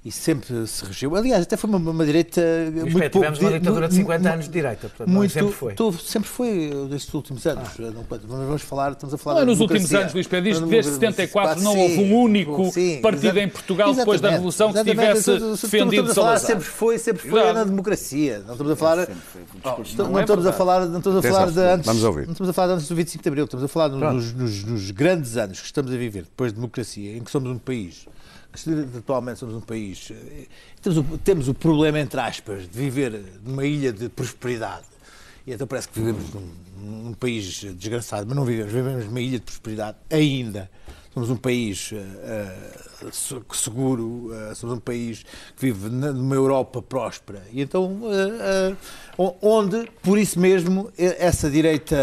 e 0.04 0.10
sempre 0.10 0.66
se 0.66 0.84
regeu. 0.84 1.14
Aliás, 1.14 1.42
até 1.44 1.56
foi 1.56 1.70
uma, 1.70 1.78
uma 1.78 2.04
direita 2.04 2.40
muito 2.72 2.84
Respeito, 2.86 3.12
pouco... 3.12 3.26
tivemos 3.32 3.38
uma 3.38 3.50
di- 3.52 3.58
ditadura 3.60 3.88
de 3.88 3.94
mu- 3.94 4.00
50 4.00 4.22
mu- 4.28 4.34
anos 4.34 4.44
de 4.46 4.50
direita, 4.50 4.88
portanto, 4.88 5.06
não, 5.08 5.14
muito, 5.14 5.32
sempre 5.32 5.52
foi. 5.52 5.74
sempre 6.04 6.28
foi 6.28 6.70
nestes 6.90 7.14
últimos 7.14 7.46
anos. 7.46 7.68
Não, 7.78 8.04
mas 8.10 8.20
vamos 8.22 8.62
falar, 8.62 8.92
estamos 8.92 9.14
a 9.14 9.18
falar 9.18 9.34
Não 9.36 9.42
é 9.42 9.44
da 9.46 9.50
nos 9.52 9.60
últimos 9.60 9.94
anos, 9.94 10.12
Luís 10.12 10.26
Pedro, 10.26 10.50
diz 10.50 10.58
que 10.58 10.64
Da 10.64 10.70
desde 10.70 10.90
democracia. 10.90 11.12
74 11.12 11.62
não 11.62 11.78
houve 11.78 11.98
um 12.00 12.16
único 12.20 12.70
sim, 12.72 13.00
partido 13.00 13.38
em 13.38 13.48
Portugal 13.48 13.94
depois 13.94 14.20
da 14.20 14.30
Revolução 14.30 14.72
que 14.72 14.82
tivesse 14.84 15.18
Estamos- 15.30 15.42
estamos 15.42 15.60
defendido 15.62 16.10
a 16.10 16.14
falar, 16.14 16.26
Salazar. 16.38 16.46
Sempre 16.48 16.64
foi, 16.64 16.98
sempre 16.98 17.28
foi 17.30 17.52
na 17.52 17.62
democracia. 17.64 18.42
Não 18.44 18.52
estamos 18.54 18.72
a 18.72 18.76
falar. 18.76 19.08
Oh, 19.64 19.68
não, 19.98 20.10
Não 20.10 20.18
é 20.18 20.22
estamos 20.22 20.46
a 20.46 20.52
falar, 20.52 20.86
não 20.86 20.98
estamos 20.98 21.24
a 21.24 21.28
falar 21.30 21.50
de 21.50 21.60
antes. 21.60 21.86
vamos 21.86 22.02
ouvir. 22.02 22.24
Não 22.26 22.32
estamos 22.32 22.50
a 22.50 22.52
falar 22.52 22.66
de 22.68 22.74
antes 22.74 22.88
do 22.88 22.94
25 22.96 23.22
de 23.22 23.28
Abril. 23.28 23.44
Estamos 23.44 23.64
a 23.64 23.68
falar 23.68 23.88
nos, 23.88 24.90
grandes 24.90 25.36
anos 25.36 25.60
que 25.60 25.66
estamos 25.66 25.92
a 25.92 25.96
viver 25.96 26.22
depois 26.24 26.50
de 26.52 26.56
democracia, 26.56 27.16
em 27.16 27.20
que 27.20 27.30
somos 27.30 27.48
um 27.50 27.58
país 27.58 28.06
se- 28.54 28.86
atualmente 28.98 29.38
somos 29.38 29.54
um 29.54 29.60
país. 29.60 30.10
eh, 30.10 30.46
Temos 30.80 30.98
o, 30.98 31.18
temos 31.18 31.48
o 31.48 31.54
problema, 31.54 31.98
entre 32.00 32.20
aspas, 32.20 32.62
de 32.62 32.78
viver 32.78 33.22
numa 33.44 33.64
ilha 33.64 33.92
de 33.92 34.08
prosperidade. 34.08 34.84
E 35.46 35.52
então 35.52 35.66
parece 35.66 35.88
que 35.88 35.98
vivemos 35.98 36.32
num, 36.32 36.48
num 37.04 37.14
país 37.14 37.44
desgraçado, 37.74 38.26
mas 38.26 38.36
não 38.36 38.44
vivemos, 38.44 38.72
vivemos 38.72 39.04
numa 39.06 39.20
ilha 39.20 39.38
de 39.38 39.44
prosperidade 39.44 39.96
ainda. 40.10 40.70
Somos 41.12 41.28
um 41.28 41.36
país 41.36 41.92
se- 43.12 43.42
seguro, 43.52 44.30
eh, 44.32 44.54
somos 44.54 44.76
um 44.76 44.80
país 44.80 45.24
que 45.56 45.66
vive 45.66 45.88
numa 45.90 46.34
Europa 46.34 46.80
próspera. 46.80 47.42
E 47.52 47.60
então, 47.60 48.00
o- 49.18 49.34
onde, 49.42 49.90
por 50.02 50.18
isso 50.18 50.38
mesmo, 50.40 50.90
essa 50.96 51.50
direita 51.50 51.96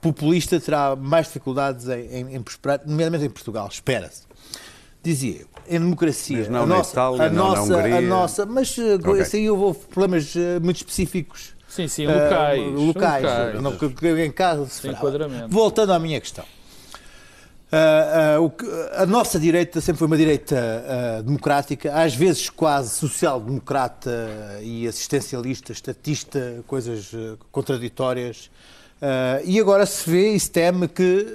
populista 0.00 0.60
terá 0.60 0.94
mais 0.94 1.26
dificuldades 1.26 1.88
em, 1.88 2.06
em, 2.06 2.34
em 2.36 2.42
prosperar, 2.42 2.80
nomeadamente 2.86 3.24
em 3.24 3.30
Portugal, 3.30 3.68
espera-se. 3.68 4.25
Dizia 5.06 5.42
eu, 5.42 5.46
em 5.68 5.78
democracia, 5.78 6.38
Mas 6.38 6.48
não 6.48 6.62
a 6.62 6.66
nossa, 6.66 6.90
Itália, 6.90 7.22
a 7.22 7.30
não 7.30 7.48
nossa, 7.48 7.78
a 7.80 8.00
nossa, 8.00 8.46
mas 8.46 8.76
eh, 8.76 8.94
Ok. 8.96 9.20
esse 9.20 9.36
aí 9.36 9.48
houve 9.48 9.78
problemas 9.86 10.34
eh, 10.34 10.58
muito 10.58 10.78
específicos. 10.78 11.54
Sim, 11.68 11.86
sim, 11.86 12.06
eh, 12.06 12.12
locais. 12.24 12.72
locais, 12.74 13.22
locais. 13.22 13.62
não, 13.62 13.76
que, 13.76 13.88
que 13.90 14.24
em 14.24 14.32
casa 14.32 14.66
se 14.66 14.88
enquadramento. 14.88 15.48
Voltando 15.48 15.92
à 15.92 15.98
minha 16.00 16.20
questão. 16.20 16.44
Ah, 17.70 18.38
o 18.40 18.50
que- 18.50 18.66
a 18.96 19.06
nossa 19.06 19.38
direita 19.38 19.80
sempre 19.80 19.98
foi 19.98 20.06
uma 20.08 20.16
direita 20.16 21.22
democrática, 21.24 21.92
às 21.94 22.14
vezes 22.14 22.48
quase 22.50 22.90
social-democrata 22.90 24.58
e 24.62 24.86
assistencialista, 24.88 25.72
estatista, 25.72 26.64
coisas 26.66 27.10
contraditórias. 27.52 28.50
E 29.44 29.58
agora 29.60 29.84
se 29.86 30.08
vê 30.08 30.30
e 30.32 30.40
se 30.40 30.50
teme 30.50 30.86
que 30.88 31.26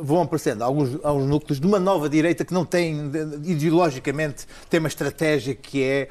vão 0.00 0.22
aparecendo 0.22 0.62
alguns, 0.62 0.98
alguns 1.04 1.26
núcleos 1.26 1.60
de 1.60 1.66
uma 1.66 1.78
nova 1.78 2.08
direita 2.08 2.44
que 2.44 2.52
não 2.54 2.64
tem, 2.64 3.08
de- 3.10 3.52
ideologicamente, 3.52 4.46
tem 4.68 4.80
uma 4.80 4.88
estratégia 4.88 5.54
que 5.54 5.82
é. 5.82 6.08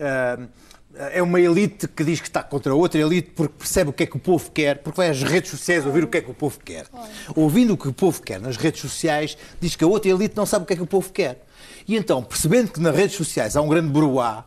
ah, 0.00 0.38
é 1.12 1.20
uma 1.22 1.38
elite 1.38 1.86
que 1.88 2.02
diz 2.02 2.20
que 2.22 2.26
está 2.26 2.42
contra 2.42 2.74
outra 2.74 2.98
elite 2.98 3.32
porque 3.36 3.52
percebe 3.58 3.90
o 3.90 3.92
que 3.92 4.04
é 4.04 4.06
que 4.06 4.16
o 4.16 4.18
povo 4.18 4.50
quer, 4.50 4.78
porque 4.78 4.96
vai 4.96 5.10
às 5.10 5.22
redes 5.22 5.50
sociais 5.50 5.84
ouvir 5.84 6.04
o 6.04 6.08
que 6.08 6.16
é 6.16 6.20
que 6.22 6.30
o 6.30 6.34
povo 6.34 6.58
quer. 6.64 6.86
Ouvindo 7.34 7.74
o 7.74 7.76
que 7.76 7.86
o 7.86 7.92
povo 7.92 8.22
quer 8.22 8.40
nas 8.40 8.56
redes 8.56 8.80
sociais, 8.80 9.36
diz 9.60 9.76
que 9.76 9.84
a 9.84 9.86
outra 9.86 10.10
elite 10.10 10.34
não 10.34 10.46
sabe 10.46 10.62
o 10.62 10.66
que 10.66 10.72
é 10.72 10.76
que 10.76 10.82
o 10.82 10.86
povo 10.86 11.12
quer. 11.12 11.44
E 11.86 11.94
então, 11.96 12.22
percebendo 12.22 12.72
que 12.72 12.80
nas 12.80 12.96
redes 12.96 13.14
sociais 13.14 13.56
há 13.56 13.60
um 13.60 13.68
grande 13.68 13.88
broá, 13.88 14.44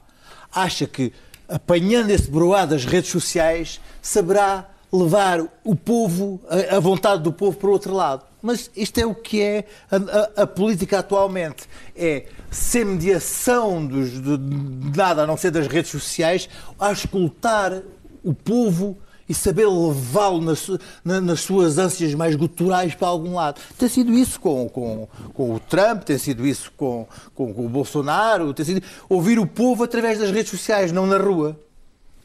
acha 0.51 0.87
que 0.87 1.13
apanhando 1.47 2.09
esse 2.09 2.29
broá 2.31 2.65
das 2.65 2.83
redes 2.83 3.11
sociais, 3.11 3.79
saberá 4.01 4.67
levar 4.91 5.41
o 5.63 5.75
povo, 5.75 6.41
a 6.71 6.79
vontade 6.79 7.21
do 7.21 7.31
povo 7.31 7.57
para 7.57 7.69
o 7.69 7.71
outro 7.73 7.93
lado. 7.93 8.23
Mas 8.41 8.69
isto 8.75 8.97
é 8.99 9.05
o 9.05 9.13
que 9.13 9.41
é 9.41 9.65
a, 9.91 9.95
a- 10.39 10.43
a 10.43 10.47
política 10.47 10.99
atualmente. 10.99 11.63
É 11.95 12.25
sem 12.49 12.85
mediação 12.85 13.85
dos, 13.85 14.11
de, 14.11 14.37
de 14.37 14.97
nada 14.97 15.23
a 15.23 15.27
não 15.27 15.35
ser 15.37 15.51
das 15.51 15.67
redes 15.67 15.91
sociais, 15.91 16.47
a 16.79 16.91
escutar 16.91 17.81
o 18.23 18.33
povo 18.33 18.97
e 19.27 19.33
saber 19.33 19.67
levá-lo 19.67 20.41
nas, 20.41 20.67
na- 21.05 21.21
nas 21.21 21.41
suas 21.41 21.77
ânsias 21.77 22.15
mais 22.15 22.35
guturais 22.35 22.95
para 22.95 23.07
algum 23.09 23.35
lado. 23.35 23.59
Tem 23.77 23.87
sido 23.87 24.11
isso 24.13 24.39
com, 24.39 24.67
com, 24.69 25.07
com 25.33 25.53
o 25.53 25.59
Trump, 25.59 26.03
tem 26.03 26.17
sido 26.17 26.47
isso 26.47 26.71
com, 26.75 27.07
com, 27.35 27.53
com 27.53 27.65
o 27.65 27.69
Bolsonaro, 27.69 28.53
tem 28.53 28.65
sido 28.65 28.81
ouvir 29.07 29.37
o 29.37 29.45
povo 29.45 29.83
através 29.83 30.17
das 30.17 30.31
redes 30.31 30.49
sociais, 30.49 30.91
não 30.91 31.05
na 31.05 31.17
rua. 31.17 31.59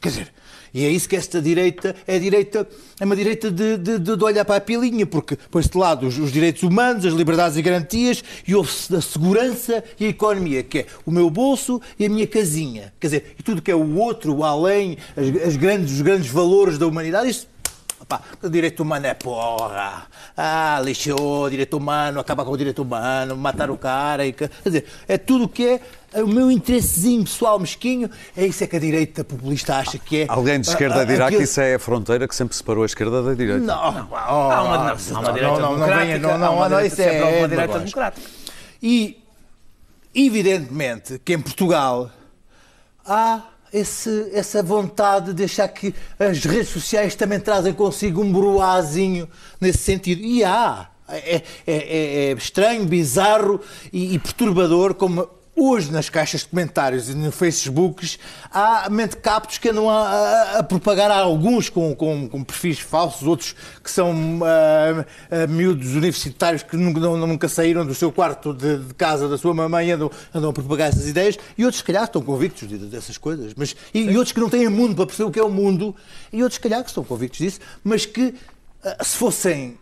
Quer 0.01 0.09
dizer, 0.09 0.33
e 0.75 0.83
é 0.83 0.89
isso 0.89 1.07
que 1.07 1.15
esta 1.15 1.41
direita 1.41 1.95
é 2.05 2.17
a 2.17 2.19
direita, 2.19 2.67
é 2.99 3.05
uma 3.05 3.15
direita 3.15 3.49
de, 3.49 3.77
de, 3.77 3.97
de 3.97 4.23
olhar 4.25 4.43
para 4.43 4.57
a 4.57 4.59
pilinha, 4.59 5.05
porque 5.05 5.37
põe-se 5.49 5.69
de 5.69 5.77
lado 5.77 6.05
os, 6.05 6.19
os 6.19 6.33
direitos 6.33 6.63
humanos, 6.63 7.05
as 7.05 7.13
liberdades 7.13 7.57
e 7.57 7.61
garantias, 7.61 8.21
e 8.45 8.53
ouve-se 8.53 8.91
da 8.91 8.99
segurança 8.99 9.81
e 9.97 10.03
a 10.03 10.09
economia, 10.09 10.63
que 10.63 10.79
é 10.79 10.85
o 11.05 11.11
meu 11.11 11.29
bolso 11.29 11.81
e 11.97 12.05
a 12.05 12.09
minha 12.09 12.27
casinha. 12.27 12.93
Quer 12.99 13.07
dizer, 13.07 13.35
e 13.39 13.41
tudo 13.41 13.61
que 13.61 13.71
é 13.71 13.75
o 13.75 13.95
outro, 13.95 14.35
o 14.35 14.43
além, 14.43 14.97
as, 15.15 15.47
as 15.47 15.55
grandes, 15.55 15.93
os 15.93 16.01
grandes 16.01 16.27
valores 16.27 16.77
da 16.77 16.85
humanidade, 16.85 17.29
isso 17.29 17.47
Pá, 18.07 18.21
o 18.43 18.49
direito 18.49 18.81
humano 18.83 19.07
é 19.07 19.13
porra. 19.15 20.03
Ah, 20.37 20.79
lixou, 20.83 21.49
direito 21.49 21.75
humano, 21.75 22.19
acaba 22.19 22.45
com 22.45 22.51
o 22.51 22.57
direito 22.57 22.83
humano, 22.83 23.35
matar 23.35 23.71
o 23.71 23.77
cara. 23.77 24.27
E, 24.27 24.33
quer 24.33 24.51
dizer, 24.63 24.85
é 25.07 25.17
tudo 25.17 25.45
o 25.45 25.49
que 25.49 25.79
é 26.13 26.21
o 26.21 26.27
meu 26.27 26.51
interessezinho 26.51 27.23
pessoal 27.23 27.57
mesquinho. 27.59 28.09
É 28.37 28.45
isso 28.45 28.63
é 28.63 28.67
que 28.67 28.75
a 28.75 28.79
direita 28.79 29.23
populista 29.23 29.75
acha 29.77 29.97
que 29.97 30.21
é. 30.21 30.25
Alguém 30.29 30.61
de 30.61 30.69
esquerda 30.69 30.99
Ah, 30.99 31.01
ah, 31.01 31.05
dirá 31.05 31.29
que 31.29 31.41
isso 31.43 31.59
é 31.59 31.75
a 31.75 31.79
fronteira 31.79 32.27
que 32.27 32.35
sempre 32.35 32.55
separou 32.55 32.83
a 32.83 32.85
esquerda 32.85 33.23
da 33.23 33.33
direita. 33.33 33.59
Não, 33.65 33.73
Há 33.73 33.89
uma, 33.89 34.03
não, 34.03 34.51
há 34.51 34.61
uma 35.19 35.33
direita 35.33 35.59
não, 35.59 35.59
não, 35.59 35.73
democrática, 35.73 36.19
não, 36.19 36.37
não, 36.37 36.55
não, 36.59 36.67
direita 36.69 36.85
isso 36.87 37.01
é- 37.01 37.15
é 37.17 37.23
uma 37.23 37.47
direita 37.47 37.49
demagogia. 37.49 37.79
democrática. 37.79 38.29
E, 38.83 39.23
evidentemente, 40.13 41.19
que 41.23 41.33
em 41.33 41.39
Portugal 41.41 42.09
há 43.05 43.41
esse, 43.79 44.29
essa 44.33 44.63
vontade 44.63 45.33
de 45.33 45.43
achar 45.43 45.67
que 45.67 45.93
as 46.17 46.43
redes 46.45 46.69
sociais 46.69 47.15
também 47.15 47.39
trazem 47.39 47.73
consigo 47.73 48.21
um 48.21 48.31
broazinho 48.31 49.27
nesse 49.59 49.79
sentido. 49.79 50.21
E 50.21 50.43
há. 50.43 50.89
É, 51.07 51.35
é- 51.35 51.43
é- 51.67 52.29
é 52.29 52.31
estranho, 52.31 52.83
bizarro 52.85 53.61
e, 53.93 54.15
e 54.15 54.19
perturbador 54.19 54.95
como 54.95 55.29
Hoje, 55.57 55.89
nas 55.89 56.09
caixas 56.09 56.41
de 56.41 56.47
comentários 56.47 57.07
e 57.07 57.15
no 57.15 57.31
Facebooks, 57.31 58.19
há 58.51 58.89
mentecaptos 58.89 59.57
que 59.57 59.69
andam 59.69 59.89
a, 59.89 60.01
a, 60.01 60.59
a 60.59 60.63
propagar 60.63 61.09
há 61.09 61.19
alguns 61.19 61.69
com, 61.69 61.95
com, 61.95 62.27
com, 62.27 62.43
perfis 62.43 62.77
falsos, 62.77 63.25
outros 63.25 63.55
que 63.81 63.89
são 63.89 64.11
uh, 64.11 65.47
miúdos 65.47 65.95
universitários 65.95 66.61
que 66.61 66.75
nunca, 66.75 66.99
nunca 66.99 67.47
saíram 67.47 67.85
do 67.85 67.95
seu 67.95 68.11
quarto 68.11 68.53
de, 68.53 68.79
de 68.79 68.93
casa 68.95 69.29
da 69.29 69.37
sua 69.37 69.53
mamãe 69.53 69.93
andam, 69.93 70.11
andam 70.33 70.49
a 70.49 70.53
propagar 70.53 70.89
essas 70.89 71.07
ideias, 71.07 71.39
e 71.57 71.63
outros, 71.63 71.79
se 71.79 71.85
calhar, 71.85 72.03
estão 72.03 72.21
convictos 72.21 72.67
dessas 72.89 73.17
coisas, 73.17 73.53
mas, 73.55 73.77
e, 73.93 74.01
e 74.01 74.17
outros 74.17 74.33
que 74.33 74.41
não 74.41 74.49
têm 74.49 74.67
mundo 74.67 74.93
para 74.93 75.05
perceber 75.05 75.29
o 75.29 75.31
que 75.31 75.39
é 75.39 75.43
o 75.43 75.49
mundo, 75.49 75.95
e 76.33 76.43
outros, 76.43 76.55
se 76.55 76.59
calhar, 76.59 76.83
que 76.83 76.89
estão 76.89 77.03
convictos 77.05 77.39
disso, 77.39 77.61
mas 77.81 78.05
que, 78.05 78.35
uh, 78.83 79.05
se 79.05 79.15
fossem 79.15 79.77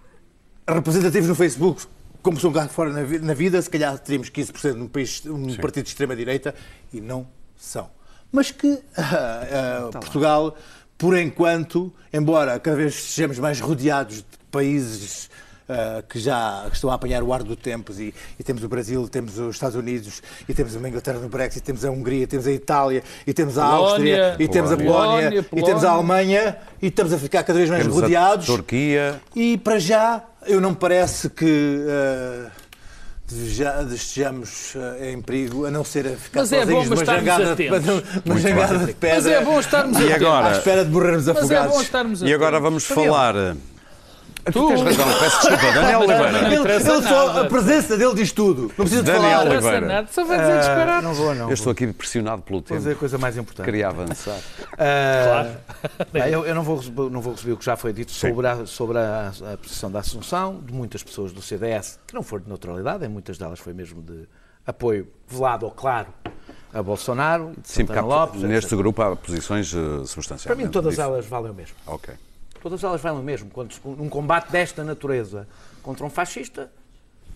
representativos 0.67 1.27
no 1.27 1.33
Facebook, 1.33 1.88
como 2.23 2.39
são 2.39 2.51
cá 2.53 2.67
fora 2.69 2.89
na 2.89 3.33
vida, 3.33 3.62
se 3.62 3.69
calhar 3.69 3.99
teríamos 3.99 4.29
15% 4.29 4.73
num, 4.73 4.88
país, 4.88 5.23
num 5.25 5.55
partido 5.57 5.83
de 5.83 5.89
extrema-direita 5.89 6.55
e 6.93 7.01
não 7.01 7.27
são. 7.57 7.91
Mas 8.31 8.49
que 8.49 8.67
uh, 8.67 8.79
uh, 9.88 9.91
tá 9.91 9.99
Portugal, 9.99 10.45
lá. 10.45 10.53
por 10.97 11.17
enquanto, 11.17 11.93
embora 12.13 12.57
cada 12.59 12.77
vez 12.77 12.95
sejamos 12.95 13.38
mais 13.38 13.59
rodeados 13.59 14.17
de 14.17 14.25
países 14.49 15.29
uh, 15.69 16.04
que 16.08 16.19
já 16.19 16.67
estão 16.71 16.89
a 16.89 16.95
apanhar 16.95 17.23
o 17.23 17.34
ar 17.34 17.43
do 17.43 17.56
tempo, 17.56 17.91
e, 17.93 18.13
e, 18.39 18.43
temos 18.43 18.63
o 18.63 18.67
Brasil, 18.67 19.08
temos 19.08 19.38
os 19.38 19.56
Estados 19.56 19.76
Unidos, 19.76 20.21
e 20.47 20.54
temos 20.54 20.76
a 20.76 20.80
Inglaterra 20.88 21.19
no 21.19 21.30
Brexit, 21.30 21.63
temos 21.63 21.86
a 21.86 21.91
Hungria, 21.91 22.28
temos 22.28 22.47
a 22.47 22.52
Itália, 22.52 23.04
e 23.26 23.34
temos 23.34 23.58
a 23.58 23.65
Polónia, 23.67 23.88
Áustria, 23.88 24.36
e 24.39 24.47
temos 24.47 24.71
a 24.71 24.78
Polónia, 24.78 25.43
Polónia, 25.43 25.45
e 25.54 25.63
temos 25.63 25.84
a 25.84 25.91
Alemanha, 25.91 26.58
e 26.82 26.88
estamos 26.88 27.13
a 27.13 27.17
ficar 27.17 27.43
cada 27.43 27.60
vez 27.60 27.69
mais 27.69 27.84
temos 27.84 27.99
rodeados. 27.99 28.45
Turquia. 28.45 29.21
E 29.36 29.58
para 29.58 29.80
já 29.80 30.23
eu 30.45 30.60
não 30.60 30.71
me 30.71 30.76
parece 30.76 31.30
que 31.30 31.45
uh, 31.45 32.52
estejamos 33.93 34.76
uh, 34.76 35.04
em 35.04 35.21
perigo, 35.21 35.65
a 35.65 35.71
não 35.71 35.84
ser 35.84 36.08
a 36.08 36.12
ficar 36.12 36.41
mas 36.41 36.52
é 36.52 36.65
bom, 36.65 36.84
numa 36.84 37.06
jangada, 37.06 37.56
de, 37.56 37.69
uma 38.26 38.39
jangada 38.39 38.80
de 38.80 38.93
pedra. 38.93 39.15
Mas 39.15 39.26
é 39.26 39.41
bom 39.41 39.60
estarmos 39.60 39.97
à 39.97 40.52
espera 40.52 40.86
de 40.86 40.91
morrermos 40.91 41.26
mas 41.28 41.38
afogados. 41.38 41.71
É 41.71 41.76
bom 41.76 41.82
estarmos 41.82 42.21
e 42.21 42.34
agora 42.34 42.60
vamos 42.60 42.86
falar 42.86 43.56
Tu 44.51 44.67
tens 44.67 44.82
razão, 44.82 45.19
peço 45.19 45.41
desculpa, 45.41 45.73
Daniel 45.73 45.99
Oliveira. 45.99 46.38
Ele, 46.47 46.56
ele 46.56 46.82
só, 46.82 47.41
a 47.41 47.45
presença 47.45 47.97
dele 47.97 48.13
diz 48.15 48.32
tudo. 48.32 48.63
Não 48.63 48.69
precisa 48.69 49.03
de 49.03 49.12
Daniel 49.12 49.39
falar. 49.39 49.51
Oliveira. 49.51 49.88
Nada, 49.88 50.08
só 50.12 50.25
vai 50.25 50.39
dizer 50.39 50.58
disparar. 50.58 51.01
Não 51.01 51.13
vou, 51.13 51.36
não. 51.36 51.47
Eu 51.47 51.53
estou 51.53 51.71
aqui 51.71 51.88
pressionado 51.93 52.41
pelo 52.41 52.62
tempo. 52.62 52.69
Vou 52.69 52.77
dizer 52.79 52.91
a 52.91 52.95
coisa 52.95 53.17
mais 53.17 53.38
importante. 53.38 53.65
Queria 53.65 53.88
avançar. 53.88 54.38
Uh, 54.38 55.58
claro. 56.13 56.29
eu, 56.29 56.45
eu 56.45 56.56
não, 56.56 56.63
vou, 56.63 56.82
não 57.10 57.21
vou 57.21 57.34
receber 57.34 57.53
o 57.53 57.58
que 57.58 57.65
já 57.65 57.77
foi 57.77 57.93
dito 57.93 58.12
sobre, 58.12 58.45
a, 58.47 58.65
sobre 58.65 58.97
a, 58.97 59.32
a 59.53 59.58
posição 59.58 59.89
da 59.89 59.99
Assunção, 59.99 60.60
de 60.65 60.73
muitas 60.73 61.01
pessoas 61.01 61.32
do 61.32 61.41
CDS, 61.41 61.97
que 62.06 62.13
não 62.13 62.21
foram 62.21 62.43
de 62.43 62.49
neutralidade, 62.49 63.06
em 63.06 63.10
muitas 63.10 63.38
delas 63.38 63.60
foi 63.60 63.73
mesmo 63.73 64.01
de 64.01 64.27
apoio 64.65 65.08
velado 65.27 65.65
ou 65.65 65.71
claro 65.71 66.08
a 66.73 66.82
Bolsonaro, 66.82 67.53
de 67.62 67.69
Sim, 67.69 67.86
Santana 67.86 68.01
Lopes. 68.01 68.41
Neste 68.41 68.65
etc. 68.65 68.77
grupo 68.77 69.01
há 69.01 69.15
posições 69.15 69.71
uh, 69.73 70.06
substanciais. 70.08 70.45
Para 70.45 70.56
mim, 70.56 70.69
todas 70.69 70.97
elas 70.97 71.25
valem 71.25 71.51
o 71.51 71.53
mesmo. 71.53 71.75
Ok. 71.86 72.13
Todas 72.63 72.82
elas 72.82 73.02
valem 73.02 73.19
o 73.19 73.23
mesmo. 73.23 73.49
Quando 73.49 73.76
num 73.86 74.08
combate 74.08 74.49
desta 74.49 74.86
natureza 74.86 75.45
contra 75.84 76.06
um 76.06 76.10
fascista, 76.10 76.71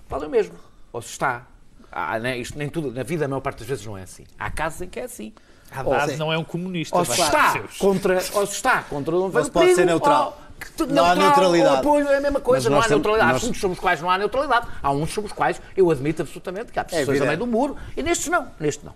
valem 0.07 0.29
o 0.29 0.31
mesmo. 0.31 0.53
Ou 0.93 1.01
se 1.01 1.09
está. 1.09 1.45
Ah, 1.91 2.17
né, 2.17 2.37
isto 2.37 2.57
nem 2.57 2.69
tudo, 2.69 2.93
na 2.93 3.03
vida, 3.03 3.25
a 3.25 3.27
maior 3.27 3.41
parte 3.41 3.59
das 3.59 3.67
vezes 3.67 3.85
não 3.85 3.97
é 3.97 4.03
assim. 4.03 4.23
Há 4.39 4.49
casos 4.49 4.81
em 4.81 4.87
que 4.87 5.01
é 5.01 5.03
assim. 5.03 5.33
Haddad 5.69 6.15
não 6.15 6.31
é 6.31 6.37
um 6.37 6.45
comunista. 6.45 6.97
Ou 6.97 7.03
se 7.03 7.19
está 7.19 7.61
contra, 7.77 8.23
ou 8.33 8.45
se 8.47 8.53
está 8.53 8.83
contra 8.83 9.13
um 9.13 9.23
Ou 9.35 9.43
se 9.43 9.51
pode 9.51 9.75
ser 9.75 9.85
neutral. 9.85 10.41
Ou, 10.79 10.87
não 10.87 11.03
há 11.03 11.13
neutralidade. 11.13 11.75
O 11.75 11.79
apoio 11.79 12.07
é 12.07 12.17
a 12.17 12.21
mesma 12.21 12.39
coisa, 12.39 12.69
não 12.69 12.77
há 12.77 12.81
nós 12.81 12.89
neutralidade. 12.89 13.29
Há 13.29 13.33
nós- 13.33 13.43
assuntos 13.43 13.59
sobre 13.59 13.73
os 13.73 13.79
quais 13.81 14.01
não 14.01 14.09
há 14.09 14.17
neutralidade. 14.17 14.67
Há 14.81 14.91
uns 14.91 15.11
sobre 15.11 15.29
os 15.29 15.33
quais 15.33 15.61
eu 15.75 15.91
admito 15.91 16.21
absolutamente 16.21 16.71
que 16.71 16.79
há 16.79 16.85
pessoas 16.85 17.01
a 17.09 17.11
evidente. 17.11 17.27
meio 17.27 17.39
do 17.39 17.47
muro 17.47 17.75
e 17.97 18.01
nestes 18.01 18.27
não. 18.27 18.47
Neste 18.57 18.85
não. 18.85 18.93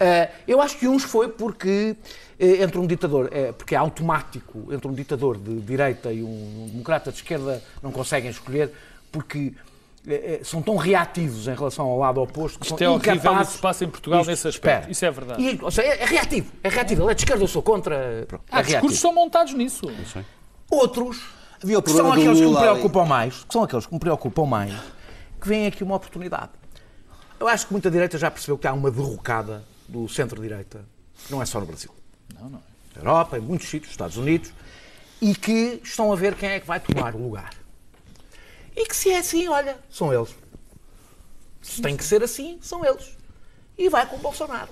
Ah, 0.00 0.28
eu 0.46 0.60
acho 0.60 0.76
que 0.78 0.86
uns 0.88 1.02
foi 1.02 1.28
porque 1.28 1.96
eh, 2.42 2.62
entre 2.62 2.78
um 2.78 2.86
ditador, 2.86 3.28
é, 3.30 3.52
porque 3.52 3.74
é 3.74 3.78
automático, 3.78 4.72
entre 4.72 4.88
um 4.88 4.92
ditador 4.92 5.38
de 5.38 5.60
direita 5.60 6.12
e 6.12 6.24
um 6.24 6.68
democrata 6.72 7.12
de 7.12 7.18
esquerda 7.18 7.62
não 7.80 7.92
conseguem 7.92 8.30
escolher 8.30 8.72
porque 9.12 9.52
eh, 10.04 10.40
eh, 10.40 10.40
são 10.42 10.60
tão 10.60 10.74
reativos 10.74 11.46
em 11.46 11.54
relação 11.54 11.86
ao 11.86 11.98
lado 11.98 12.20
oposto 12.20 12.58
que 12.58 12.66
Isto 12.66 12.78
são 12.78 12.86
é 12.86 12.90
horrível 12.90 13.12
o 13.12 13.16
incapazes... 13.16 13.48
que 13.48 13.56
se 13.56 13.62
passa 13.62 13.84
em 13.84 13.88
Portugal 13.88 14.20
Isto, 14.22 14.30
nesse 14.30 14.48
aspecto. 14.48 14.90
espera. 14.90 14.90
Isso 14.90 15.04
é 15.04 15.10
verdade. 15.12 15.42
E, 15.42 15.58
ou 15.62 15.70
seja, 15.70 15.88
é, 15.88 16.02
é 16.02 16.04
reativo, 16.04 16.52
é 16.64 16.68
reativo. 16.68 17.02
Ele 17.04 17.12
é 17.12 17.14
de 17.14 17.20
esquerda, 17.20 17.44
eu 17.44 17.48
sou 17.48 17.62
contra. 17.62 18.24
Pronto, 18.26 18.44
Há 18.50 18.58
é 18.58 18.62
discursos 18.64 18.98
são 18.98 19.14
montados 19.14 19.54
nisso. 19.54 19.86
Outros, 20.68 21.22
Havia 21.62 21.78
o 21.78 21.82
que 21.82 21.92
são 21.92 22.10
aqueles 22.10 22.40
que 22.40 22.44
me 22.44 22.56
ali. 22.56 22.60
preocupam 22.60 23.04
mais, 23.04 23.44
que 23.44 23.52
são 23.52 23.62
aqueles 23.62 23.86
que 23.86 23.94
me 23.94 24.00
preocupam 24.00 24.46
mais, 24.46 24.74
que 25.40 25.46
veem 25.46 25.68
aqui 25.68 25.84
uma 25.84 25.94
oportunidade. 25.94 26.50
Eu 27.38 27.46
acho 27.46 27.66
que 27.66 27.72
muita 27.72 27.88
direita 27.88 28.18
já 28.18 28.30
percebeu 28.30 28.58
que 28.58 28.66
há 28.66 28.72
uma 28.72 28.90
derrocada 28.90 29.62
do 29.92 30.08
centro-direita, 30.08 30.84
que 31.26 31.30
não 31.30 31.42
é 31.42 31.46
só 31.46 31.60
no 31.60 31.66
Brasil. 31.66 31.90
Não, 32.34 32.48
não. 32.48 32.62
Na 32.96 33.00
Europa, 33.00 33.36
em 33.36 33.40
muitos 33.40 33.68
sítios, 33.68 33.90
Estados 33.90 34.16
Unidos, 34.16 34.50
e 35.20 35.34
que 35.34 35.80
estão 35.84 36.10
a 36.10 36.16
ver 36.16 36.34
quem 36.34 36.48
é 36.48 36.60
que 36.60 36.66
vai 36.66 36.80
tomar 36.80 37.14
o 37.14 37.22
lugar. 37.22 37.54
E 38.74 38.86
que 38.86 38.96
se 38.96 39.10
é 39.10 39.18
assim, 39.18 39.46
olha, 39.48 39.78
são 39.90 40.12
eles. 40.12 40.34
Se 41.60 41.82
tem 41.82 41.96
que 41.96 42.04
ser 42.04 42.22
assim, 42.22 42.58
são 42.62 42.84
eles. 42.84 43.16
E 43.76 43.88
vai 43.88 44.06
com 44.06 44.16
o 44.16 44.18
Bolsonaro. 44.18 44.70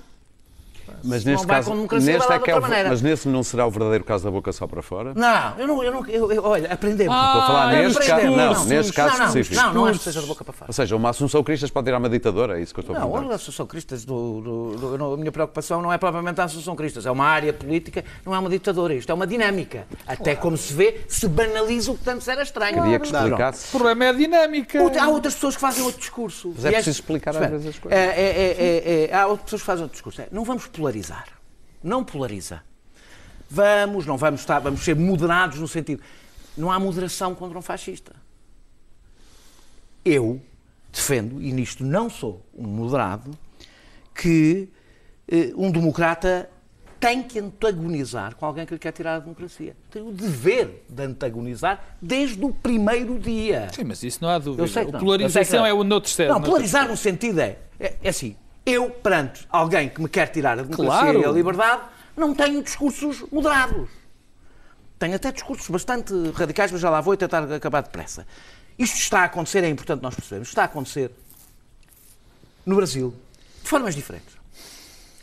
Mas 1.03 1.23
não 1.25 1.31
neste 1.31 1.47
caso, 1.47 1.73
neste 1.73 2.31
é 2.31 2.39
que 2.39 2.51
é 2.51 2.55
o- 2.57 2.61
maneira. 2.61 2.89
mas 2.89 3.01
nesse 3.01 3.27
não 3.27 3.43
será 3.43 3.65
o 3.65 3.71
verdadeiro 3.71 4.03
caso 4.03 4.23
da 4.23 4.31
boca 4.31 4.51
só 4.51 4.67
para 4.67 4.81
fora? 4.81 5.13
Não, 5.15 5.53
eu 5.57 5.67
não, 5.67 5.83
eu 5.83 5.91
não, 5.91 6.05
eu, 6.07 6.31
eu- 6.31 6.43
olha, 6.43 6.71
aprendemos. 6.71 7.13
Ah, 7.15 7.25
Estou 7.27 7.41
a 7.41 7.47
falar 7.47 7.73
é 7.73 7.81
neste 7.87 8.05
caso, 8.07 8.25
não, 8.25 8.35
Não, 8.53 8.65
neste 8.65 8.93
caso 8.93 9.11
não, 9.13 9.19
não, 9.19 9.25
específico. 9.27 9.55
Não, 9.61 9.73
não 9.73 9.85
acho 9.85 9.99
que 9.99 10.05
seja 10.05 10.21
de 10.21 10.27
boca 10.27 10.43
para 10.43 10.53
fora. 10.53 10.69
Ou 10.69 10.73
seja, 10.73 10.95
uma 10.95 11.09
Assunção 11.09 11.43
Cristas 11.43 11.69
pode 11.71 11.85
tirar 11.85 11.97
uma 11.97 12.09
ditadora, 12.09 12.59
é 12.59 12.61
isso 12.61 12.73
que 12.73 12.79
eu 12.79 12.81
estou 12.81 12.95
a 12.95 12.99
Não, 12.99 13.05
perguntar. 13.07 13.25
olha, 13.25 13.33
a 13.33 13.35
Associação 13.35 13.65
Cristas, 13.65 14.05
do, 14.05 14.41
do- 14.41 14.75
do- 14.77 14.97
não- 14.97 15.13
a 15.13 15.17
minha 15.17 15.31
preocupação 15.31 15.81
não 15.81 15.91
é 15.91 15.97
propriamente 15.97 16.39
a 16.39 16.43
Associação 16.43 16.75
Cristas, 16.75 17.05
é 17.05 17.11
uma 17.11 17.25
área 17.25 17.51
política, 17.53 18.03
não 18.25 18.35
é 18.35 18.39
uma 18.39 18.49
ditadura, 18.49 18.93
isto 18.93 19.09
é 19.11 19.13
uma 19.15 19.25
dinâmica. 19.27 19.85
Até 20.07 20.35
como 20.35 20.55
se 20.57 20.73
vê, 20.73 21.01
se 21.07 21.27
banaliza 21.27 21.91
o 21.91 21.97
que 21.97 22.03
tanto 22.03 22.29
era 22.29 22.43
estranho. 22.43 22.81
Queria 22.81 22.99
que 22.99 23.07
explicasse. 23.07 23.67
O 23.67 23.71
problema 23.71 24.05
é 24.05 24.09
a 24.09 24.13
dinâmica. 24.13 24.79
Há 25.01 25.07
outras 25.09 25.33
pessoas 25.33 25.55
que 25.55 25.61
fazem 25.61 25.83
outro 25.83 25.99
discurso. 25.99 26.51
Mas 26.55 26.65
é 26.65 26.69
E 26.69 26.71
preciso 26.73 26.99
explicar 26.99 27.31
às 27.35 27.49
vezes 27.49 27.67
as 27.67 27.79
coisas. 27.79 27.99
é- 27.99 28.03
é- 28.03 28.07
é- 28.11 29.03
é- 29.05 29.09
é- 29.11 29.15
há 29.15 29.27
outras 29.27 29.43
pessoas 29.45 29.61
que 29.61 29.65
fazem 29.65 29.83
outro 29.83 29.93
discurso. 29.95 30.21
É, 30.21 30.27
não 30.31 30.43
vamos 30.43 30.67
polarizar. 30.71 31.27
Não 31.83 32.03
polariza. 32.03 32.63
Vamos, 33.49 34.05
não 34.05 34.17
vamos 34.17 34.41
estar, 34.41 34.59
vamos 34.59 34.81
ser 34.81 34.95
moderados 34.95 35.59
no 35.59 35.67
sentido. 35.67 36.01
Não 36.57 36.71
há 36.71 36.79
moderação 36.79 37.35
contra 37.35 37.57
um 37.57 37.61
fascista. 37.61 38.13
Eu 40.03 40.41
defendo, 40.91 41.41
e 41.41 41.51
nisto 41.51 41.83
não 41.83 42.09
sou 42.09 42.45
um 42.57 42.67
moderado, 42.67 43.31
que 44.15 44.69
eh, 45.27 45.51
um 45.55 45.71
democrata 45.71 46.49
tem 46.99 47.23
que 47.23 47.39
antagonizar 47.39 48.35
com 48.35 48.45
alguém 48.45 48.65
que 48.65 48.73
lhe 48.73 48.79
quer 48.79 48.91
tirar 48.91 49.15
a 49.15 49.19
democracia. 49.19 49.75
Tem 49.89 50.01
o 50.01 50.11
dever 50.11 50.83
de 50.87 51.03
antagonizar 51.03 51.97
desde 52.01 52.43
o 52.45 52.53
primeiro 52.53 53.17
dia. 53.17 53.69
Sim, 53.73 53.85
mas 53.85 54.03
isso 54.03 54.19
não 54.21 54.29
há 54.29 54.37
dúvida. 54.37 54.61
Eu 54.63 54.67
sei 54.67 54.83
que 54.83 54.89
A 54.89 54.93
não. 54.93 54.99
polarização 54.99 55.41
Eu 55.41 55.45
sei 55.45 55.57
que 55.57 55.59
não. 55.59 55.65
é 55.65 55.73
o 55.73 55.83
no 55.83 55.99
terceiro. 56.01 56.33
Não, 56.33 56.41
polarizar 56.41 56.87
no 56.87 56.95
sentido 56.95 57.39
é, 57.39 57.57
é, 57.79 57.95
é 58.03 58.09
assim, 58.09 58.35
eu, 58.65 58.89
perante 58.89 59.47
alguém 59.49 59.89
que 59.89 60.01
me 60.01 60.07
quer 60.09 60.27
tirar 60.29 60.53
a 60.59 60.63
democracia 60.63 60.85
Claro. 61.01 61.21
e 61.21 61.25
a 61.25 61.31
liberdade, 61.31 61.81
não 62.15 62.33
tenho 62.35 62.61
discursos 62.63 63.23
moderados. 63.31 63.89
Tenho 64.99 65.15
até 65.15 65.31
discursos 65.31 65.67
bastante 65.67 66.13
radicais, 66.35 66.71
mas 66.71 66.79
já 66.79 66.89
lá 66.89 67.01
vou 67.01 67.17
tentar 67.17 67.51
acabar 67.51 67.81
depressa. 67.81 68.27
Isto 68.77 68.97
está 68.97 69.21
a 69.21 69.23
acontecer, 69.25 69.63
é 69.63 69.69
importante 69.69 70.01
nós 70.01 70.13
percebermos, 70.15 70.49
está 70.49 70.61
a 70.61 70.65
acontecer 70.65 71.11
no 72.65 72.75
Brasil, 72.75 73.13
de 73.63 73.67
formas 73.69 73.95
diferentes. 73.95 74.35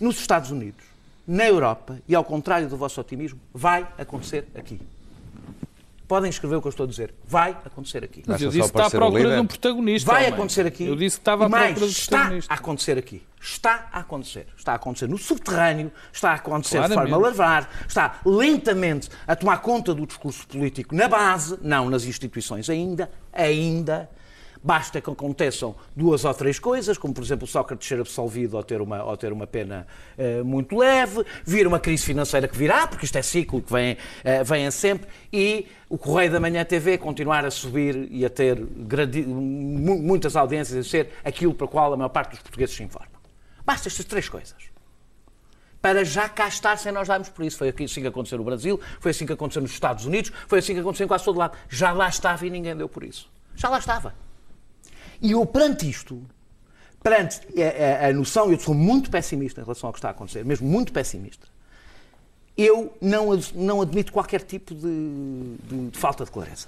Nos 0.00 0.18
Estados 0.18 0.50
Unidos, 0.50 0.84
na 1.26 1.44
Europa, 1.46 1.98
e 2.08 2.14
ao 2.14 2.24
contrário 2.24 2.68
do 2.68 2.76
vosso 2.76 3.00
otimismo, 3.00 3.38
vai 3.54 3.86
acontecer 3.96 4.48
aqui. 4.54 4.80
Podem 6.08 6.30
escrever 6.30 6.56
o 6.56 6.62
que 6.62 6.66
eu 6.66 6.70
estou 6.70 6.84
a 6.84 6.88
dizer. 6.88 7.14
Vai 7.26 7.50
acontecer 7.50 8.02
aqui. 8.02 8.22
Mas 8.26 8.40
eu 8.40 8.48
disse 8.48 8.72
que 8.72 8.78
está 8.78 8.86
à 8.86 8.90
procura 8.90 9.34
de 9.34 9.40
um 9.42 9.46
protagonista. 9.46 10.10
Vai 10.10 10.22
homem. 10.22 10.34
acontecer 10.34 10.66
aqui. 10.66 10.84
Eu 10.86 10.96
disse 10.96 11.18
que 11.18 11.20
estava 11.20 11.44
à 11.44 11.48
mais, 11.50 11.66
procura 11.66 11.86
de 11.86 11.92
um 11.92 11.98
está 11.98 12.16
protagonista. 12.16 12.52
a 12.52 12.56
acontecer 12.56 12.98
aqui. 12.98 13.22
Está 13.40 13.88
a 13.92 14.00
acontecer. 14.00 14.46
Está 14.56 14.72
a 14.72 14.74
acontecer 14.76 15.06
no 15.06 15.18
subterrâneo, 15.18 15.92
está 16.10 16.30
a 16.30 16.34
acontecer 16.34 16.80
de 16.80 16.86
Claramente. 16.86 17.10
forma 17.10 17.26
a 17.26 17.28
lavrar, 17.28 17.70
está 17.86 18.20
lentamente 18.24 19.10
a 19.26 19.36
tomar 19.36 19.58
conta 19.58 19.94
do 19.94 20.06
discurso 20.06 20.46
político 20.48 20.94
na 20.94 21.08
base, 21.08 21.58
não 21.60 21.90
nas 21.90 22.04
instituições 22.04 22.70
ainda, 22.70 23.10
ainda. 23.30 24.08
Basta 24.68 25.00
que 25.00 25.08
aconteçam 25.10 25.74
duas 25.96 26.26
ou 26.26 26.34
três 26.34 26.58
coisas, 26.58 26.98
como 26.98 27.14
por 27.14 27.24
exemplo 27.24 27.46
Sócrates 27.46 27.88
ser 27.88 27.98
absolvido 28.00 28.54
ou 28.54 28.62
ter 28.62 28.82
uma, 28.82 29.02
ou 29.02 29.16
ter 29.16 29.32
uma 29.32 29.46
pena 29.46 29.86
eh, 30.18 30.42
muito 30.42 30.76
leve, 30.76 31.24
vir 31.42 31.66
uma 31.66 31.80
crise 31.80 32.04
financeira 32.04 32.46
que 32.46 32.54
virá, 32.54 32.86
porque 32.86 33.06
isto 33.06 33.16
é 33.16 33.22
ciclo 33.22 33.62
que 33.62 33.72
vem, 33.72 33.96
eh, 34.22 34.44
vem 34.44 34.70
sempre, 34.70 35.08
e 35.32 35.66
o 35.88 35.96
Correio 35.96 36.30
da 36.30 36.38
Manhã 36.38 36.62
TV 36.66 36.98
continuar 36.98 37.46
a 37.46 37.50
subir 37.50 38.08
e 38.10 38.26
a 38.26 38.28
ter 38.28 38.60
mu- 38.60 40.02
muitas 40.02 40.36
audiências 40.36 40.86
e 40.86 40.86
ser 40.86 41.12
aquilo 41.24 41.54
para 41.54 41.64
o 41.64 41.68
qual 41.68 41.94
a 41.94 41.96
maior 41.96 42.10
parte 42.10 42.32
dos 42.32 42.40
portugueses 42.40 42.76
se 42.76 42.82
informa. 42.82 43.08
Basta 43.64 43.88
estas 43.88 44.04
três 44.04 44.28
coisas 44.28 44.54
para 45.80 46.04
já 46.04 46.28
cá 46.28 46.46
estar 46.46 46.76
sem 46.76 46.92
nós 46.92 47.08
darmos 47.08 47.30
por 47.30 47.42
isso. 47.42 47.56
Foi 47.56 47.68
assim 47.70 48.02
que 48.02 48.06
aconteceu 48.06 48.36
no 48.36 48.44
Brasil, 48.44 48.78
foi 49.00 49.12
assim 49.12 49.24
que 49.24 49.32
aconteceu 49.32 49.62
nos 49.62 49.70
Estados 49.70 50.04
Unidos, 50.04 50.30
foi 50.46 50.58
assim 50.58 50.74
que 50.74 50.80
aconteceu 50.80 51.06
em 51.06 51.08
quase 51.08 51.24
todo 51.24 51.38
lado. 51.38 51.56
Já 51.70 51.90
lá 51.92 52.06
estava 52.10 52.46
e 52.46 52.50
ninguém 52.50 52.76
deu 52.76 52.86
por 52.86 53.02
isso. 53.02 53.30
Já 53.56 53.70
lá 53.70 53.78
estava. 53.78 54.27
E 55.20 55.32
eu, 55.32 55.44
perante 55.46 55.88
isto, 55.88 56.22
perante 57.02 57.40
a, 57.60 58.06
a, 58.06 58.08
a 58.08 58.12
noção, 58.12 58.50
eu 58.52 58.58
sou 58.58 58.74
muito 58.74 59.10
pessimista 59.10 59.60
em 59.60 59.64
relação 59.64 59.88
ao 59.88 59.92
que 59.92 59.98
está 59.98 60.08
a 60.08 60.10
acontecer, 60.12 60.44
mesmo 60.44 60.68
muito 60.68 60.92
pessimista, 60.92 61.46
eu 62.56 62.92
não, 63.00 63.28
não 63.54 63.80
admito 63.82 64.12
qualquer 64.12 64.42
tipo 64.42 64.74
de, 64.74 65.56
de- 65.68 65.90
de 65.90 65.98
falta 65.98 66.24
de 66.24 66.30
clareza. 66.30 66.66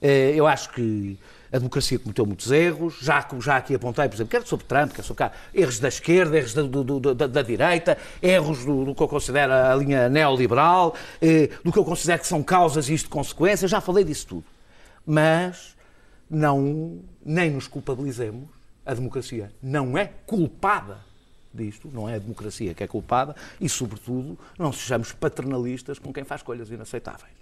Eh, 0.00 0.32
Eu 0.34 0.46
acho 0.46 0.70
que 0.70 1.18
a 1.52 1.58
democracia 1.58 1.98
cometeu 1.98 2.24
muitos 2.24 2.50
erros, 2.50 2.96
já, 3.02 3.26
já 3.40 3.58
aqui 3.58 3.74
apontei, 3.74 4.08
por 4.08 4.14
exemplo, 4.16 4.30
quer 4.30 4.46
sobre 4.46 4.64
Trump, 4.64 4.92
quer 4.92 5.02
sobre 5.02 5.18
cá, 5.18 5.32
erros 5.54 5.78
da 5.78 5.88
esquerda, 5.88 6.38
erros 6.38 6.54
da, 6.54 6.62
do- 6.62 6.82
do- 6.98 7.14
da- 7.14 7.26
da 7.26 7.42
direita, 7.42 7.98
erros 8.22 8.64
do, 8.64 8.86
do 8.86 8.94
que 8.94 9.02
eu 9.02 9.08
considero 9.08 9.52
a 9.52 9.74
linha 9.74 10.08
neoliberal, 10.08 10.94
eh, 11.20 11.50
do 11.62 11.70
que 11.70 11.78
eu 11.78 11.84
considero 11.84 12.20
que 12.22 12.26
são 12.26 12.42
causas 12.42 12.88
e 12.88 12.94
isto 12.94 13.10
consequências, 13.10 13.70
já 13.70 13.82
falei 13.82 14.02
disso 14.04 14.26
tudo. 14.28 14.44
Mas 15.06 15.76
não, 16.32 17.00
nem 17.22 17.50
nos 17.50 17.68
culpabilizemos, 17.68 18.48
a 18.86 18.94
democracia 18.94 19.52
não 19.62 19.98
é 19.98 20.06
culpada 20.26 20.98
disto, 21.52 21.90
não 21.92 22.08
é 22.08 22.14
a 22.14 22.18
democracia 22.18 22.72
que 22.72 22.82
é 22.82 22.86
culpada, 22.86 23.36
e, 23.60 23.68
sobretudo, 23.68 24.38
não 24.58 24.72
sejamos 24.72 25.12
paternalistas 25.12 25.98
com 25.98 26.10
quem 26.10 26.24
faz 26.24 26.42
coisas 26.42 26.70
inaceitáveis. 26.70 27.34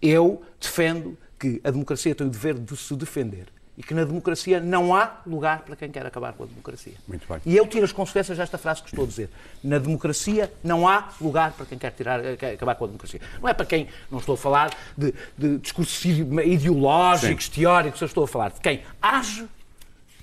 Eu 0.00 0.42
defendo 0.60 1.16
que 1.38 1.58
a 1.64 1.70
democracia 1.70 2.14
tem 2.14 2.26
o 2.26 2.30
dever 2.30 2.58
de 2.58 2.76
se 2.76 2.94
defender 2.94 3.46
e 3.76 3.82
que 3.82 3.94
na 3.94 4.04
democracia 4.04 4.60
não 4.60 4.94
há 4.94 5.20
lugar 5.26 5.60
para 5.60 5.74
quem 5.76 5.90
quer 5.90 6.04
acabar 6.04 6.34
com 6.34 6.42
a 6.44 6.46
democracia. 6.46 6.92
Muito 7.08 7.26
bem. 7.26 7.40
E 7.46 7.56
eu 7.56 7.66
tiro 7.66 7.84
as 7.84 7.92
consequências 7.92 8.36
desta 8.36 8.58
frase 8.58 8.82
que 8.82 8.88
estou 8.90 9.04
a 9.04 9.08
dizer. 9.08 9.30
Na 9.64 9.78
democracia 9.78 10.52
não 10.62 10.86
há 10.86 11.08
lugar 11.20 11.52
para 11.52 11.64
quem 11.64 11.78
quer, 11.78 11.90
tirar, 11.92 12.22
eh, 12.24 12.36
quer 12.36 12.52
acabar 12.52 12.74
com 12.74 12.84
a 12.84 12.88
democracia. 12.88 13.20
Não 13.40 13.48
é 13.48 13.54
para 13.54 13.64
quem, 13.64 13.88
não 14.10 14.18
estou 14.18 14.34
a 14.34 14.38
falar 14.38 14.70
de, 14.96 15.14
de 15.38 15.56
discursos 15.58 16.04
ide- 16.04 16.22
ideológicos, 16.46 17.48
teóricos, 17.48 18.00
eu 18.02 18.06
estou 18.06 18.24
a 18.24 18.28
falar 18.28 18.50
de 18.50 18.60
quem 18.60 18.82
age 19.00 19.46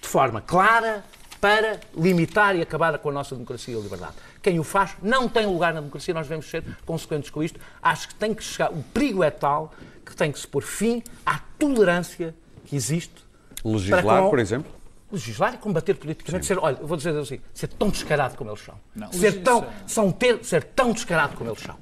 de 0.01 0.07
forma 0.07 0.41
clara 0.41 1.03
para 1.41 1.79
limitar 1.95 2.55
e 2.55 2.61
acabar 2.61 2.97
com 2.99 3.09
a 3.09 3.13
nossa 3.13 3.33
democracia 3.33 3.73
e 3.73 3.77
a 3.77 3.81
liberdade. 3.81 4.13
Quem 4.43 4.59
o 4.59 4.63
faz 4.63 4.91
não 5.01 5.27
tem 5.27 5.45
lugar 5.45 5.73
na 5.73 5.79
democracia, 5.79 6.13
nós 6.13 6.27
devemos 6.27 6.45
ser 6.49 6.63
consequentes 6.85 7.29
com 7.29 7.41
isto. 7.41 7.59
Acho 7.81 8.09
que 8.09 8.15
tem 8.15 8.33
que 8.33 8.43
chegar, 8.43 8.71
o 8.71 8.83
perigo 8.83 9.23
é 9.23 9.31
tal 9.31 9.73
que 10.05 10.15
tem 10.15 10.31
que 10.31 10.39
se 10.39 10.47
pôr 10.47 10.61
fim 10.61 11.01
à 11.25 11.39
tolerância 11.57 12.35
que 12.65 12.75
existe. 12.75 13.28
Legislar, 13.63 14.29
por 14.29 14.39
exemplo? 14.39 14.71
Legislar 15.11 15.53
e 15.55 15.57
combater 15.57 15.95
politicamente, 15.95 16.45
ser, 16.45 16.57
olha, 16.59 16.77
vou 16.81 16.95
dizer 16.95 17.17
assim, 17.17 17.39
ser 17.53 17.67
tão 17.67 17.89
descarado 17.89 18.37
como 18.37 18.51
eles 18.51 18.61
são. 18.61 18.75
Não, 18.95 19.11
ser, 19.11 19.19
legis- 19.31 19.43
tão, 19.43 19.65
são 19.87 20.11
ter, 20.11 20.43
ser 20.45 20.63
tão 20.63 20.91
descarado 20.91 21.35
como 21.35 21.49
eles 21.49 21.61
são. 21.61 21.75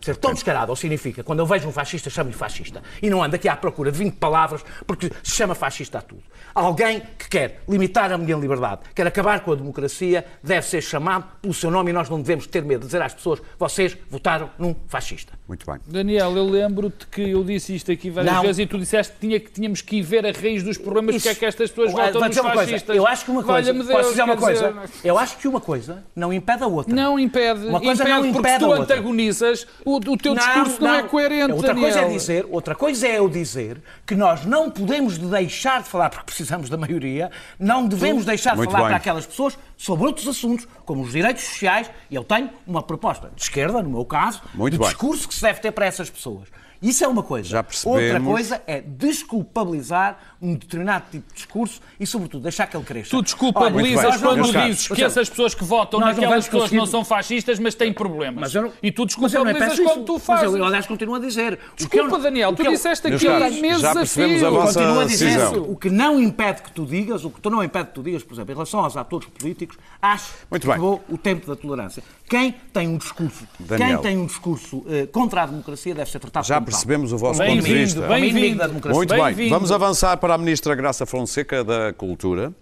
Ser 0.00 0.16
tão 0.16 0.32
descarado, 0.32 0.70
ou 0.70 0.76
significa, 0.76 1.22
quando 1.22 1.40
eu 1.40 1.46
vejo 1.46 1.68
um 1.68 1.72
fascista, 1.72 2.08
chamo-lhe 2.08 2.34
fascista. 2.34 2.82
E 3.02 3.10
não 3.10 3.22
ando 3.22 3.36
aqui 3.36 3.48
à 3.48 3.56
procura 3.56 3.92
de 3.92 3.98
20 3.98 4.14
palavras, 4.14 4.64
porque 4.86 5.10
se 5.22 5.34
chama 5.36 5.54
fascista 5.54 5.98
a 5.98 6.02
tudo. 6.02 6.22
Alguém 6.54 7.02
que 7.18 7.28
quer 7.28 7.62
limitar 7.68 8.10
a 8.12 8.18
minha 8.18 8.36
liberdade, 8.36 8.80
quer 8.94 9.06
acabar 9.06 9.40
com 9.40 9.52
a 9.52 9.54
democracia, 9.54 10.24
deve 10.42 10.66
ser 10.66 10.80
chamado 10.80 11.24
pelo 11.42 11.52
seu 11.54 11.70
nome 11.70 11.90
e 11.90 11.92
nós 11.92 12.08
não 12.08 12.20
devemos 12.20 12.46
ter 12.46 12.62
medo 12.64 12.80
de 12.80 12.86
dizer 12.86 13.02
às 13.02 13.12
pessoas, 13.14 13.40
vocês 13.58 13.96
votaram 14.08 14.50
num 14.58 14.74
fascista. 14.88 15.32
Muito 15.46 15.66
bem. 15.66 15.80
Daniel, 15.86 16.36
eu 16.36 16.44
lembro-te 16.48 17.06
que 17.06 17.22
eu 17.30 17.44
disse 17.44 17.74
isto 17.74 17.90
aqui 17.92 18.08
várias 18.10 18.32
Não. 18.32 18.42
vezes 18.42 18.58
e 18.60 18.66
tu 18.66 18.78
disseste 18.78 19.12
que, 19.14 19.20
tinha, 19.20 19.40
que 19.40 19.50
tínhamos 19.50 19.80
que 19.82 19.96
ir 19.96 20.02
ver 20.02 20.24
a 20.26 20.32
raiz 20.32 20.62
dos 20.62 20.78
problemas, 20.78 21.14
porque 21.16 21.28
é 21.28 21.34
que 21.34 21.44
estas 21.44 21.70
pessoas 21.70 21.92
votam 21.92 22.20
nos 22.26 22.36
uma 22.38 22.52
coisa. 22.52 22.66
fascistas. 22.70 22.96
Eu 22.96 23.06
acho 23.06 23.24
que 23.24 23.30
uma 23.30 23.42
coisa, 23.42 23.72
Valha-me 23.72 23.80
posso 23.84 23.92
Deus, 23.98 24.08
dizer 24.10 24.22
uma 24.22 24.36
coisa? 24.36 24.72
dizer, 24.72 24.90
Eu 25.08 25.18
acho 25.18 25.36
que 25.36 25.48
uma 25.48 25.60
coisa 25.60 26.04
não 26.16 26.32
impede 26.32 26.62
a 26.62 26.66
outra. 26.66 26.94
Não 26.94 27.18
impede, 27.18 27.66
Uma 27.66 27.80
coisa 27.80 28.02
impede 28.02 28.16
não 28.16 28.32
porque 28.32 28.38
impede 28.38 28.52
se 28.54 28.58
tu 28.60 28.64
a 28.64 28.68
outra. 28.78 28.94
antagonizas, 28.96 29.66
o, 29.92 29.96
o 29.96 30.16
teu 30.16 30.34
discurso 30.34 30.82
não, 30.82 30.94
é 30.94 31.02
coerente, 31.02 31.52
Outra 31.52 31.68
Daniel. 31.74 31.90
coisa 31.92 32.00
é 32.06 32.08
dizer, 32.08 32.46
outra 32.50 32.74
coisa 32.74 33.06
é 33.06 33.18
eu 33.18 33.28
dizer 33.28 33.80
que 34.06 34.14
nós 34.14 34.44
não 34.44 34.70
podemos 34.70 35.18
de 35.18 35.26
deixar 35.26 35.82
de 35.82 35.88
falar, 35.88 36.10
porque 36.10 36.24
precisamos 36.24 36.68
da 36.68 36.76
maioria, 36.76 37.30
não 37.58 37.86
devemos 37.86 38.24
deixar 38.24 38.50
de 38.52 38.58
Muito 38.58 38.70
falar 38.70 38.84
bem. 38.84 38.88
para 38.90 38.96
aquelas 38.98 39.26
pessoas 39.26 39.58
sobre 39.76 40.06
outros 40.06 40.26
assuntos, 40.28 40.66
como 40.84 41.02
os 41.02 41.12
direitos 41.12 41.44
sociais, 41.44 41.90
e 42.10 42.14
eu 42.14 42.24
tenho 42.24 42.50
uma 42.66 42.82
proposta 42.82 43.30
de 43.34 43.42
esquerda, 43.42 43.82
no 43.82 43.90
meu 43.90 44.04
caso, 44.04 44.40
Muito 44.54 44.72
de 44.74 44.78
bem. 44.78 44.88
discurso 44.88 45.26
que 45.28 45.34
se 45.34 45.42
deve 45.42 45.60
ter 45.60 45.72
para 45.72 45.86
essas 45.86 46.08
pessoas. 46.10 46.48
Isso 46.82 47.04
é 47.04 47.08
uma 47.08 47.22
coisa. 47.22 47.64
Outra 47.84 48.20
coisa 48.20 48.62
é 48.66 48.80
desculpabilizar 48.80 50.18
um 50.40 50.54
determinado 50.54 51.04
tipo 51.10 51.28
de 51.28 51.34
discurso 51.34 51.80
e, 51.98 52.06
sobretudo, 52.06 52.42
deixar 52.42 52.66
que 52.66 52.76
ele 52.76 52.84
cresça. 52.84 53.10
Tu 53.10 53.22
desculpabilizas 53.22 54.16
quando 54.16 54.50
caros, 54.52 54.66
dizes 54.70 54.88
que 54.88 55.02
essas 55.02 55.28
pessoas 55.28 55.54
que 55.54 55.62
votam 55.64 56.00
não 56.00 56.06
naquelas 56.08 56.46
pessoas 56.46 56.62
conseguir- 56.62 56.78
não 56.78 56.86
são 56.86 57.04
fascistas, 57.04 57.58
mas 57.58 57.74
têm 57.74 57.92
problemas. 57.92 58.40
Mas 58.40 58.54
eu 58.54 58.62
não- 58.62 58.72
E 58.82 58.90
tu 58.90 59.02
Mas 59.02 59.16
não 59.16 59.28
desculpabilizas 59.28 59.80
quando 59.80 59.96
isso. 59.98 60.04
tu 60.06 60.12
Mas 60.14 60.22
fazes. 60.22 60.54
eu, 60.54 60.64
aliás, 60.64 60.86
continuo 60.86 61.14
a 61.16 61.18
dizer. 61.18 61.52
O 61.54 61.56
que 61.56 61.76
Desculpa, 61.76 62.16
eu- 62.16 62.22
Daniel, 62.22 62.50
o 62.50 62.56
tu 62.56 62.62
eu- 62.62 62.72
disseste 62.72 63.06
aqui 63.08 63.28
há 63.28 63.50
meses 63.50 63.80
já 63.82 63.90
a 63.90 63.94
percebemos 63.94 64.38
fio. 64.38 64.46
a 64.46 64.50
vossa 64.50 64.80
Continuo 64.80 65.00
a 65.00 65.04
dizer. 65.04 65.38
O 65.58 65.76
que 65.76 65.90
não 65.90 66.20
impede 66.20 66.62
que 66.62 66.72
tu 66.72 66.86
digas, 66.86 67.24
o 67.24 67.30
que 67.30 67.40
tu 67.40 67.50
não 67.50 67.62
impede 67.62 67.88
que 67.88 67.94
tu 67.94 68.02
digas, 68.02 68.22
por 68.22 68.32
exemplo, 68.34 68.52
em 68.52 68.54
relação 68.54 68.80
aos 68.80 68.96
atores 68.96 69.28
políticos, 69.28 69.76
acho 70.00 70.32
Muito 70.50 70.62
que 70.62 70.66
bem. 70.68 70.74
acabou 70.76 71.04
o 71.08 71.18
tempo 71.18 71.46
da 71.46 71.54
tolerância. 71.54 72.02
Quem 72.28 72.52
tem 72.72 72.88
um 72.88 72.96
discurso, 72.96 73.46
Daniel. 73.58 74.00
quem 74.00 74.12
tem 74.12 74.18
um 74.22 74.26
discurso 74.26 74.84
eh, 74.88 75.06
contra 75.06 75.42
a 75.42 75.46
democracia 75.46 75.94
deve 75.94 76.10
ser 76.10 76.18
tratado 76.20 76.46
Já 76.46 76.54
como. 76.54 76.69
Percebemos 76.70 77.12
o 77.12 77.18
vosso 77.18 77.40
ponto 77.40 77.62
de 77.62 77.72
vista. 77.72 78.06
Bem-vindo. 78.06 78.58
da 78.58 78.66
democracia. 78.66 78.96
Muito 78.96 79.14
bem, 79.14 79.24
Bem-vindo. 79.24 79.50
vamos 79.50 79.72
avançar 79.72 80.16
para 80.16 80.34
a 80.34 80.38
Ministra 80.38 80.74
Graça 80.74 81.04
Fonseca 81.04 81.64
da 81.64 81.92
Cultura, 81.92 82.52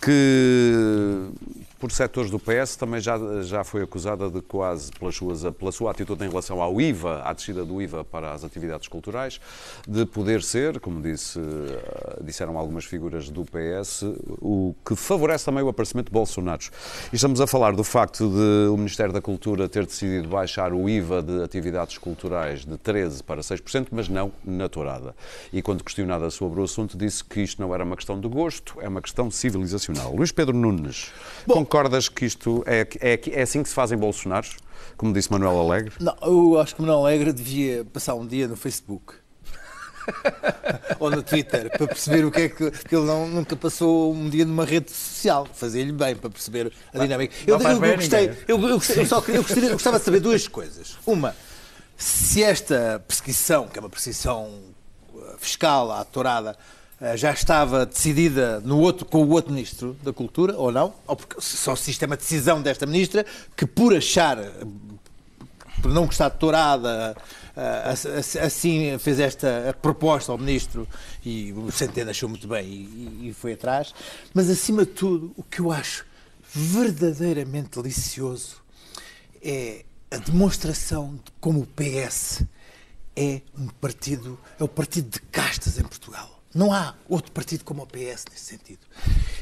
que 0.00 0.72
por 1.84 1.92
setores 1.92 2.30
do 2.30 2.38
PS 2.38 2.76
também 2.76 2.98
já, 2.98 3.18
já 3.42 3.62
foi 3.62 3.82
acusada 3.82 4.30
de 4.30 4.40
quase, 4.40 4.90
pelas 4.92 5.16
suas, 5.16 5.42
pela 5.52 5.70
sua 5.70 5.90
atitude 5.90 6.24
em 6.24 6.30
relação 6.30 6.62
ao 6.62 6.80
IVA, 6.80 7.20
à 7.22 7.34
descida 7.34 7.62
do 7.62 7.82
IVA 7.82 8.02
para 8.02 8.32
as 8.32 8.42
atividades 8.42 8.88
culturais, 8.88 9.38
de 9.86 10.06
poder 10.06 10.42
ser, 10.42 10.80
como 10.80 11.02
disse, 11.02 11.38
eh, 11.38 12.22
disseram 12.22 12.56
algumas 12.56 12.86
figuras 12.86 13.28
do 13.28 13.44
PS, 13.44 14.02
o 14.40 14.74
que 14.82 14.96
favorece 14.96 15.44
também 15.44 15.62
o 15.62 15.68
aparecimento 15.68 16.06
de 16.06 16.12
Bolsonaros. 16.12 16.70
E 17.12 17.16
estamos 17.16 17.38
a 17.38 17.46
falar 17.46 17.76
do 17.76 17.84
facto 17.84 18.30
de 18.30 18.70
o 18.70 18.78
Ministério 18.78 19.12
da 19.12 19.20
Cultura 19.20 19.68
ter 19.68 19.84
decidido 19.84 20.26
baixar 20.26 20.72
o 20.72 20.88
IVA 20.88 21.22
de 21.22 21.42
atividades 21.42 21.98
culturais 21.98 22.64
de 22.64 22.78
13% 22.78 23.22
para 23.24 23.42
6%, 23.42 23.88
mas 23.92 24.08
não 24.08 24.32
na 24.42 24.70
tourada. 24.70 25.14
E 25.52 25.60
quando 25.60 25.84
questionada 25.84 26.30
sobre 26.30 26.62
o 26.62 26.64
assunto, 26.64 26.96
disse 26.96 27.22
que 27.22 27.42
isto 27.42 27.60
não 27.60 27.74
era 27.74 27.84
uma 27.84 27.94
questão 27.94 28.18
de 28.18 28.26
gosto, 28.26 28.80
é 28.80 28.88
uma 28.88 29.02
questão 29.02 29.30
civilizacional. 29.30 30.14
Luís 30.16 30.32
Pedro 30.32 30.56
Nunes, 30.56 31.12
concordas 31.74 32.08
que 32.08 32.24
isto 32.24 32.62
é, 32.66 32.86
é, 33.00 33.20
é 33.32 33.42
assim 33.42 33.60
que 33.60 33.68
se 33.68 33.74
fazem 33.74 33.98
Bolsonaros? 33.98 34.56
Como 34.96 35.12
disse 35.12 35.30
Manuel 35.32 35.58
Alegre? 35.58 35.92
Não, 35.98 36.14
eu 36.22 36.60
acho 36.60 36.76
que 36.76 36.80
Manuel 36.80 37.00
Alegre 37.00 37.32
devia 37.32 37.84
passar 37.86 38.14
um 38.14 38.24
dia 38.24 38.46
no 38.46 38.54
Facebook. 38.54 39.14
Ou 41.00 41.10
no 41.10 41.20
Twitter, 41.22 41.68
para 41.76 41.86
perceber 41.88 42.24
o 42.24 42.30
que 42.30 42.42
é 42.42 42.48
que. 42.48 42.70
Porque 42.70 42.94
ele 42.94 43.06
não, 43.06 43.26
nunca 43.26 43.56
passou 43.56 44.12
um 44.14 44.28
dia 44.28 44.44
numa 44.44 44.64
rede 44.64 44.90
social. 44.92 45.48
Fazia-lhe 45.52 45.90
bem 45.92 46.14
para 46.14 46.30
perceber 46.30 46.70
a 46.92 46.98
dinâmica. 47.00 47.34
Eu, 47.44 47.58
eu- 47.60 47.84
eu 47.84 47.96
gostei, 47.96 48.28
eu, 48.46 48.60
eu 48.60 48.68
eu 48.68 48.80
só 49.06 49.24
eu 49.26 49.42
gostaria- 49.42 49.72
gostava 49.72 49.98
de 49.98 50.04
saber 50.04 50.20
duas 50.20 50.46
coisas. 50.46 50.96
Uma, 51.04 51.34
se 51.96 52.40
esta 52.42 53.02
perseguição, 53.08 53.66
que 53.66 53.78
é 53.78 53.80
uma 53.80 53.90
perseguição 53.90 54.60
eh, 55.16 55.34
fiscal 55.38 55.90
eh, 55.90 56.54
já 57.16 57.32
estava 57.32 57.84
decidida 57.84 58.60
no 58.60 58.78
outro, 58.80 59.04
com 59.04 59.22
o 59.22 59.30
outro 59.30 59.52
Ministro 59.52 59.96
da 60.02 60.12
Cultura, 60.12 60.56
ou 60.56 60.72
não, 60.72 60.94
ou 61.06 61.14
porque 61.16 61.40
só 61.40 61.76
se 61.76 61.90
isto 61.90 62.02
é 62.02 62.06
uma 62.06 62.16
decisão 62.16 62.62
desta 62.62 62.86
Ministra, 62.86 63.24
que 63.56 63.66
por 63.66 63.94
achar 63.94 64.38
por 65.82 65.92
não 65.92 66.06
gostar 66.06 66.30
de 66.30 66.38
tourada, 66.38 67.14
ass- 67.84 68.36
assim 68.36 68.96
fez 68.98 69.20
esta 69.20 69.76
proposta 69.82 70.32
ao 70.32 70.38
ministro 70.38 70.88
e 71.22 71.52
o 71.52 71.70
Centeno 71.70 72.10
achou 72.10 72.26
muito 72.28 72.48
bem 72.48 72.64
e- 72.66 73.28
e 73.28 73.34
foi 73.34 73.52
atrás. 73.52 73.92
Mas, 74.32 74.48
acima 74.48 74.86
de 74.86 74.92
tudo, 74.92 75.32
o 75.36 75.42
que 75.42 75.60
eu 75.60 75.70
acho 75.70 76.06
verdadeiramente 76.54 77.78
delicioso 77.82 78.56
é 79.42 79.84
a 80.10 80.16
demonstração 80.16 81.16
de 81.16 81.30
como 81.40 81.60
o 81.60 81.66
PS 81.66 82.44
é 83.14 83.42
um 83.58 83.66
partido, 83.66 84.38
é 84.58 84.64
o 84.64 84.68
partido 84.68 85.10
de 85.10 85.20
castas 85.20 85.78
em 85.78 85.82
Portugal. 85.82 86.33
Não 86.54 86.72
há 86.72 86.94
outro 87.08 87.32
partido 87.32 87.64
como 87.64 87.82
o 87.82 87.86
PS 87.86 88.24
nesse 88.30 88.44
sentido. 88.44 88.78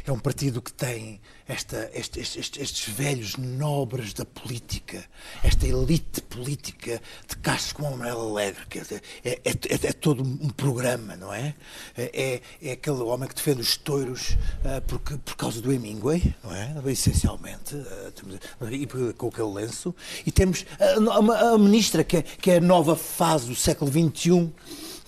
É 0.06 0.10
um 0.10 0.18
partido 0.18 0.62
que 0.62 0.72
tem 0.72 1.20
esta, 1.46 1.90
este- 1.92 2.20
este- 2.20 2.40
este- 2.40 2.62
estes 2.62 2.92
velhos 2.94 3.36
nobres 3.36 4.14
da 4.14 4.24
política, 4.24 5.04
esta 5.44 5.66
elite 5.66 6.22
política 6.22 7.00
de 7.28 7.36
castas 7.36 7.72
como 7.74 7.88
o 7.88 7.98
Manuel 7.98 8.20
Alegre, 8.30 8.64
que 8.66 8.78
é, 8.78 8.82
é- 9.24 9.40
é- 9.44 9.86
é 9.88 9.92
todo 9.92 10.22
um 10.22 10.48
programa, 10.48 11.14
não 11.14 11.32
é? 11.32 11.54
É, 11.96 12.40
é 12.62 12.72
aquele 12.72 13.02
homem 13.02 13.28
que 13.28 13.34
defende 13.34 13.60
os 13.60 13.76
touros 13.76 14.36
ah, 14.64 14.80
porque, 14.86 15.16
por 15.18 15.36
causa 15.36 15.60
do 15.60 15.70
Hemingway, 15.70 16.34
não 16.42 16.54
é? 16.54 16.74
Essencialmente, 16.90 17.76
temos- 18.16 18.38
e 18.72 19.12
com 19.14 19.28
aquele 19.28 19.52
lenço. 19.52 19.94
E 20.24 20.32
temos 20.32 20.64
a, 20.80 21.48
a- 21.50 21.54
a 21.54 21.58
ministra, 21.58 22.02
que 22.02 22.16
é, 22.16 22.22
que 22.22 22.50
é 22.50 22.56
a 22.56 22.60
nova 22.60 22.96
fase 22.96 23.46
do 23.48 23.54
século 23.54 23.90
XXI, 23.92 24.50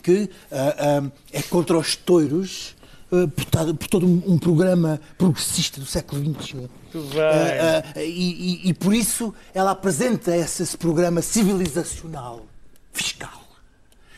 que 0.05 0.31
ah, 0.53 1.03
é 1.33 1.43
contra 1.43 1.77
os 1.77 1.97
touros 1.97 2.77
ah, 3.11 3.27
por, 3.35 3.45
todo- 3.47 3.75
por 3.75 3.89
todo 3.89 4.07
um, 4.07 4.23
um 4.35 4.39
programa 4.39 5.01
progressista 5.19 5.81
do 5.81 5.87
século 5.87 6.23
XXI. 6.41 6.69
Ah, 7.95 8.01
e, 8.01 8.63
e- 8.67 8.69
e 8.69 8.75
por 8.75 8.95
isso 8.95 9.35
ela 9.53 9.71
apresenta 9.73 10.37
esse, 10.37 10.63
esse 10.63 10.77
programa 10.77 11.21
civilizacional, 11.23 12.47
fiscal. 12.93 13.43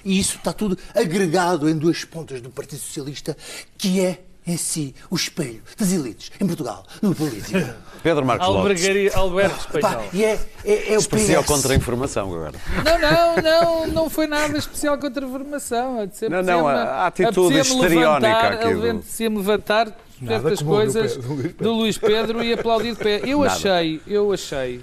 E 0.04 0.18
isso 0.20 0.36
está 0.36 0.52
tudo 0.52 0.76
agregado 0.94 1.68
em 1.68 1.76
duas 1.76 2.04
pontas 2.04 2.40
do 2.40 2.50
Partido 2.50 2.78
Socialista, 2.80 3.36
que 3.78 4.00
é 4.00 4.20
em 4.46 4.56
si 4.56 4.94
o 5.10 5.16
espelho 5.16 5.60
das 5.76 5.92
elites 5.92 6.30
em 6.40 6.46
Portugal, 6.46 6.84
no 7.02 7.14
político. 7.14 7.58
Pedro 8.02 8.24
Marcos 8.24 8.46
Lopes. 8.46 8.60
Albergaria, 8.62 9.10
Alberto 9.16 9.68
Pá, 9.72 9.78
Espanhol. 9.90 10.04
e 10.12 10.24
é, 10.24 10.38
é, 10.64 10.92
é 10.92 10.96
o 10.96 11.00
Especial 11.00 11.42
PS. 11.42 11.48
contra 11.48 11.72
a 11.72 11.76
informação 11.76 12.32
agora. 12.32 12.58
Não, 12.84 12.98
não, 13.00 13.42
não, 13.42 13.86
não 13.88 14.10
foi 14.10 14.26
nada 14.28 14.56
especial 14.56 14.96
contra 14.98 15.26
a 15.26 15.28
formação. 15.28 16.08
Não, 16.30 16.42
não, 16.42 16.68
a- 16.68 16.72
a 16.82 17.06
atitude 17.08 17.58
histriónica 17.58 18.38
aqui 18.48 18.68
Apetecia-me 18.88 19.38
levantar 19.38 19.96
certas 20.24 20.62
coisas 20.62 21.16
Pedro, 21.16 21.28
do 21.28 21.34
Luís 21.34 21.42
Pedro. 21.48 21.64
do 21.64 21.72
Luís 21.72 21.98
Pedro 21.98 22.44
e 22.44 22.52
aplaudir 22.52 22.92
de 22.92 22.98
pé. 23.02 23.20
Eu 23.24 23.40
Nada. 23.40 23.52
achei, 23.54 24.00
eu 24.06 24.32
achei 24.32 24.80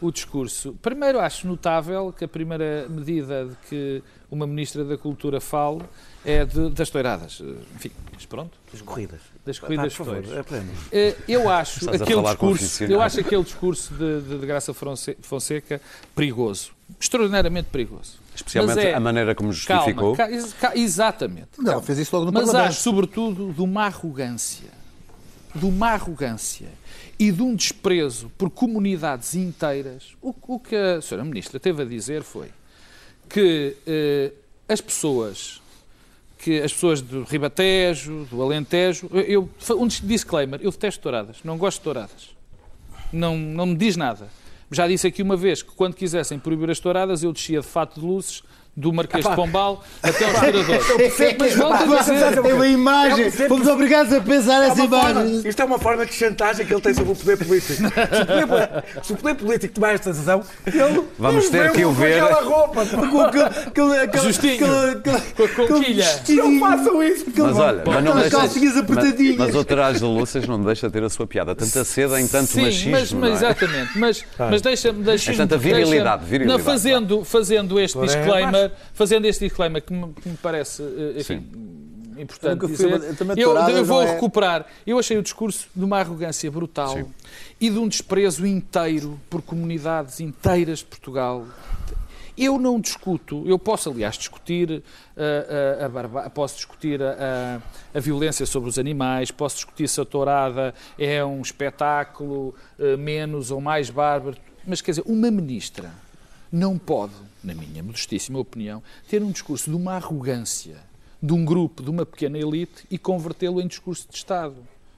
o 0.00 0.10
discurso. 0.12 0.76
Primeiro, 0.82 1.18
acho 1.20 1.46
notável 1.46 2.12
que 2.16 2.24
a 2.24 2.28
primeira 2.28 2.86
medida 2.90 3.46
de 3.46 3.56
que 3.68 4.02
uma 4.30 4.46
Ministra 4.46 4.84
da 4.84 4.96
Cultura 4.96 5.40
fale 5.40 5.82
é 6.24 6.44
de- 6.44 6.70
das 6.70 6.88
toiradas. 6.90 7.42
Enfim, 7.74 7.90
mas 8.12 8.24
pronto, 8.26 8.52
As 8.72 8.80
corridas. 8.82 9.20
das 9.44 9.58
corridas 9.58 9.92
de 9.92 9.98
Pá, 9.98 10.04
por 10.04 10.14
favor, 10.22 10.38
aprenda. 10.38 10.72
Eh, 10.92 11.16
Eu 11.26 11.48
acho 11.48 11.80
Estás 11.80 12.02
aquele 12.02 12.22
discurso, 12.22 12.84
eu 12.84 13.00
acho 13.02 13.20
aquele 13.20 13.42
discurso 13.42 13.94
de, 13.94 14.20
de, 14.20 14.38
de 14.38 14.46
Graça 14.46 14.72
Fonseca 15.22 15.80
perigoso, 16.14 16.72
extraordinariamente 17.00 17.68
perigoso. 17.70 18.18
Especialmente 18.34 18.76
Mas 18.76 18.84
é- 18.84 18.94
a 18.94 19.00
maneira 19.00 19.34
como 19.34 19.52
justificou. 19.52 20.14
Calma, 20.14 20.16
ca- 20.16 20.30
ex- 20.30 20.52
ca- 20.54 20.76
exatamente. 20.76 21.48
Não, 21.58 21.64
Calma. 21.64 21.82
fez 21.82 21.98
isso 21.98 22.14
logo 22.14 22.26
no 22.26 22.32
Mas 22.32 22.44
Parlamento. 22.46 22.70
acho, 22.70 22.80
sobretudo, 22.82 23.52
de 23.52 23.60
uma 23.60 23.84
arrogância, 23.86 24.70
de 25.54 25.64
uma 25.66 25.88
arrogância 25.90 26.68
e 27.18 27.30
de 27.32 27.42
um 27.42 27.54
desprezo 27.54 28.30
por 28.38 28.48
comunidades 28.50 29.34
inteiras. 29.34 30.14
O, 30.22 30.34
o 30.46 30.58
que 30.60 30.74
a 30.76 30.98
Sra. 30.98 31.24
Ministra 31.24 31.58
teve 31.60 31.82
a 31.82 31.84
dizer 31.84 32.22
foi 32.22 32.48
que 33.30 33.76
eh, 33.86 34.32
as 34.68 34.80
pessoas 34.80 35.60
que 36.38 36.58
as 36.62 36.72
pessoas 36.72 37.02
do 37.02 37.22
Ribatejo, 37.24 38.26
do 38.30 38.42
Alentejo, 38.42 39.10
eu, 39.12 39.20
eu- 39.68 39.76
um 39.78 39.86
disclaimer, 39.86 40.58
eu 40.62 40.70
detesto 40.70 41.02
touradas, 41.02 41.36
não 41.44 41.58
gosto 41.58 41.78
de 41.78 41.84
touradas. 41.84 42.30
Não, 43.12 43.36
não 43.36 43.66
me 43.66 43.74
diz 43.74 43.94
nada. 43.94 44.26
Já 44.70 44.88
disse 44.88 45.06
aqui 45.06 45.20
uma 45.22 45.36
vez 45.36 45.62
que 45.62 45.70
quando 45.72 45.94
quisessem 45.94 46.38
proibir 46.38 46.70
as 46.70 46.80
touradas, 46.80 47.22
eu 47.22 47.30
descia 47.32 47.60
de 47.60 47.66
fato 47.66 48.00
de 48.00 48.06
luzes 48.06 48.42
do 48.76 48.92
Marquês 48.92 49.24
de 49.24 49.34
Pombal 49.34 49.84
até 50.02 50.24
aos 50.24 50.38
tiradores. 50.38 50.86
Mas 51.38 51.54
volto 51.56 51.74
a 51.94 51.98
dizer, 52.00 52.38
É 52.38 52.54
uma 52.54 52.66
imagem. 52.66 53.26
É 53.26 53.30
Fomos 53.30 53.66
obrigados 53.68 54.12
a 54.12 54.20
pensar 54.20 54.62
É 54.62 54.66
essa 54.68 54.76
forma- 54.76 55.10
imagem. 55.10 55.42
isto 55.48 55.60
é 55.60 55.64
uma 55.64 55.78
forma 55.78 56.06
de 56.06 56.12
chantagem 56.14 56.64
que 56.64 56.72
ele 56.72 56.80
tem 56.80 56.94
sobre 56.94 57.12
o 57.12 57.16
poder 57.16 57.36
político. 57.36 57.82
Se 59.02 59.12
o 59.12 59.16
poder, 59.16 59.34
político 59.34 59.74
tomar 59.74 59.94
esta 59.94 60.10
decisão, 60.10 60.42
ele. 60.66 61.02
Vamos 61.18 61.48
ter 61.50 61.72
que 61.72 61.84
o 61.84 61.88
com 61.88 61.94
ver. 61.94 62.22
aquela 62.22 62.42
roupa. 62.42 62.86
Com 62.86 63.20
aquele- 63.20 64.22
Justinho. 64.22 64.66
com 65.36 65.42
a 65.44 65.48
conquilha. 65.68 66.06
Não 66.28 66.60
façam 66.60 67.02
isso. 67.02 67.26
Mas 67.36 67.58
olha, 67.58 67.82
mas 67.84 68.04
não 68.04 68.12
Aquelas 68.12 68.22
deixa, 68.22 68.36
calcinhas 68.36 68.74
mas, 68.74 68.82
apertadinhas. 68.82 69.36
mas 69.36 69.54
o 69.54 69.64
Trás 69.64 69.98
de 69.98 70.04
Lúcias 70.04 70.46
não 70.46 70.62
deixa 70.62 70.86
de 70.86 70.92
ter 70.92 71.02
a 71.04 71.08
sua 71.10 71.26
piada. 71.26 71.54
Tanta 71.54 71.84
seda 71.84 72.20
em 72.20 72.26
tanto 72.26 72.50
Sim, 72.52 72.62
machismo. 72.62 73.20
mas, 73.20 73.30
é? 73.42 73.46
exatamente. 73.46 73.98
Mas, 73.98 74.24
mas 74.38 74.62
deixa-me. 74.62 75.02
Deixa 75.02 75.32
É 75.32 75.36
tanta 75.36 75.56
virilidade, 75.58 76.24
virilidade, 76.24 76.58
Não, 76.58 76.64
fazendo, 76.64 77.24
fazendo 77.24 77.78
este 77.80 77.98
Agora 77.98 78.59
disclaimer, 78.68 78.72
fazendo 78.94 79.24
este 79.26 79.44
disclaimer 79.46 79.82
que 79.82 79.92
me, 79.92 80.12
que 80.14 80.28
me 80.28 80.36
parece 80.36 80.82
eh, 80.82 81.20
enfim, 81.20 81.46
importante 82.18 82.60
fui, 82.60 82.70
dizer, 82.70 83.00
eu, 83.36 83.54
eu 83.56 83.84
vou 83.84 84.02
é- 84.02 84.12
recuperar. 84.14 84.66
Eu 84.86 84.98
achei 84.98 85.16
o 85.16 85.22
discurso 85.22 85.68
de 85.74 85.84
uma 85.84 85.98
arrogância 85.98 86.50
brutal 86.50 86.94
Sim. 86.94 87.06
e 87.60 87.70
de 87.70 87.78
um 87.78 87.88
desprezo 87.88 88.46
inteiro 88.46 89.18
por 89.30 89.40
comunidades 89.42 90.20
inteiras 90.20 90.80
de 90.80 90.84
Portugal. 90.86 91.46
Eu 92.38 92.58
não 92.58 92.80
discuto, 92.80 93.42
eu 93.46 93.58
posso, 93.58 93.90
aliás, 93.90 94.16
discutir 94.16 94.82
eh, 95.16 95.78
a, 95.82 95.84
a 95.86 95.88
barba- 95.90 96.30
posso 96.30 96.56
discutir 96.56 97.02
a, 97.02 97.10
a- 97.12 97.98
a 97.98 98.00
violência 98.00 98.46
sobre 98.46 98.68
os 98.70 98.78
animais, 98.78 99.30
posso 99.30 99.56
discutir 99.56 99.88
se 99.88 100.00
a 100.00 100.04
tourada 100.06 100.72
é 100.98 101.22
um 101.24 101.42
espetáculo 101.42 102.54
eh, 102.78 102.96
menos 102.96 103.50
ou 103.50 103.60
mais 103.60 103.90
bárbaro, 103.90 104.36
mas 104.66 104.80
quer 104.80 104.92
dizer, 104.92 105.04
uma 105.06 105.30
ministra 105.30 105.90
não 106.52 106.76
pode, 106.78 107.12
na 107.42 107.54
minha 107.54 107.82
modestíssima 107.82 108.38
opinião, 108.38 108.82
ter 109.08 109.22
um 109.22 109.30
discurso 109.30 109.70
de 109.70 109.76
uma 109.76 109.94
arrogância 109.94 110.76
de 111.22 111.32
um 111.34 111.44
grupo, 111.44 111.82
de 111.82 111.90
uma 111.90 112.06
pequena 112.06 112.38
elite 112.38 112.84
e 112.90 112.96
convertê-lo 112.98 113.60
em 113.60 113.66
discurso 113.66 114.06
de 114.08 114.16
Estado. 114.16 114.56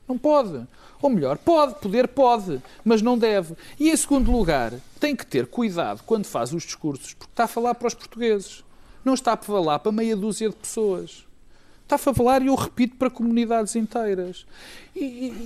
Não 0.08 0.16
pode. 0.16 0.64
Ou 1.00 1.10
melhor, 1.10 1.36
pode, 1.38 1.74
poder 1.80 2.06
pode, 2.08 2.60
mas 2.84 3.02
não 3.02 3.18
deve. 3.18 3.54
E 3.78 3.90
em 3.90 3.96
segundo 3.96 4.30
lugar, 4.30 4.72
tem 5.00 5.16
que 5.16 5.26
ter 5.26 5.46
cuidado 5.48 6.02
quando 6.06 6.24
faz 6.26 6.52
os 6.52 6.62
discursos, 6.62 7.14
porque 7.14 7.32
está 7.32 7.44
a 7.44 7.48
falar 7.48 7.74
para 7.74 7.88
os 7.88 7.94
portugueses. 7.94 8.62
Não 9.04 9.14
está 9.14 9.32
a 9.32 9.36
falar 9.36 9.80
para 9.80 9.90
meia 9.90 10.14
dúzia 10.16 10.48
de 10.48 10.54
pessoas. 10.54 11.24
Está 11.82 11.96
a 11.96 12.14
falar, 12.14 12.40
e 12.40 12.46
eu 12.46 12.54
repito, 12.54 12.94
para 12.96 13.10
comunidades 13.10 13.74
inteiras. 13.74 14.46
E, 14.94 15.04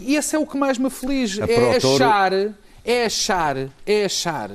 e- 0.09 0.15
esse 0.15 0.37
é 0.37 0.39
o 0.39 0.47
que 0.47 0.59
mais 0.59 0.77
me 0.77 0.87
aflige. 0.89 1.41
É 1.41 1.47
Protouro- 1.47 2.05
achar, 2.05 2.33
é 2.85 3.07
achar, 3.07 3.57
é 3.87 4.05
achar 4.05 4.51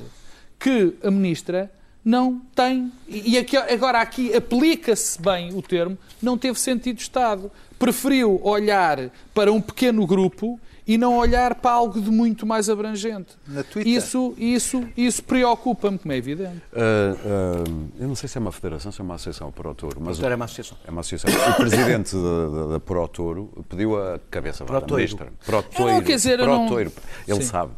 que 0.62 0.93
a 1.03 1.09
ministra 1.09 1.72
não 2.03 2.39
tem, 2.55 2.91
e 3.07 3.38
aqui- 3.38 3.57
agora 3.57 3.99
aqui 3.99 4.34
aplica-se 4.36 5.22
bem 5.22 5.53
o 5.55 5.62
termo, 5.62 5.97
não 6.22 6.38
teve 6.38 6.59
sentido 6.59 6.95
de 6.97 7.01
Estado. 7.03 7.51
Preferiu 7.78 8.39
olhar 8.43 9.09
para 9.34 9.51
um 9.51 9.59
pequeno 9.59 10.05
grupo 10.05 10.59
e 10.88 10.97
não 10.97 11.17
olhar 11.17 11.55
para 11.55 11.71
algo 11.71 11.99
de 12.01 12.09
muito 12.09 12.45
mais 12.45 12.69
abrangente. 12.69 13.38
Na 13.47 13.63
Twitter. 13.63 13.91
Isso, 13.93 14.34
isso, 14.38 14.84
isso 14.97 15.23
preocupa-me, 15.23 15.97
como 15.97 16.11
é 16.11 16.17
evidente. 16.17 16.61
Ah, 16.75 17.15
ah, 17.25 17.63
eu 17.99 18.07
não 18.07 18.15
sei 18.15 18.27
se 18.27 18.38
é 18.38 18.41
uma 18.41 18.51
federação, 18.51 18.91
se 18.91 18.99
é 18.99 19.03
uma 19.03 19.15
associação 19.15 19.51
para 19.51 19.69
o 19.69 19.75
touro, 19.75 19.97
mas 20.01 20.19
o- 20.19 20.25
Era 20.25 20.36
uma 20.36 20.45
associação. 20.45 20.77
é 20.88 20.91
uma 20.91 21.01
associação. 21.01 21.29
O 21.51 21.55
presidente 21.55 22.15
da, 22.15 22.47
da, 22.47 22.65
da 22.73 22.79
Pro 22.79 23.07
Touro 23.07 23.49
pediu 23.69 23.97
a 24.01 24.19
cabeça 24.29 24.63
Pro 24.65 24.75
da 24.75 24.82
Touro. 24.82 24.95
ministra. 25.03 25.27
Pro 25.45 25.57
Eu 25.57 25.63
Touro. 25.63 25.91
não, 25.93 26.01
quer 26.01 26.15
dizer, 26.15 26.38
não-. 26.39 26.79
Ele 26.79 26.91
Sim. 27.27 27.41
sabe. 27.41 27.71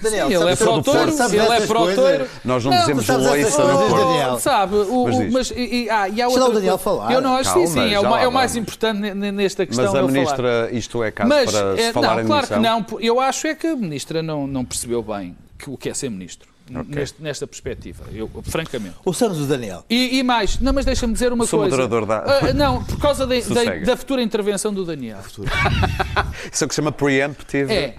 Daniel, 0.00 0.28
Sim, 0.28 0.34
ele 0.34 0.50
é 0.52 0.56
para 0.56 0.70
o 0.70 0.78
ele 0.78 1.38
é 1.38 1.56
essas 1.56 1.66
para 1.66 1.78
o 1.78 1.82
coisas? 1.84 1.96
touro. 1.96 2.26
Nós 2.44 2.64
não, 2.64 2.70
Não, 2.72 2.80
dizemos 2.80 3.06
coisas, 3.06 3.54
Porto. 3.56 3.96
Daniel. 3.96 4.38
Sabe, 4.40 4.74
o, 4.76 5.04
Mas 5.06 5.16
o- 5.16 5.22
diz. 5.22 5.32
mas 5.32 5.50
e, 5.56 5.88
ah, 5.90 6.08
e 6.08 6.20
há 6.22 6.28
outra 6.28 6.44
o 6.46 6.52
Daniel 6.52 6.78
falar. 6.78 7.12
Eu 7.12 7.20
não 7.20 7.36
acho 7.36 7.50
sim, 7.50 7.54
Calma, 7.64 7.68
sim, 7.88 7.94
é 7.94 8.00
o, 8.00 8.16
é 8.16 8.28
o 8.28 8.32
mais 8.32 8.56
importante 8.56 9.00
ne- 9.00 9.14
ne- 9.14 9.32
nesta 9.32 9.64
questão. 9.66 9.84
Mas 9.86 9.94
a 9.94 10.02
ministra, 10.02 10.68
isto 10.72 11.02
é 11.02 11.10
caso 11.10 11.28
Mas, 11.28 11.50
para 11.50 11.76
se 11.76 11.82
eh, 11.82 11.92
falar 11.92 12.11
não, 12.20 12.26
claro 12.26 12.46
que 12.46 12.56
não. 12.56 12.86
Eu 13.00 13.20
acho 13.20 13.46
é 13.46 13.54
que 13.54 13.66
a 13.66 13.76
ministra 13.76 14.22
não, 14.22 14.46
não 14.46 14.64
percebeu 14.64 15.02
bem 15.02 15.36
que- 15.58 15.70
o 15.70 15.76
que 15.76 15.88
é 15.88 15.94
ser 15.94 16.10
ministro. 16.10 16.50
Neste- 16.88 17.20
nesta 17.20 17.46
perspectiva, 17.46 18.04
eu, 18.14 18.30
francamente. 18.44 18.94
O 19.04 19.12
Daniel. 19.46 19.84
E, 19.90 20.18
e 20.18 20.22
mais, 20.22 20.58
não, 20.58 20.72
mas 20.72 20.84
deixa-me 20.86 21.12
dizer 21.12 21.30
uma 21.32 21.44
Sou 21.44 21.60
coisa. 21.60 21.76
moderador 21.76 22.06
da- 22.06 22.48
Ah, 22.48 22.52
não, 22.54 22.82
por 22.84 22.98
causa 22.98 23.26
da, 23.26 23.34
da, 23.34 23.78
da 23.84 23.96
futura 23.96 24.22
intervenção 24.22 24.72
do 24.72 24.84
Daniel. 24.84 25.18
Isso 26.50 26.64
é 26.64 26.64
o 26.64 26.68
que 26.68 26.74
se 26.74 26.76
chama 26.76 26.92
preemptive. 26.92 27.72
É, 27.72 27.96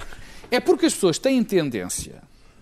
é 0.50 0.60
porque 0.60 0.86
as 0.86 0.94
pessoas 0.94 1.20
têm 1.20 1.44
tendência, 1.44 2.16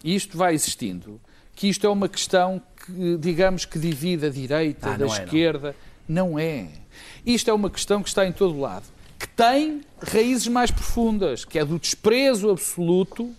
e 0.04 0.16
isto 0.16 0.38
vai 0.38 0.54
existindo, 0.54 1.22
que 1.56 1.68
isto 1.70 1.86
é 1.86 1.90
uma 1.90 2.10
questão 2.10 2.62
que, 2.86 3.18
digamos, 3.18 3.64
que 3.64 3.78
divide 3.80 4.26
a 4.26 4.30
direita 4.30 4.90
Ah, 4.90 4.98
da 4.98 5.06
não 5.06 5.14
é, 5.14 5.18
não. 5.20 5.26
esquerda. 5.26 5.76
Não. 6.10 6.40
é. 6.40 6.66
Isto 7.26 7.50
é 7.52 7.54
uma 7.54 7.70
questão 7.70 8.02
que 8.02 8.10
está 8.10 8.26
em 8.26 8.32
todo 8.32 8.60
lado, 8.60 8.84
que 9.22 9.28
tem 9.28 9.82
raízes 10.02 10.48
mais 10.48 10.72
profundas, 10.72 11.46
que 11.46 11.60
é 11.60 11.64
do 11.64 11.78
desprezo 11.78 12.50
absoluto, 12.50 13.30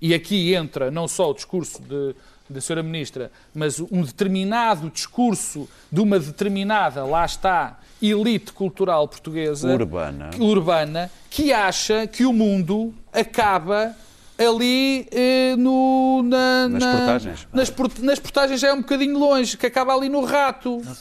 e 0.00 0.12
aqui 0.12 0.52
entra 0.54 0.90
não 0.90 1.06
só 1.06 1.30
o 1.30 1.34
discurso 1.34 1.80
de, 1.82 2.16
da 2.48 2.58
Sra. 2.58 2.82
Ministra, 2.82 3.30
mas 3.54 3.78
um 3.78 4.02
determinado 4.02 4.90
discurso 4.90 5.68
de 5.92 6.00
uma 6.00 6.18
determinada, 6.18 7.04
lá 7.04 7.24
está, 7.24 7.78
elite 8.02 8.52
cultural 8.52 9.06
portuguesa 9.06 9.68
Urbana. 9.72 10.30
que- 10.30 10.40
urbana 10.42 11.10
que 11.30 11.52
acha 11.52 12.06
que 12.08 12.24
o 12.24 12.32
mundo 12.32 12.92
acaba 13.12 13.94
ali 14.38 15.06
eh, 15.12 15.54
no, 15.56 16.22
na, 16.24 16.66
Nas 16.68 16.82
na- 16.82 16.96
portagens. 16.96 17.46
Nas, 17.52 17.72
nas 18.00 18.18
portagens 18.18 18.58
já 18.60 18.68
é 18.68 18.72
um 18.72 18.78
bocadinho 18.80 19.18
longe, 19.18 19.56
que 19.56 19.66
acaba 19.66 19.94
ali 19.94 20.08
no 20.08 20.24
rato. 20.24 20.80
Não, 20.82 20.94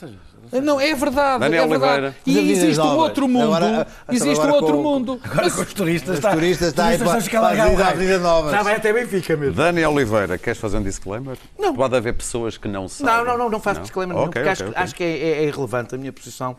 é 0.51 0.95
verdade, 0.95 1.39
Daniel 1.39 1.63
é 1.63 1.67
verdade. 1.67 1.91
Oliveira. 1.93 2.15
Mas 2.25 2.35
E 2.35 2.51
existe 2.51 2.79
um 2.81 2.97
outro 2.97 3.27
mundo. 3.27 3.43
Agora, 3.55 3.87
existe 4.11 4.45
um 4.45 4.51
outro 4.51 4.73
com- 4.77 4.83
mundo. 4.83 5.19
Agora 5.23 5.51
com 5.51 5.61
os 5.61 5.73
turistas, 5.73 6.19
Os 6.19 6.31
turistas 6.31 6.67
está 6.69 6.85
aí 6.87 6.97
para- 6.97 7.17
estão 7.17 7.39
a 7.45 7.49
para 7.49 7.61
a 7.61 7.63
Avenida- 7.65 7.87
Avenida 7.87 8.19
Novas. 8.19 8.51
Já 8.51 8.63
vai 8.63 8.75
até 8.75 8.91
Benfica 8.93 9.37
mesmo. 9.37 9.55
Daniel 9.55 9.91
Oliveira, 9.93 10.37
queres 10.37 10.59
fazer 10.59 10.77
um 10.77 10.83
disclaimer? 10.83 11.37
Não. 11.57 11.73
Pode 11.75 11.95
haver 11.95 12.13
pessoas 12.13 12.57
que 12.57 12.67
não 12.67 12.87
sabem. 12.87 13.13
Não, 13.15 13.25
não, 13.25 13.37
não, 13.37 13.49
não 13.49 13.59
faço 13.59 13.81
disclaimer 13.81 14.15
nenhum, 14.15 14.27
Ok, 14.29 14.41
porque 14.41 14.49
ok, 14.53 14.65
acho, 14.65 14.71
ok. 14.71 14.83
acho 14.83 14.95
que 14.95 15.03
é, 15.03 15.07
é- 15.17 15.43
é 15.43 15.47
irrelevante 15.47 15.95
a 15.95 15.97
minha 15.97 16.11
posição 16.13 16.55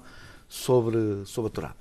sobre, 0.49 1.23
sobre 1.27 1.49
a 1.49 1.53
Torada. 1.53 1.77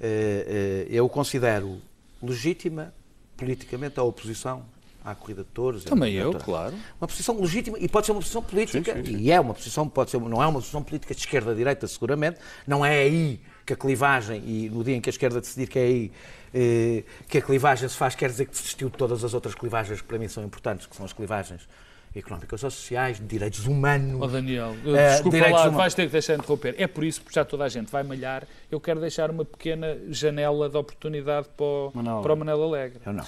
Eh, 0.00 0.86
eh, 0.88 0.96
eu 0.96 1.08
considero 1.08 1.78
legítima, 2.22 2.92
politicamente, 3.36 3.98
a 3.98 4.02
oposição 4.02 4.62
à 5.04 5.14
corrida 5.14 5.42
de 5.42 5.48
touros. 5.50 5.84
Também 5.84 6.18
à 6.18 6.22
eu, 6.22 6.34
claro. 6.34 6.74
Uma 7.00 7.08
posição 7.08 7.38
legítima 7.40 7.78
e 7.78 7.88
pode 7.88 8.06
ser 8.06 8.12
uma 8.12 8.20
posição 8.20 8.42
política, 8.42 8.94
Sim, 8.94 9.04
sim, 9.04 9.16
sim. 9.16 9.22
e 9.22 9.30
é 9.30 9.40
uma 9.40 9.54
posição, 9.54 9.88
pode 9.88 10.10
ser, 10.10 10.20
não 10.20 10.42
é 10.42 10.46
uma 10.46 10.60
posição 10.60 10.82
política 10.82 11.14
de 11.14 11.20
esquerda-direita, 11.20 11.86
seguramente, 11.86 12.38
não 12.66 12.84
é 12.84 12.98
aí 13.00 13.40
que 13.64 13.72
a 13.72 13.76
clivagem, 13.76 14.42
e 14.44 14.68
no 14.68 14.82
dia 14.82 14.96
em 14.96 15.00
que 15.00 15.08
a 15.08 15.12
esquerda 15.12 15.40
decidir 15.40 15.68
que 15.68 15.78
é 15.78 15.82
aí 15.82 16.12
eh, 16.52 17.04
que 17.28 17.38
a 17.38 17.42
clivagem 17.42 17.88
se 17.88 17.96
faz, 17.96 18.14
quer 18.14 18.28
dizer 18.28 18.46
que 18.46 18.52
desistiu 18.52 18.90
de 18.90 18.96
todas 18.96 19.22
as 19.22 19.32
outras 19.34 19.54
clivagens 19.54 20.00
que 20.00 20.06
para 20.06 20.18
mim 20.18 20.26
são 20.28 20.42
importantes, 20.44 20.86
que 20.86 20.96
são 20.96 21.04
as 21.04 21.12
clivagens 21.12 21.68
económicas 22.14 22.64
ou 22.64 22.70
sociais, 22.70 23.18
de 23.20 23.24
direitos 23.26 23.66
humanos. 23.66 24.18
Oh, 24.20 24.26
Daniel, 24.26 24.74
Eh, 24.84 25.10
desculpa 25.12 25.38
lá, 25.38 25.48
humanos. 25.60 25.76
vais 25.76 25.94
ter 25.94 26.06
que 26.06 26.12
deixar 26.12 26.32
de 26.34 26.40
interromper. 26.40 26.74
É 26.76 26.88
por 26.88 27.04
isso, 27.04 27.22
porque 27.22 27.36
já 27.36 27.44
toda 27.44 27.62
a 27.64 27.68
gente 27.68 27.88
vai 27.92 28.02
malhar, 28.02 28.48
eu 28.68 28.80
quero 28.80 28.98
deixar 29.00 29.30
uma 29.30 29.44
pequena 29.44 29.96
janela 30.08 30.68
de 30.68 30.76
oportunidade 30.76 31.48
para 31.56 31.64
o, 31.64 31.92
Manel 31.94 32.20
para 32.22 32.34
o 32.34 32.64
Alegre. 32.64 33.00
Eu 33.06 33.12
não. 33.12 33.24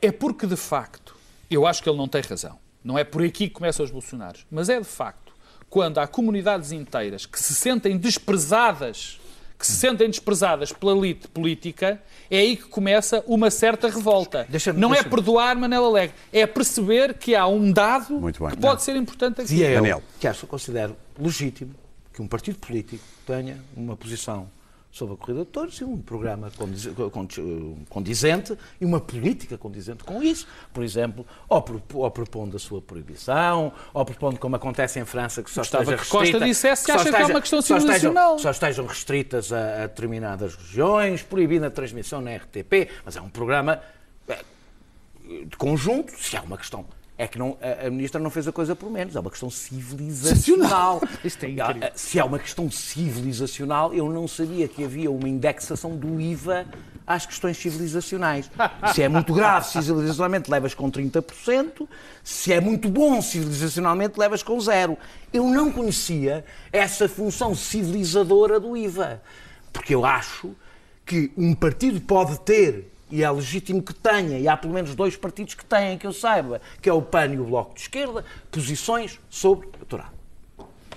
É 0.00 0.12
porque, 0.12 0.46
de 0.46 0.56
facto, 0.56 1.16
eu 1.50 1.66
acho 1.66 1.82
que 1.82 1.88
ele 1.88 1.98
não 1.98 2.08
tem 2.08 2.20
razão. 2.22 2.58
Não 2.84 2.98
é 2.98 3.04
por 3.04 3.22
aqui 3.22 3.48
que 3.48 3.54
começam 3.54 3.84
os 3.84 3.90
bolsonaros. 3.90 4.46
Mas 4.50 4.68
é, 4.68 4.78
de 4.78 4.86
facto, 4.86 5.32
quando 5.68 5.98
há 5.98 6.06
comunidades 6.06 6.72
inteiras 6.72 7.26
que 7.26 7.40
se 7.40 7.54
sentem 7.54 7.96
desprezadas, 7.96 9.20
que 9.58 9.66
se 9.66 9.72
sentem 9.72 10.08
desprezadas 10.08 10.72
pela 10.72 10.96
elite 10.96 11.26
política, 11.28 12.00
é 12.30 12.38
aí 12.38 12.56
que 12.56 12.64
começa 12.68 13.22
uma 13.26 13.50
certa 13.50 13.88
revolta. 13.88 14.46
Não 14.76 14.94
é 14.94 15.02
perdoar 15.02 15.56
Manel 15.56 15.84
Alegre, 15.84 16.14
é 16.32 16.46
perceber 16.46 17.14
que 17.14 17.34
há 17.34 17.46
um 17.46 17.72
dado 17.72 18.14
Muito 18.14 18.40
bem. 18.42 18.50
que 18.50 18.56
pode 18.58 18.82
ser 18.82 18.94
importante 18.96 19.40
aqui. 19.40 19.50
Dizia 19.50 19.70
eu 19.70 19.76
Daniel. 19.76 20.02
que 20.20 20.28
acho, 20.28 20.46
considero 20.46 20.96
legítimo 21.18 21.74
que 22.12 22.22
um 22.22 22.28
partido 22.28 22.58
político 22.58 23.04
tenha 23.26 23.58
uma 23.76 23.96
posição 23.96 24.48
sobre 24.98 25.14
a 25.14 25.16
corrida 25.16 25.40
de 25.40 25.46
touros 25.46 25.80
e 25.80 25.84
um 25.84 25.96
programa 25.96 26.50
condiz- 26.56 26.88
condi- 27.12 27.76
condizente 27.88 28.58
e 28.80 28.84
uma 28.84 29.00
política 29.00 29.56
condizente 29.56 30.02
com 30.04 30.22
isso. 30.22 30.46
Por 30.72 30.82
exemplo, 30.82 31.24
ou, 31.48 31.62
propo- 31.62 31.98
ou 32.00 32.10
propondo 32.10 32.56
a 32.56 32.58
sua 32.58 32.82
proibição, 32.82 33.72
ou 33.94 34.04
propondo, 34.04 34.38
como 34.38 34.56
acontece 34.56 34.98
em 34.98 35.04
França, 35.04 35.42
que 35.42 35.50
só 35.50 35.62
esteja 35.62 35.84
que 35.96 36.08
Costa 36.10 36.18
restrita- 36.18 36.44
disse 36.44 36.62
que 36.84 36.92
só 36.92 36.94
acha 36.94 37.04
que 37.04 37.16
é 37.16 37.26
uma 37.26 37.40
questão 37.40 37.62
civilizacional. 37.62 38.38
Só 38.38 38.50
estejam 38.50 38.86
restritas 38.86 39.52
a, 39.52 39.84
a 39.84 39.86
determinadas 39.86 40.54
regiões, 40.56 41.22
proibindo 41.22 41.64
a 41.64 41.70
transmissão 41.70 42.20
na 42.20 42.34
RTP, 42.34 42.88
mas 43.04 43.16
é 43.16 43.20
um 43.20 43.28
programa 43.30 43.80
eh, 44.28 44.38
de 45.46 45.56
conjunto, 45.56 46.12
se 46.18 46.36
há 46.36 46.42
uma 46.42 46.56
questão. 46.58 46.84
É 47.18 47.26
que 47.26 47.36
não, 47.36 47.58
a, 47.60 47.90
ministra 47.90 48.20
não 48.20 48.30
fez 48.30 48.46
a 48.46 48.52
coisa 48.52 48.76
por 48.76 48.88
menos, 48.88 49.16
é 49.16 49.20
uma 49.20 49.28
questão 49.28 49.50
civilizacional. 49.50 51.02
Isto 51.24 51.44
é 51.44 51.48
incrível. 51.50 51.88
Ah, 51.88 51.92
Se 51.96 52.20
há 52.20 52.24
uma 52.24 52.38
questão 52.38 52.70
civilizacional, 52.70 53.92
eu 53.92 54.08
não 54.08 54.28
sabia 54.28 54.68
que 54.68 54.84
havia 54.84 55.10
uma 55.10 55.28
indexação 55.28 55.96
do 55.96 56.20
IVA 56.20 56.64
às 57.04 57.26
questões 57.26 57.56
civilizacionais. 57.56 58.48
Se 58.94 59.02
é 59.02 59.08
muito 59.08 59.34
grave 59.34 59.66
civilizacionalmente, 59.66 60.48
levas 60.48 60.74
com 60.74 60.88
30%, 60.90 61.88
se 62.22 62.52
é 62.52 62.60
muito 62.60 62.88
bom 62.88 63.20
civilizacionalmente, 63.20 64.20
levas 64.20 64.42
com 64.42 64.60
zero. 64.60 64.96
Eu 65.32 65.44
não 65.48 65.72
conhecia 65.72 66.44
essa 66.70 67.08
função 67.08 67.52
civilizadora 67.52 68.60
do 68.60 68.76
IVA, 68.76 69.20
porque 69.72 69.92
eu 69.92 70.04
acho 70.06 70.54
que 71.04 71.32
um 71.36 71.54
partido 71.54 72.00
pode 72.00 72.38
ter, 72.40 72.92
e 73.10 73.22
é 73.22 73.30
legítimo 73.30 73.82
que 73.82 73.94
tenha, 73.94 74.38
e 74.38 74.48
há 74.48 74.56
pelo 74.56 74.74
menos 74.74 74.94
dois 74.94 75.16
partidos 75.16 75.54
que 75.54 75.64
têm, 75.64 75.96
que 75.98 76.06
eu 76.06 76.12
saiba, 76.12 76.60
que 76.80 76.88
é 76.88 76.92
o 76.92 77.02
PAN 77.02 77.26
e 77.26 77.38
o 77.38 77.44
Bloco 77.44 77.74
de 77.74 77.80
Esquerda, 77.80 78.24
posições 78.50 79.18
sobre 79.28 79.68
o 79.80 79.84
Torado. 79.84 80.12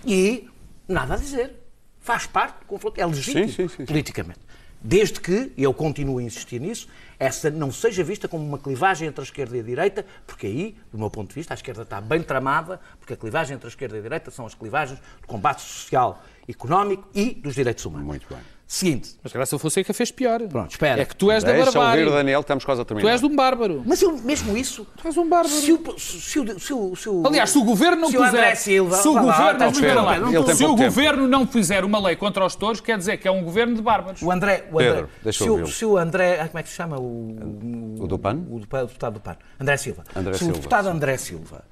E 0.06 0.48
nada 0.88 1.16
a 1.16 1.18
dizer. 1.18 1.60
Faz 2.04 2.26
parte 2.26 2.62
do 2.62 2.66
confronto, 2.66 3.00
é 3.00 3.06
legítimo 3.06 3.48
sim, 3.48 3.68
sim, 3.68 3.68
sim. 3.68 3.86
politicamente. 3.86 4.40
Desde 4.84 5.22
que, 5.22 5.54
e 5.56 5.62
eu 5.62 5.72
continuo 5.72 6.18
a 6.18 6.24
insistir 6.24 6.60
nisso, 6.60 6.88
essa 7.20 7.52
não 7.52 7.72
seja 7.72 8.04
vista 8.04 8.28
como 8.28 8.44
uma 8.44 8.58
clivagem 8.58 9.08
entre 9.08 9.22
a 9.22 9.24
esquerda 9.24 9.56
e 9.56 9.60
a 9.60 9.64
direita, 9.64 10.04
porque 10.26 10.48
aí, 10.48 10.76
do 10.92 10.98
meu 10.98 11.12
ponto 11.12 11.30
de 11.30 11.36
vista, 11.36 11.54
a 11.54 11.56
esquerda 11.56 11.84
está 11.84 12.02
bem 12.02 12.24
tramada, 12.24 12.80
porque 13.00 13.14
a 13.14 13.18
clivagem 13.18 13.54
entre 13.56 13.68
a 13.68 13.70
esquerda 13.70 13.96
e 13.96 14.00
a 14.00 14.02
direita 14.02 14.32
são 14.32 14.48
as 14.48 14.56
clivagens 14.56 15.00
do 15.22 15.28
combate 15.28 15.62
social, 15.62 16.24
económico 16.48 17.08
e 17.14 17.36
dos 17.36 17.54
direitos 17.54 17.86
humanos. 17.86 18.08
Muito 18.08 18.28
bem. 18.28 18.40
Seguinte, 18.74 19.16
Mas 19.22 19.34
Graça 19.34 19.60
Fonseca 19.60 19.94
fez 19.94 20.12
pior. 20.12 20.40
Pronto, 20.48 20.72
espera. 20.72 21.02
É 21.02 21.04
que 21.04 21.14
tu 21.14 21.30
és 21.30 21.44
da 21.44 21.52
Deixa 21.52 21.74
barbárie. 21.74 22.06
ouvir, 22.06 22.16
Daniel, 22.16 22.40
estamos 22.40 22.64
quase 22.64 22.80
a 22.80 22.86
terminar. 22.86 23.06
Tu 23.10 23.12
és 23.12 23.20
de 23.20 23.26
um 23.28 23.36
bárbaro. 23.36 23.84
mas 23.86 24.02
eu, 24.02 24.18
mesmo 24.20 24.56
isso, 24.56 24.88
Tu 24.96 25.08
és 25.10 25.18
um 25.18 25.28
bárbaro. 25.28 25.54
se 25.54 25.74
o, 25.74 26.00
se 26.00 26.40
o, 26.40 26.58
se 26.60 26.74
o, 26.74 26.96
se 26.96 27.10
o- 27.10 27.28
Aliás, 27.28 27.50
se 27.50 27.58
o 27.58 27.66
governo 27.66 28.04
não 28.04 28.10
se 28.10 28.18
o 28.18 28.24
André 28.24 28.52
puser, 28.52 28.56
Silva, 28.56 28.96
se 28.96 29.08
o 29.10 29.14
lá, 29.14 29.22
governo, 29.24 29.52
está 29.52 29.94
não, 29.94 30.06
lá. 30.06 30.54
se 30.54 30.64
o 30.64 30.68
tempo. 30.68 30.76
governo 30.86 31.28
não 31.28 31.46
fizer 31.46 31.84
uma 31.84 32.00
lei 32.00 32.16
contra 32.16 32.46
os 32.46 32.56
touros, 32.56 32.80
quer 32.80 32.98
dizer 32.98 33.18
que 33.18 33.28
é 33.28 33.32
um 33.32 33.44
governo 33.44 33.76
de 33.76 33.82
bárbaros. 33.82 34.22
O 34.22 34.32
André, 34.32 34.64
o 34.72 34.80
André 34.80 34.92
Pedro, 34.94 35.10
deixa 35.22 35.44
se, 35.44 35.50
eu 35.50 35.54
o, 35.54 35.58
ouvi-lo. 35.58 35.72
se 35.74 35.86
o 35.86 35.98
André, 35.98 36.40
ah, 36.40 36.48
como 36.48 36.60
é 36.60 36.64
que 36.64 36.70
se 36.70 36.76
chama? 36.76 36.98
O, 36.98 37.98
O 38.00 38.08
do 38.08 38.18
PAN? 38.18 38.36
O, 38.50 38.58
deputado- 38.58 38.84
o 38.84 38.88
deputado 38.88 39.14
do 39.16 39.20
PAN. 39.20 39.36
André 39.60 39.76
Silva. 39.76 40.04
André 40.16 40.32
se 40.32 40.40
Silva, 40.40 40.54
o 40.54 40.56
deputado 40.56 40.86
sim. 40.86 40.92
André 40.92 41.18
Silva 41.18 41.66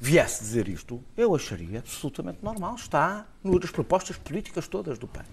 viesse 0.00 0.40
dizer 0.44 0.68
isto, 0.68 1.02
eu 1.16 1.34
acharia 1.34 1.80
absolutamente 1.80 2.38
normal. 2.44 2.76
Está 2.76 3.26
nas 3.42 3.70
propostas 3.72 4.16
políticas 4.18 4.68
todas 4.68 5.00
do 5.00 5.08
PAN. 5.08 5.24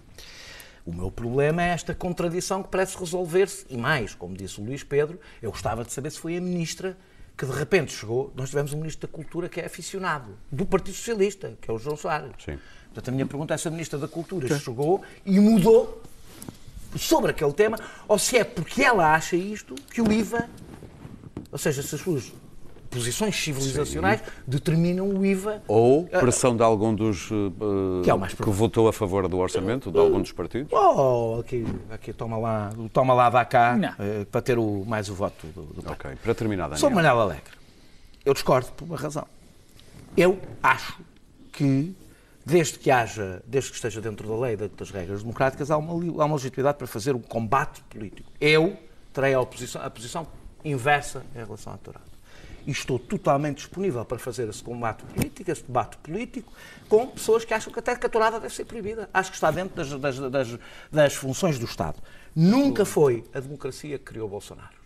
O 0.85 0.93
meu 0.93 1.11
problema 1.11 1.63
é 1.63 1.69
esta 1.69 1.93
contradição 1.93 2.63
que 2.63 2.69
parece 2.69 2.97
resolver-se. 2.97 3.65
E 3.69 3.77
mais, 3.77 4.15
como 4.15 4.35
disse 4.35 4.59
o 4.59 4.63
Luís 4.63 4.83
Pedro, 4.83 5.19
eu 5.41 5.51
gostava 5.51 5.83
de 5.83 5.91
saber 5.93 6.11
se 6.11 6.19
foi 6.19 6.37
a 6.37 6.41
ministra 6.41 6.97
que 7.37 7.45
de 7.45 7.51
repente 7.51 7.93
chegou. 7.93 8.33
Nós 8.35 8.49
tivemos 8.49 8.73
um 8.73 8.77
ministro 8.77 9.07
da 9.07 9.13
Cultura 9.13 9.47
que 9.47 9.59
é 9.59 9.65
aficionado, 9.65 10.37
do 10.51 10.65
Partido 10.65 10.95
Socialista, 10.95 11.57
que 11.61 11.69
é 11.69 11.73
o 11.73 11.77
João 11.77 11.95
Soares. 11.95 12.31
Sim. 12.43 12.57
Portanto, 12.85 13.09
a 13.09 13.11
minha 13.11 13.25
pergunta 13.25 13.53
é 13.53 13.57
se 13.57 13.67
a 13.67 13.71
ministra 13.71 13.97
da 13.97 14.07
Cultura 14.07 14.59
chegou 14.59 15.01
e 15.25 15.39
mudou 15.39 16.01
sobre 16.97 17.31
aquele 17.31 17.53
tema, 17.53 17.77
ou 18.07 18.19
se 18.19 18.37
é 18.37 18.43
porque 18.43 18.83
ela 18.83 19.13
acha 19.13 19.35
isto 19.35 19.75
que 19.93 20.01
o 20.01 20.11
IVA, 20.11 20.49
ou 21.51 21.57
seja, 21.57 21.81
se 21.81 21.95
as 21.95 22.01
suas 22.01 22.31
posições 22.91 23.35
civilizacionais 23.41 24.21
determinam 24.45 25.07
o 25.09 25.25
IVA. 25.25 25.63
Ou 25.67 26.05
pressão 26.05 26.55
de 26.55 26.61
algum 26.61 26.93
dos 26.93 27.29
eh, 27.31 28.03
Que 28.03 28.09
é 28.09 28.13
o 28.13 28.19
mais 28.19 28.33
que 28.33 28.49
votou 28.49 28.87
a 28.87 28.93
favor 28.93 29.27
do 29.27 29.37
orçamento, 29.39 29.89
de 29.89 29.97
algum 29.97 30.21
dos 30.21 30.33
partidos? 30.33 30.71
Oh, 30.71 31.39
aqui, 31.39 31.65
aqui 31.89 32.13
toma 32.13 32.37
lá, 32.37 32.69
toma 32.91 33.13
lá, 33.13 33.29
dá 33.29 33.45
cá, 33.45 33.95
eh, 33.97 34.25
para 34.29 34.41
ter 34.41 34.59
o, 34.59 34.83
mais 34.85 35.09
o 35.09 35.15
voto 35.15 35.47
do, 35.47 35.61
do 35.63 35.81
PAN. 35.81 35.93
Ok, 35.93 36.11
para 36.21 36.35
terminar, 36.35 36.63
Daniel. 36.65 36.79
Sou 36.79 36.91
Manuel 36.91 37.19
Alegre. 37.21 37.53
Eu 38.25 38.33
discordo 38.33 38.71
por 38.73 38.85
uma 38.85 38.97
razão. 38.97 39.25
Eu 40.15 40.37
acho 40.61 40.99
que, 41.53 41.95
desde 42.45 42.77
que 42.77 42.91
haja, 42.91 43.41
desde 43.47 43.71
que 43.71 43.77
esteja 43.77 44.01
dentro 44.01 44.27
da 44.27 44.35
lei 44.35 44.57
das 44.57 44.91
regras 44.91 45.21
democráticas, 45.21 45.71
há 45.71 45.77
uma, 45.77 45.93
há 46.21 46.25
uma 46.25 46.35
legitimidade 46.35 46.77
para 46.77 46.87
fazer 46.87 47.15
um 47.15 47.21
combate 47.21 47.81
político. 47.83 48.29
Eu 48.39 48.77
terei 49.13 49.33
a, 49.33 49.39
oposição, 49.39 49.81
a 49.81 49.89
posição 49.89 50.27
inversa 50.63 51.23
em 51.33 51.39
relação 51.39 51.73
à 51.73 51.77
Torado. 51.77 52.10
E 52.65 52.71
estou 52.71 52.99
totalmente 52.99 53.57
disponível 53.57 54.03
para 54.05 54.17
fazer 54.19 54.47
esse 54.49 54.61
combate 54.63 55.03
político, 55.03 55.49
esse 55.51 55.63
debate 55.63 55.97
político, 55.97 56.51
com 56.87 57.07
pessoas 57.07 57.43
que 57.45 57.53
acham 57.53 57.71
que 57.73 57.79
até 57.79 57.91
a 57.91 57.97
Torada 57.97 58.39
deve 58.39 58.53
ser 58.53 58.65
proibida. 58.65 59.09
Acho 59.13 59.31
que 59.31 59.35
está 59.37 59.49
dentro 59.51 59.75
das, 59.75 59.89
das- 59.99 60.31
das- 60.31 60.59
das 60.91 61.13
funções 61.15 61.57
do 61.57 61.65
Estado. 61.65 61.97
Nunca 62.35 62.85
foi 62.85 63.23
a 63.33 63.39
democracia 63.39 63.97
que 63.97 64.05
criou 64.05 64.29
Bolsonaro. 64.29 64.79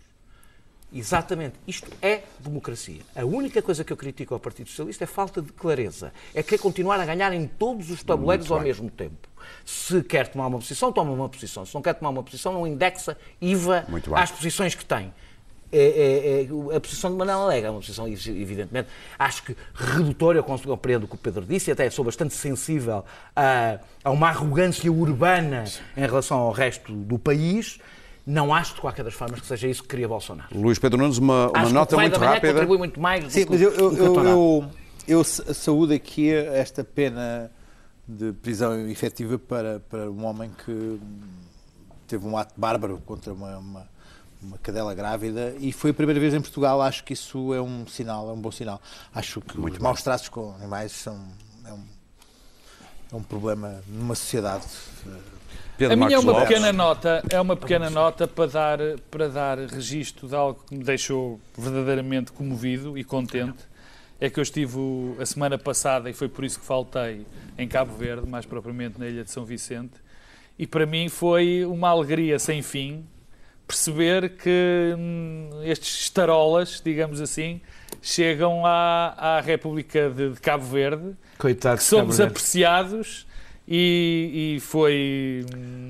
Exatamente. 0.92 1.56
Isto 1.66 1.90
é 2.00 2.22
democracia. 2.40 3.00
A 3.14 3.24
única 3.24 3.60
coisa 3.60 3.84
que 3.84 3.92
eu 3.92 3.96
critico 3.96 4.32
ao 4.34 4.40
Partido 4.40 4.68
Socialista 4.70 5.04
é 5.04 5.06
falta 5.06 5.42
de 5.42 5.52
clareza. 5.52 6.12
É 6.32 6.42
querer 6.42 6.58
continuar 6.58 6.98
a 7.00 7.04
ganhar 7.04 7.32
em 7.32 7.46
todos 7.46 7.90
os 7.90 8.02
tabuleiros 8.04 8.50
ao 8.50 8.58
mesmo 8.64 8.88
tempo. 8.90 9.28
Se 9.64 10.02
quer 10.02 10.28
tomar 10.28 10.46
uma 10.46 10.58
posição, 10.58 10.92
toma 10.92 11.10
uma 11.12 11.28
posição. 11.28 11.66
Se 11.66 11.74
não 11.74 11.82
quer 11.82 11.94
tomar 11.94 12.10
uma 12.10 12.22
posição, 12.22 12.52
não 12.52 12.66
indexa 12.66 13.16
IVA 13.40 13.84
às 14.22 14.30
posições 14.30 14.74
que 14.74 14.84
tem. 14.84 15.12
É, 15.76 16.46
é- 16.48 16.72
é- 16.72 16.76
a 16.76 16.80
posição 16.80 17.10
de 17.10 17.16
Manuel 17.16 17.40
Alegre 17.42 17.66
é 17.66 17.70
uma 17.70 17.80
posição, 17.80 18.08
evidentemente, 18.08 18.88
acho 19.18 19.42
que 19.42 19.56
redutória, 19.74 20.38
eu 20.38 20.44
compreendo 20.44 21.04
o 21.04 21.08
que 21.08 21.14
o 21.14 21.18
Pedro 21.18 21.44
disse, 21.44 21.70
e 21.70 21.72
até 21.72 21.88
sou 21.90 22.04
bastante 22.04 22.34
sensível 22.34 23.04
a, 23.34 23.78
a 24.02 24.10
uma 24.10 24.28
arrogância 24.28 24.90
urbana 24.90 25.64
em 25.96 26.00
relação 26.00 26.38
ao 26.38 26.52
resto 26.52 26.92
do 26.92 27.18
país. 27.18 27.78
Não 28.26 28.52
acho, 28.52 28.74
de 28.74 28.80
qualquer 28.80 29.04
das 29.04 29.14
formas, 29.14 29.40
que 29.40 29.46
seja 29.46 29.68
isso 29.68 29.82
que 29.82 29.88
cria 29.88 30.08
Bolsonaro. 30.08 30.48
Luís 30.52 30.78
Pedro 30.80 30.98
Nunes, 30.98 31.18
uma, 31.18 31.48
uma 31.48 31.58
Acho 31.60 31.72
nota 31.74 31.88
que 31.90 31.94
o 31.94 31.96
Correio 31.96 32.10
muito 32.10 32.12
da 32.12 32.18
Manhã 32.18 32.34
rápida. 32.34 32.52
contribui 32.54 32.78
muito 32.78 33.00
mais 33.00 33.22
do 33.24 33.30
Sim, 33.30 33.44
que, 33.44 33.50
mas 33.52 33.60
eu, 33.60 33.70
eu, 33.72 33.96
eu, 33.96 34.24
eu, 34.24 34.70
eu 35.06 35.24
sa- 35.24 35.54
saúdo 35.54 35.92
aqui 35.92 36.32
esta 36.32 36.82
pena 36.82 37.52
de 38.08 38.32
prisão 38.32 38.88
efetiva 38.88 39.38
para, 39.38 39.78
para 39.88 40.10
um 40.10 40.24
homem 40.24 40.50
que 40.64 40.98
teve 42.08 42.26
um 42.26 42.36
ato 42.36 42.52
bárbaro 42.56 43.00
contra 43.06 43.32
uma, 43.32 43.58
uma, 43.58 43.88
uma 44.46 44.58
cadela 44.58 44.94
grávida 44.94 45.54
e 45.58 45.72
foi 45.72 45.90
a 45.90 45.94
primeira 45.94 46.20
vez 46.20 46.32
em 46.32 46.40
Portugal. 46.40 46.80
Acho 46.80 47.02
que 47.04 47.12
isso 47.12 47.52
é 47.52 47.60
um 47.60 47.86
sinal, 47.86 48.30
é 48.30 48.32
um 48.32 48.40
bom 48.40 48.52
sinal. 48.52 48.80
Acho 49.14 49.40
que 49.40 49.58
os 49.58 49.78
maus 49.78 50.02
tratos 50.02 50.28
com 50.28 50.54
animais 50.54 50.92
são 50.92 51.18
é 51.66 51.72
um, 51.72 51.84
é 53.12 53.16
um 53.16 53.22
problema 53.22 53.82
numa 53.88 54.14
sociedade. 54.14 54.64
Pedro 55.76 55.92
A 55.92 55.96
minha 55.96 56.06
é 56.06 56.10
Marcos 56.10 56.24
uma 56.24 56.32
Lopes. 56.32 56.48
pequena 56.48 56.72
nota, 56.72 57.22
é 57.28 57.40
uma 57.40 57.56
pequena 57.56 57.90
nota 57.90 58.26
para 58.26 58.46
dar, 58.46 58.78
para 59.10 59.28
dar 59.28 59.58
registro 59.58 60.26
de 60.26 60.34
algo 60.34 60.62
que 60.66 60.74
me 60.74 60.82
deixou 60.82 61.38
verdadeiramente 61.56 62.32
comovido 62.32 62.96
e 62.96 63.04
contente. 63.04 63.58
É 64.18 64.30
que 64.30 64.40
eu 64.40 64.42
estive 64.42 64.78
a 65.20 65.26
semana 65.26 65.58
passada, 65.58 66.08
e 66.08 66.14
foi 66.14 66.26
por 66.26 66.42
isso 66.42 66.58
que 66.58 66.64
faltei, 66.64 67.26
em 67.58 67.68
Cabo 67.68 67.94
Verde, 67.94 68.26
mais 68.26 68.46
propriamente 68.46 68.98
na 68.98 69.06
ilha 69.06 69.22
de 69.22 69.30
São 69.30 69.44
Vicente, 69.44 69.92
e 70.58 70.66
para 70.66 70.86
mim 70.86 71.10
foi 71.10 71.66
uma 71.66 71.90
alegria 71.90 72.38
sem 72.38 72.62
fim 72.62 73.04
perceber 73.66 74.30
que 74.36 74.94
hum, 74.96 75.50
estes 75.64 76.00
estarolas, 76.04 76.80
digamos 76.84 77.20
assim, 77.20 77.60
chegam 78.00 78.64
à, 78.64 79.14
à 79.16 79.40
República 79.40 80.08
de, 80.10 80.30
de 80.30 80.40
Cabo 80.40 80.64
Verde, 80.64 81.14
Coitado 81.38 81.78
que 81.78 81.82
somos 81.84 82.16
Verde. 82.18 82.30
apreciados 82.30 83.26
e, 83.68 84.54
e 84.56 84.60
foi 84.60 85.44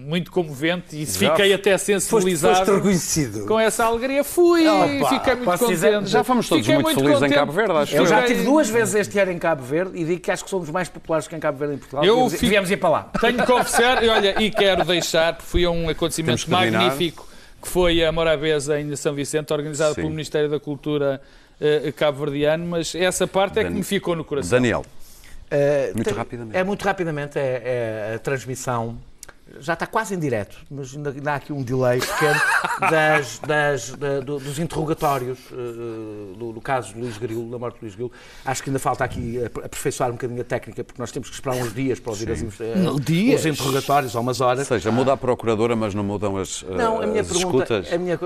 muito 0.06 0.30
comovente 0.30 0.96
e 0.96 1.04
Já 1.04 1.12
fiquei 1.30 1.52
até 1.52 1.72
Foste, 1.72 1.84
sensibilizado 1.84 2.56
foste 2.56 2.70
reconhecido. 2.74 3.46
com 3.46 3.60
essa 3.60 3.84
alegria. 3.84 4.24
Fui, 4.24 4.66
Opa, 4.66 5.08
fiquei 5.10 5.34
muito 5.34 5.44
posso 5.44 5.66
dizer- 5.68 5.92
contente. 5.92 6.10
Já 6.10 6.24
fomos 6.24 6.48
todos 6.48 6.64
Fiquei 6.66 6.82
muito 6.82 6.94
felizes 6.98 7.16
em 7.16 7.20
contente. 7.20 7.34
Cabo 7.34 7.52
Verde, 7.52 7.72
acho 7.72 7.96
Eu 7.96 8.06
já 8.06 8.16
Fiquei- 8.20 8.32
estive 8.32 8.50
duas 8.50 8.70
vezes 8.70 8.94
este 8.94 9.18
ano 9.18 9.32
em 9.32 9.38
Cabo 9.38 9.62
Verde 9.62 9.98
e 9.98 10.04
digo 10.06 10.20
que 10.22 10.30
acho 10.30 10.42
que 10.44 10.48
somos 10.50 10.70
mais 10.70 10.88
populares 10.88 11.28
que 11.28 11.36
em 11.36 11.40
Cabo 11.40 11.58
Verde 11.58 11.74
em 11.74 11.78
Portugal. 11.78 12.02
Eu 12.02 12.12
Devíamos- 12.14 12.32
fico- 12.32 12.42
Devíamos 12.46 12.70
ir 12.70 12.76
para 12.78 12.88
lá. 12.88 13.02
Tenho 13.20 13.36
de 13.36 13.46
confessar, 13.46 14.02
e 14.02 14.08
olha, 14.08 14.42
e 14.42 14.50
quero 14.50 14.82
deixar, 14.86 15.34
porque 15.34 15.48
fui 15.50 15.64
a 15.66 15.70
um 15.70 15.88
acontecimento 15.90 16.44
que 16.44 16.50
magnífico 16.50 17.28
que 17.66 17.72
foi 17.72 18.04
a 18.04 18.12
Morabeza 18.12 18.80
em 18.80 18.94
São 18.94 19.12
Vicente, 19.12 19.52
organizado 19.52 19.90
Sim. 19.96 20.02
pelo 20.02 20.10
Ministério 20.10 20.48
da 20.48 20.60
Cultura 20.60 21.20
eh, 21.60 21.92
cabo-verdiano, 21.92 22.64
mas 22.64 22.94
essa 22.94 23.26
parte 23.26 23.58
é 23.58 23.64
que 23.64 23.70
me 23.70 23.82
ficou 23.82 24.14
no 24.14 24.24
coração. 24.24 24.56
Daniel, 24.58 24.84
Uh, 25.48 25.94
Muito 25.94 26.08
tem- 26.08 26.14
rapidamente. 26.18 26.56
É 26.58 26.64
muito 26.64 26.82
rapidamente. 26.82 27.38
É, 27.38 28.10
é 28.10 28.14
a 28.16 28.18
transmissão. 28.18 28.98
Já 29.61 29.74
está 29.74 29.86
quase 29.86 30.12
em 30.12 30.18
direto, 30.18 30.59
mas 30.68 30.92
ainda, 30.94 31.11
ainda 31.11 31.32
há 31.32 31.34
aqui 31.36 31.53
um 31.53 31.62
delay 31.62 32.01
pequeno 32.01 32.40
das, 32.90 33.38
das- 33.38 33.90
da- 33.90 34.18
do- 34.18 34.40
dos 34.40 34.59
interrogatórios 34.59 35.38
uh, 35.53 36.34
do, 36.36 36.53
do 36.53 36.61
caso 36.61 36.92
de 36.92 37.01
Luís 37.01 37.16
Grilo, 37.16 37.49
da 37.49 37.57
morte 37.57 37.76
de 37.76 37.82
Luís 37.82 37.94
Grilo. 37.94 38.11
Acho 38.44 38.62
que 38.62 38.70
ainda 38.70 38.80
falta 38.80 39.05
aqui 39.05 39.42
aper- 39.44 39.64
aperfeiçoar 39.66 40.11
um 40.11 40.14
bocadinho 40.14 40.40
a 40.40 40.44
técnica, 40.44 40.82
porque 40.82 41.01
nós 41.01 41.12
temos 41.12 41.28
que 41.28 41.34
esperar 41.36 41.55
uns 41.57 41.72
dias 41.72 42.01
para 42.01 42.11
ouvir 42.11 42.28
as, 42.32 42.42
uh, 42.42 42.44
os 43.36 43.47
interrogatórios, 43.47 44.14
ou 44.16 44.20
umas 44.20 44.40
ou 44.40 44.49
horas. 44.49 44.66
seja, 44.66 44.90
muda 44.90 45.12
a 45.12 45.16
procuradora, 45.16 45.76
mas 45.76 45.94
não 45.94 46.03
mudam 46.03 46.36
as, 46.36 46.62
uh, 46.62 46.72
Não, 46.74 47.01
a 47.01 47.07
minha 47.07 47.20
as 47.20 47.28
pergunta. 47.28 47.62
escutas. 47.78 47.92
A 47.92 47.99
minha, 47.99 48.18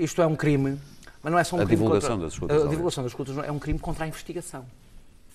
isto 0.00 0.20
é 0.22 0.26
um 0.26 0.34
crime, 0.34 0.76
mas 1.22 1.32
não 1.32 1.38
é 1.38 1.44
só 1.44 1.54
um 1.56 1.60
A 1.60 1.66
crime 1.66 1.76
divulgação 1.82 2.10
contra, 2.10 2.24
das 2.26 2.32
escutas, 2.34 2.62
A 2.64 2.68
divulgação 2.68 3.04
das 3.04 3.12
escutas 3.12 3.38
é 3.38 3.52
um 3.52 3.58
crime 3.60 3.78
contra 3.78 4.04
a 4.04 4.08
investigação. 4.08 4.66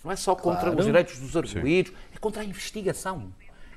Não 0.04 0.12
é 0.12 0.18
só 0.18 0.36
contra 0.36 0.64
Claro. 0.64 0.80
os 0.80 0.86
direitos 0.86 1.18
dos 1.18 1.36
arguídos, 1.38 1.94
é 2.14 2.18
contra 2.20 2.42
a 2.42 2.46
investigação. 2.46 3.24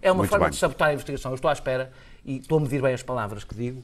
É 0.03 0.11
uma 0.11 0.19
Muito 0.19 0.31
forma 0.31 0.47
bem. 0.47 0.51
de 0.51 0.57
sabotar 0.59 0.89
a 0.89 0.93
investigação. 0.93 1.31
Eu 1.31 1.37
estou 1.37 1.49
à 1.49 1.53
espera, 1.53 1.93
e 2.25 2.39
estou 2.39 2.59
a 2.59 2.61
medir 2.61 2.83
bem 2.83 2.93
as 2.93 3.03
palavras 3.03 3.45
que 3.45 3.55
digo, 3.55 3.83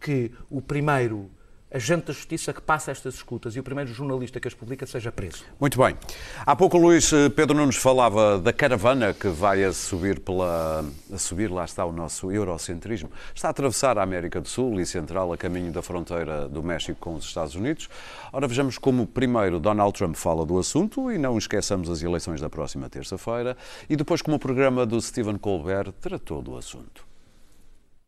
que 0.00 0.30
o 0.50 0.60
primeiro 0.60 1.30
agente 1.72 2.06
da 2.06 2.12
justiça 2.12 2.52
que 2.52 2.60
passa 2.60 2.90
estas 2.90 3.14
escutas 3.14 3.54
e 3.54 3.60
o 3.60 3.62
primeiro 3.62 3.92
jornalista 3.92 4.40
que 4.40 4.48
as 4.48 4.54
publica 4.54 4.84
seja 4.86 5.12
preso. 5.12 5.44
Muito 5.60 5.78
bem. 5.78 5.96
Há 6.44 6.56
pouco 6.56 6.76
o 6.76 6.80
Luís 6.80 7.12
eh, 7.12 7.28
Pedro 7.28 7.56
Nunes 7.56 7.76
falava 7.76 8.38
da 8.38 8.52
caravana 8.52 9.14
que 9.14 9.28
vai 9.28 9.62
a 9.62 9.72
subir 9.72 10.18
pela 10.18 10.84
a 11.12 11.18
subir, 11.18 11.50
lá 11.50 11.64
está 11.64 11.84
o 11.84 11.92
nosso 11.92 12.32
eurocentrismo. 12.32 13.10
Está 13.34 13.48
a 13.48 13.50
atravessar 13.52 13.98
a 13.98 14.02
América 14.02 14.40
do 14.40 14.48
Sul 14.48 14.80
e 14.80 14.86
Central 14.86 15.32
a 15.32 15.36
caminho 15.36 15.72
da 15.72 15.82
fronteira 15.82 16.48
do 16.48 16.62
México 16.62 16.98
com 16.98 17.14
os 17.14 17.24
Estados 17.24 17.54
Unidos. 17.54 17.88
Ora, 18.32 18.48
vejamos 18.48 18.76
como 18.76 19.06
primeiro 19.06 19.60
Donald 19.60 19.92
Trump 19.96 20.16
fala 20.16 20.44
do 20.44 20.58
assunto 20.58 21.10
e 21.12 21.18
não 21.18 21.38
esqueçamos 21.38 21.88
as 21.88 22.02
eleições 22.02 22.40
da 22.40 22.50
próxima 22.50 22.88
terça-feira 22.88 23.56
e 23.88 23.96
depois 23.96 24.22
como 24.22 24.36
o 24.36 24.40
programa 24.40 24.84
do 24.84 25.00
Stephen 25.00 25.38
Colbert 25.38 25.92
tratou 26.00 26.42
do 26.42 26.56
assunto. 26.56 27.08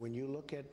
When 0.00 0.16
you 0.16 0.26
look 0.26 0.52
at 0.52 0.64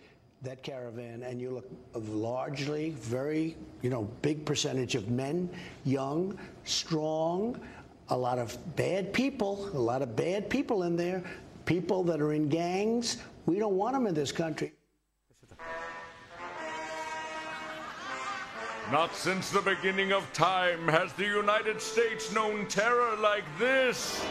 that 0.42 0.64
caravan 0.64 1.24
and 1.24 1.42
you 1.42 1.52
look 1.52 1.70
largely 1.94 2.92
very, 2.92 3.58
you 3.82 3.90
know, 3.90 4.04
big 4.22 4.46
percentage 4.46 4.96
of 4.96 5.10
men, 5.10 5.50
young, 5.84 6.38
strong, 6.64 7.60
a 8.10 8.18
lot 8.18 8.40
of 8.40 8.58
bad 8.76 9.14
people, 9.14 9.70
a 9.74 9.80
lot 9.80 10.02
of 10.02 10.16
bad 10.16 10.50
people 10.50 10.84
in 10.84 10.96
there, 10.96 11.24
people 11.66 12.04
that 12.04 12.22
are 12.22 12.34
in 12.34 12.48
gangs. 12.48 13.18
We 13.46 13.60
don't 13.60 13.76
want 13.76 13.94
them 13.94 14.08
in 14.08 14.14
this 14.14 14.32
country. 14.32 14.74
Not 18.92 19.16
since 19.16 19.52
the 19.52 19.62
beginning 19.62 20.14
of 20.14 20.32
time 20.34 20.88
has 20.88 21.14
the 21.14 21.26
United 21.26 21.80
States 21.80 22.34
known 22.34 22.66
terror 22.66 23.16
like 23.18 23.44
this. 23.60 24.26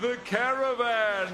The 0.00 0.16
Caravan, 0.24 1.28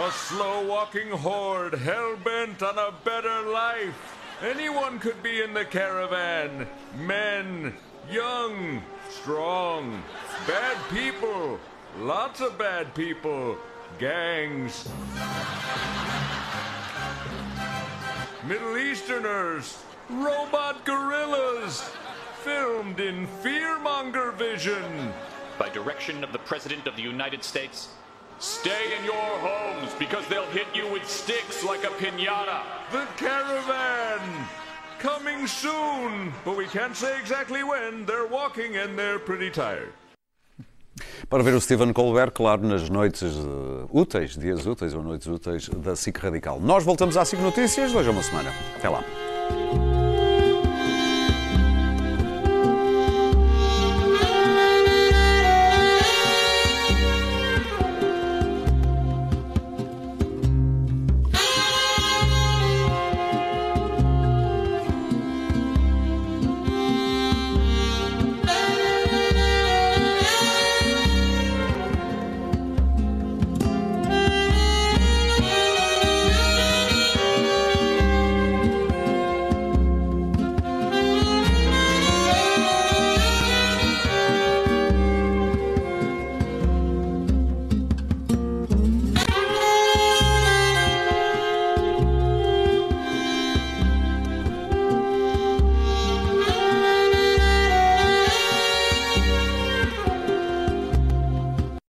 a 0.00 0.10
slow 0.10 0.66
walking 0.66 1.10
horde 1.10 1.74
hell 1.74 2.16
bent 2.16 2.60
on 2.60 2.76
a 2.76 2.92
better 3.04 3.42
life. 3.42 4.16
Anyone 4.42 4.98
could 4.98 5.22
be 5.22 5.42
in 5.42 5.54
the 5.54 5.64
caravan 5.64 6.66
men, 6.98 7.72
young, 8.10 8.82
strong, 9.10 10.02
bad 10.44 10.76
people, 10.90 11.60
lots 12.00 12.40
of 12.40 12.58
bad 12.58 12.92
people, 12.96 13.56
gangs. 14.00 14.88
Middle 18.44 18.76
Easterners, 18.76 19.78
robot 20.10 20.84
gorillas, 20.84 21.88
filmed 22.42 22.98
in 22.98 23.28
fearmonger 23.40 24.34
vision. 24.34 25.12
By 25.58 25.68
direction 25.68 26.24
of 26.24 26.32
the 26.32 26.38
President 26.40 26.86
of 26.86 26.96
the 26.96 27.02
United 27.02 27.44
States, 27.44 27.88
stay 28.38 28.96
in 28.98 29.04
your 29.04 29.38
homes 29.38 29.92
because 29.98 30.26
they'll 30.26 30.50
hit 30.50 30.66
you 30.74 30.90
with 30.92 31.08
sticks 31.08 31.62
like 31.62 31.84
a 31.84 31.92
pinata. 32.00 32.62
The 32.90 33.06
caravan! 33.16 34.20
Coming 34.98 35.46
soon, 35.46 36.32
but 36.44 36.56
we 36.56 36.66
can't 36.66 36.96
say 36.96 37.18
exactly 37.20 37.62
when. 37.62 38.04
They're 38.04 38.26
walking 38.26 38.76
and 38.76 38.98
they're 38.98 39.20
pretty 39.20 39.50
tired. 39.50 39.92
Para 41.28 41.42
ver 41.42 41.54
o 41.54 41.60
Stephen 41.60 41.92
Colbert, 41.92 42.32
claro, 42.32 42.62
nas 42.62 42.88
noites 42.88 43.34
eh, 43.34 43.86
úteis, 43.92 44.36
dias 44.36 44.66
úteis 44.66 44.94
ou 44.94 45.02
noites 45.02 45.26
úteis 45.26 45.68
da 45.68 45.94
SIC 45.94 46.18
Radical. 46.18 46.60
Nós 46.60 46.84
voltamos 46.84 47.16
à 47.16 47.24
SIC 47.24 47.40
Notícias, 47.40 47.94
hoje 47.94 48.08
é 48.08 48.12
uma 48.12 48.22
semana. 48.22 48.52
Até 48.76 48.88
lá. 48.88 49.04